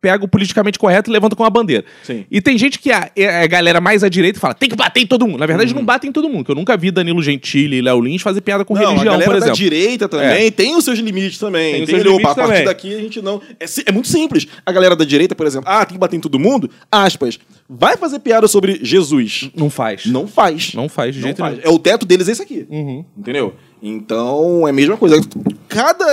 pega 0.00 0.24
o 0.24 0.28
politicamente 0.28 0.78
correto 0.78 1.10
e 1.10 1.12
levanta 1.12 1.34
com 1.34 1.44
a 1.44 1.50
bandeira. 1.50 1.84
Sim. 2.02 2.24
E 2.30 2.40
tem 2.40 2.56
gente 2.56 2.78
que 2.78 2.90
é, 2.90 3.10
é 3.16 3.42
a 3.42 3.46
galera 3.46 3.80
mais 3.80 4.04
à 4.04 4.08
direita 4.08 4.38
e 4.38 4.40
fala, 4.40 4.54
tem 4.54 4.68
que 4.68 4.76
bater 4.76 5.00
em 5.00 5.06
todo 5.06 5.26
mundo. 5.26 5.38
Na 5.38 5.46
verdade, 5.46 5.74
não 5.74 5.84
batem 5.84 6.10
em 6.10 6.12
todo 6.12 6.28
mundo, 6.28 6.44
que 6.44 6.50
eu 6.50 6.54
nunca 6.54 6.76
vi 6.76 6.90
Danilo 6.90 7.22
Gentili 7.22 7.78
e 7.78 7.82
Léo 7.82 8.00
Lins 8.00 8.22
fazer 8.22 8.40
piada 8.40 8.64
com 8.64 8.74
Uhum. 8.74 8.80
Não, 8.80 8.88
religião, 8.90 9.14
a 9.14 9.16
galera 9.16 9.30
por 9.32 9.40
da 9.40 9.46
exemplo. 9.46 9.56
direita 9.56 10.08
também 10.08 10.52
tem 10.52 10.76
os 10.76 10.84
seus 10.84 10.98
limites 10.98 11.38
também. 11.38 11.84
Tem 11.84 11.96
opa, 11.96 12.04
limites 12.04 12.30
a 12.30 12.34
partir 12.34 12.50
também. 12.50 12.64
daqui 12.64 12.94
a 12.94 13.00
gente 13.00 13.20
não. 13.20 13.42
É, 13.58 13.64
é 13.86 13.92
muito 13.92 14.08
simples. 14.08 14.46
A 14.64 14.70
galera 14.70 14.94
da 14.94 15.04
direita, 15.04 15.34
por 15.34 15.46
exemplo, 15.46 15.68
ah, 15.68 15.84
tem 15.84 15.94
que 15.94 16.00
bater 16.00 16.16
em 16.16 16.20
todo 16.20 16.38
mundo, 16.38 16.70
aspas, 16.90 17.38
vai 17.68 17.96
fazer 17.96 18.18
piada 18.20 18.48
sobre 18.48 18.78
Jesus. 18.82 19.50
Não 19.54 19.68
faz. 19.68 20.06
Não 20.06 20.26
faz. 20.26 20.72
Não 20.74 20.88
faz, 20.88 21.14
de 21.14 21.20
Não 21.20 21.26
jeito 21.28 21.38
faz. 21.38 21.58
nenhum. 21.58 21.66
É 21.66 21.70
o 21.70 21.78
teto 21.78 22.06
deles 22.06 22.28
é 22.28 22.32
esse 22.32 22.42
aqui. 22.42 22.66
Uhum. 22.70 23.04
Entendeu? 23.16 23.54
Então, 23.82 24.66
é 24.66 24.70
a 24.70 24.72
mesma 24.72 24.96
coisa. 24.96 25.20
Cada. 25.68 26.04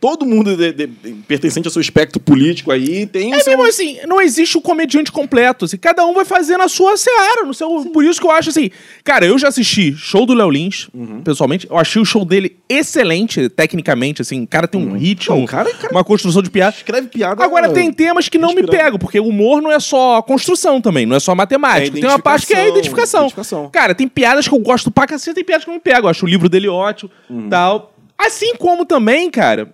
Todo 0.00 0.24
mundo 0.24 0.56
de- 0.56 0.72
de- 0.72 0.86
pertencente 1.26 1.66
ao 1.66 1.72
seu 1.72 1.80
espectro 1.82 2.20
político 2.20 2.70
aí 2.70 3.04
tem 3.06 3.34
É 3.34 3.40
seu. 3.40 3.52
mesmo 3.56 3.68
assim, 3.68 3.98
não 4.06 4.20
existe 4.20 4.56
o 4.56 4.60
comediante 4.60 5.10
completo. 5.12 5.64
Assim, 5.64 5.76
cada 5.76 6.06
um 6.06 6.14
vai 6.14 6.24
fazer 6.24 6.56
na 6.56 6.68
sua 6.68 6.96
seara, 6.96 7.44
no 7.44 7.52
seu. 7.52 7.68
Por 7.92 8.04
isso 8.04 8.20
que 8.20 8.26
eu 8.26 8.30
acho 8.30 8.50
assim. 8.50 8.70
Cara, 9.04 9.26
eu 9.26 9.38
já 9.38 9.48
assisti 9.48 9.92
show 9.94 10.24
do 10.24 10.34
Léo 10.34 10.50
Lins, 10.50 10.88
Uhum. 10.94 11.20
pessoalmente. 11.22 11.66
Eu 11.68 11.76
achei 11.78 12.00
o 12.00 12.04
show 12.04 12.24
dele 12.24 12.56
excelente, 12.68 13.48
tecnicamente, 13.48 14.22
assim. 14.22 14.42
O 14.42 14.46
cara 14.46 14.66
tem 14.68 14.80
um 14.80 14.96
ritmo, 14.96 15.36
Não, 15.36 15.46
cara- 15.46 15.70
cara- 15.74 15.92
uma 15.92 16.04
construção 16.04 16.42
de 16.42 16.50
piada. 16.50 16.76
Escreve 16.76 17.08
piada. 17.08 17.42
Agora, 17.44 17.68
tem 17.70 17.92
temas 17.92 18.28
que 18.28 18.38
não 18.38 18.54
me 18.54 18.62
pegam, 18.66 18.98
porque 18.98 19.18
o 19.20 19.26
humor 19.26 19.60
não 19.60 19.70
é 19.72 19.80
só 19.80 20.22
construção 20.22 20.80
também, 20.80 21.04
não 21.06 21.16
é 21.16 21.20
só 21.20 21.34
matemática. 21.34 21.98
É 21.98 22.00
tem 22.00 22.08
uma 22.08 22.18
parte 22.18 22.46
que 22.46 22.54
é 22.54 22.60
a 22.62 22.68
identificação. 22.68 23.22
identificação. 23.22 23.68
Cara, 23.70 23.94
tem 23.94 24.06
piadas 24.08 24.46
que 24.48 24.54
eu 24.54 24.58
gosto 24.58 24.90
pra 24.90 25.06
cacete, 25.06 25.34
tem 25.34 25.44
piadas 25.44 25.64
que 25.64 25.70
não 25.70 25.76
me 25.76 25.80
pegam. 25.82 26.02
Eu 26.04 26.08
acho 26.08 26.24
o 26.24 26.28
livro 26.28 26.48
dele 26.48 26.68
ótimo, 26.68 27.01
Uhum. 27.30 27.48
tal. 27.48 27.94
Assim 28.18 28.54
como 28.56 28.84
também, 28.86 29.30
cara, 29.30 29.72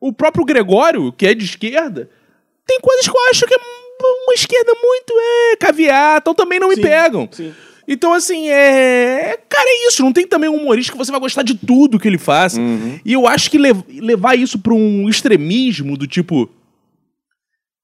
o 0.00 0.12
próprio 0.12 0.44
Gregório, 0.44 1.12
que 1.12 1.26
é 1.26 1.34
de 1.34 1.44
esquerda, 1.44 2.08
tem 2.66 2.78
coisas 2.80 3.06
que 3.08 3.16
eu 3.16 3.20
acho 3.30 3.46
que 3.46 3.54
é 3.54 3.58
uma 4.24 4.34
esquerda 4.34 4.72
muito 4.80 5.12
é, 5.52 5.56
caviar, 5.56 6.18
então 6.20 6.34
também 6.34 6.60
não 6.60 6.68
me 6.68 6.76
Sim, 6.76 6.82
pegam. 6.82 7.28
sim. 7.32 7.52
Então, 7.90 8.12
assim, 8.12 8.50
é. 8.50 9.38
Cara, 9.48 9.64
é 9.66 9.88
isso. 9.88 10.02
Não 10.02 10.12
tem 10.12 10.26
também 10.26 10.50
um 10.50 10.56
humorista 10.56 10.92
que 10.92 10.98
você 10.98 11.10
vai 11.10 11.18
gostar 11.18 11.42
de 11.42 11.54
tudo 11.54 11.98
que 11.98 12.06
ele 12.06 12.18
faz. 12.18 12.54
E 13.02 13.14
eu 13.14 13.26
acho 13.26 13.50
que 13.50 13.56
lev- 13.56 13.80
levar 13.88 14.36
isso 14.36 14.58
pra 14.58 14.74
um 14.74 15.08
extremismo 15.08 15.96
do 15.96 16.06
tipo. 16.06 16.50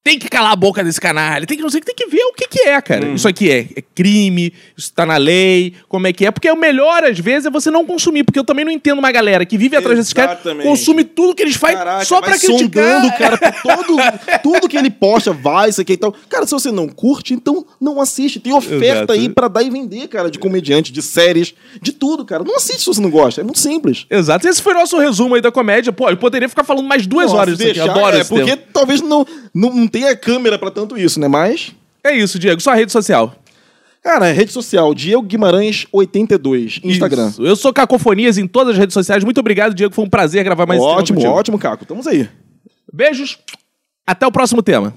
Tem 0.04 0.18
que 0.18 0.28
calar 0.28 0.52
a 0.52 0.56
boca 0.56 0.84
desse 0.84 1.00
canalha, 1.00 1.46
tem 1.46 1.56
que 1.56 1.62
não 1.62 1.70
sei, 1.70 1.80
tem 1.80 1.94
que 1.94 2.06
ver 2.06 2.22
o 2.24 2.34
que 2.34 2.46
que 2.46 2.68
é, 2.68 2.78
cara. 2.82 3.06
Isso 3.08 3.26
aqui 3.26 3.50
é, 3.50 3.60
é 3.74 3.82
crime, 3.94 4.52
isso 4.76 4.92
tá 4.92 5.06
na 5.06 5.16
lei, 5.16 5.72
como 5.88 6.06
é 6.06 6.12
que 6.12 6.26
é. 6.26 6.30
Porque 6.30 6.50
o 6.50 6.54
melhor, 6.56 7.02
às 7.04 7.18
vezes, 7.18 7.46
é 7.46 7.50
você 7.50 7.70
não 7.70 7.86
consumir. 7.86 8.22
Porque 8.22 8.38
eu 8.38 8.44
também 8.44 8.66
não 8.66 8.70
entendo 8.70 8.98
uma 8.98 9.10
galera 9.10 9.46
que 9.46 9.56
vive 9.56 9.74
atrás 9.76 9.96
desses 9.96 10.12
caras, 10.12 10.40
consome 10.62 11.04
tudo 11.04 11.34
que 11.34 11.42
eles 11.42 11.56
fazem 11.56 11.78
Caraca, 11.78 12.04
só 12.04 12.20
pra 12.20 12.38
criticar. 12.38 12.58
sondando 12.60 13.16
cara 13.16 13.38
todo, 13.62 13.96
tudo 14.42 14.68
que 14.68 14.76
ele 14.76 14.90
posta, 14.90 15.32
vai, 15.32 15.70
isso 15.70 15.80
aqui 15.80 15.94
e 15.94 15.96
tal. 15.96 16.14
Cara, 16.28 16.44
se 16.44 16.52
você 16.52 16.70
não 16.70 16.86
curte, 16.86 17.32
então 17.32 17.64
não 17.80 17.98
assiste. 17.98 18.38
Tem 18.38 18.52
oferta 18.52 18.84
Exato. 18.84 19.12
aí 19.12 19.30
pra 19.30 19.48
dar 19.48 19.62
e 19.62 19.70
vender, 19.70 20.06
cara, 20.08 20.30
de 20.30 20.38
comediante, 20.38 20.92
de 20.92 21.00
séries, 21.00 21.54
de 21.80 21.92
tudo, 21.92 22.26
cara. 22.26 22.44
Não 22.44 22.56
assiste 22.56 22.80
se 22.80 22.86
você 22.86 23.00
não 23.00 23.08
gosta. 23.10 23.40
É 23.40 23.44
muito 23.44 23.58
simples. 23.58 24.04
Exato. 24.10 24.46
Esse 24.46 24.60
foi 24.60 24.74
o 24.74 24.76
nosso 24.76 24.98
resumo 24.98 25.34
aí 25.34 25.40
da 25.40 25.50
comédia. 25.50 25.94
Pô, 25.94 26.10
eu 26.10 26.16
poderia 26.18 26.46
ficar 26.48 26.62
falando 26.62 26.86
mais 26.86 27.06
duas 27.06 27.28
Nossa, 27.28 27.36
horas 27.38 27.56
disso 27.56 27.70
aqui. 27.70 27.78
Deixar- 27.78 27.90
adoro 27.92 28.16
é, 28.18 28.24
porque 28.24 28.50
tema. 28.50 28.62
talvez 28.70 29.00
não, 29.00 29.26
não, 29.54 29.72
não 29.94 30.00
tenha 30.00 30.16
câmera 30.16 30.58
pra 30.58 30.70
tanto 30.70 30.98
isso, 30.98 31.20
né? 31.20 31.28
Mas. 31.28 31.72
É 32.02 32.12
isso, 32.14 32.38
Diego. 32.38 32.60
Sua 32.60 32.74
rede 32.74 32.92
social. 32.92 33.34
Cara, 34.02 34.30
rede 34.32 34.52
social, 34.52 34.94
Diego 34.94 35.22
Guimarães 35.22 35.86
82, 35.90 36.80
Instagram. 36.84 37.28
Isso. 37.28 37.42
Eu 37.42 37.56
sou 37.56 37.72
Cacofonias 37.72 38.36
em 38.36 38.46
todas 38.46 38.74
as 38.74 38.78
redes 38.78 38.92
sociais. 38.92 39.24
Muito 39.24 39.40
obrigado, 39.40 39.74
Diego. 39.74 39.94
Foi 39.94 40.04
um 40.04 40.10
prazer 40.10 40.44
gravar 40.44 40.66
mais 40.66 40.78
esse 40.78 40.86
tema 40.86 41.00
ótimo, 41.00 41.26
ótimo, 41.26 41.58
Caco. 41.58 41.84
Estamos 41.84 42.06
aí. 42.06 42.28
Beijos. 42.92 43.38
Até 44.06 44.26
o 44.26 44.32
próximo 44.32 44.62
tema. 44.62 44.94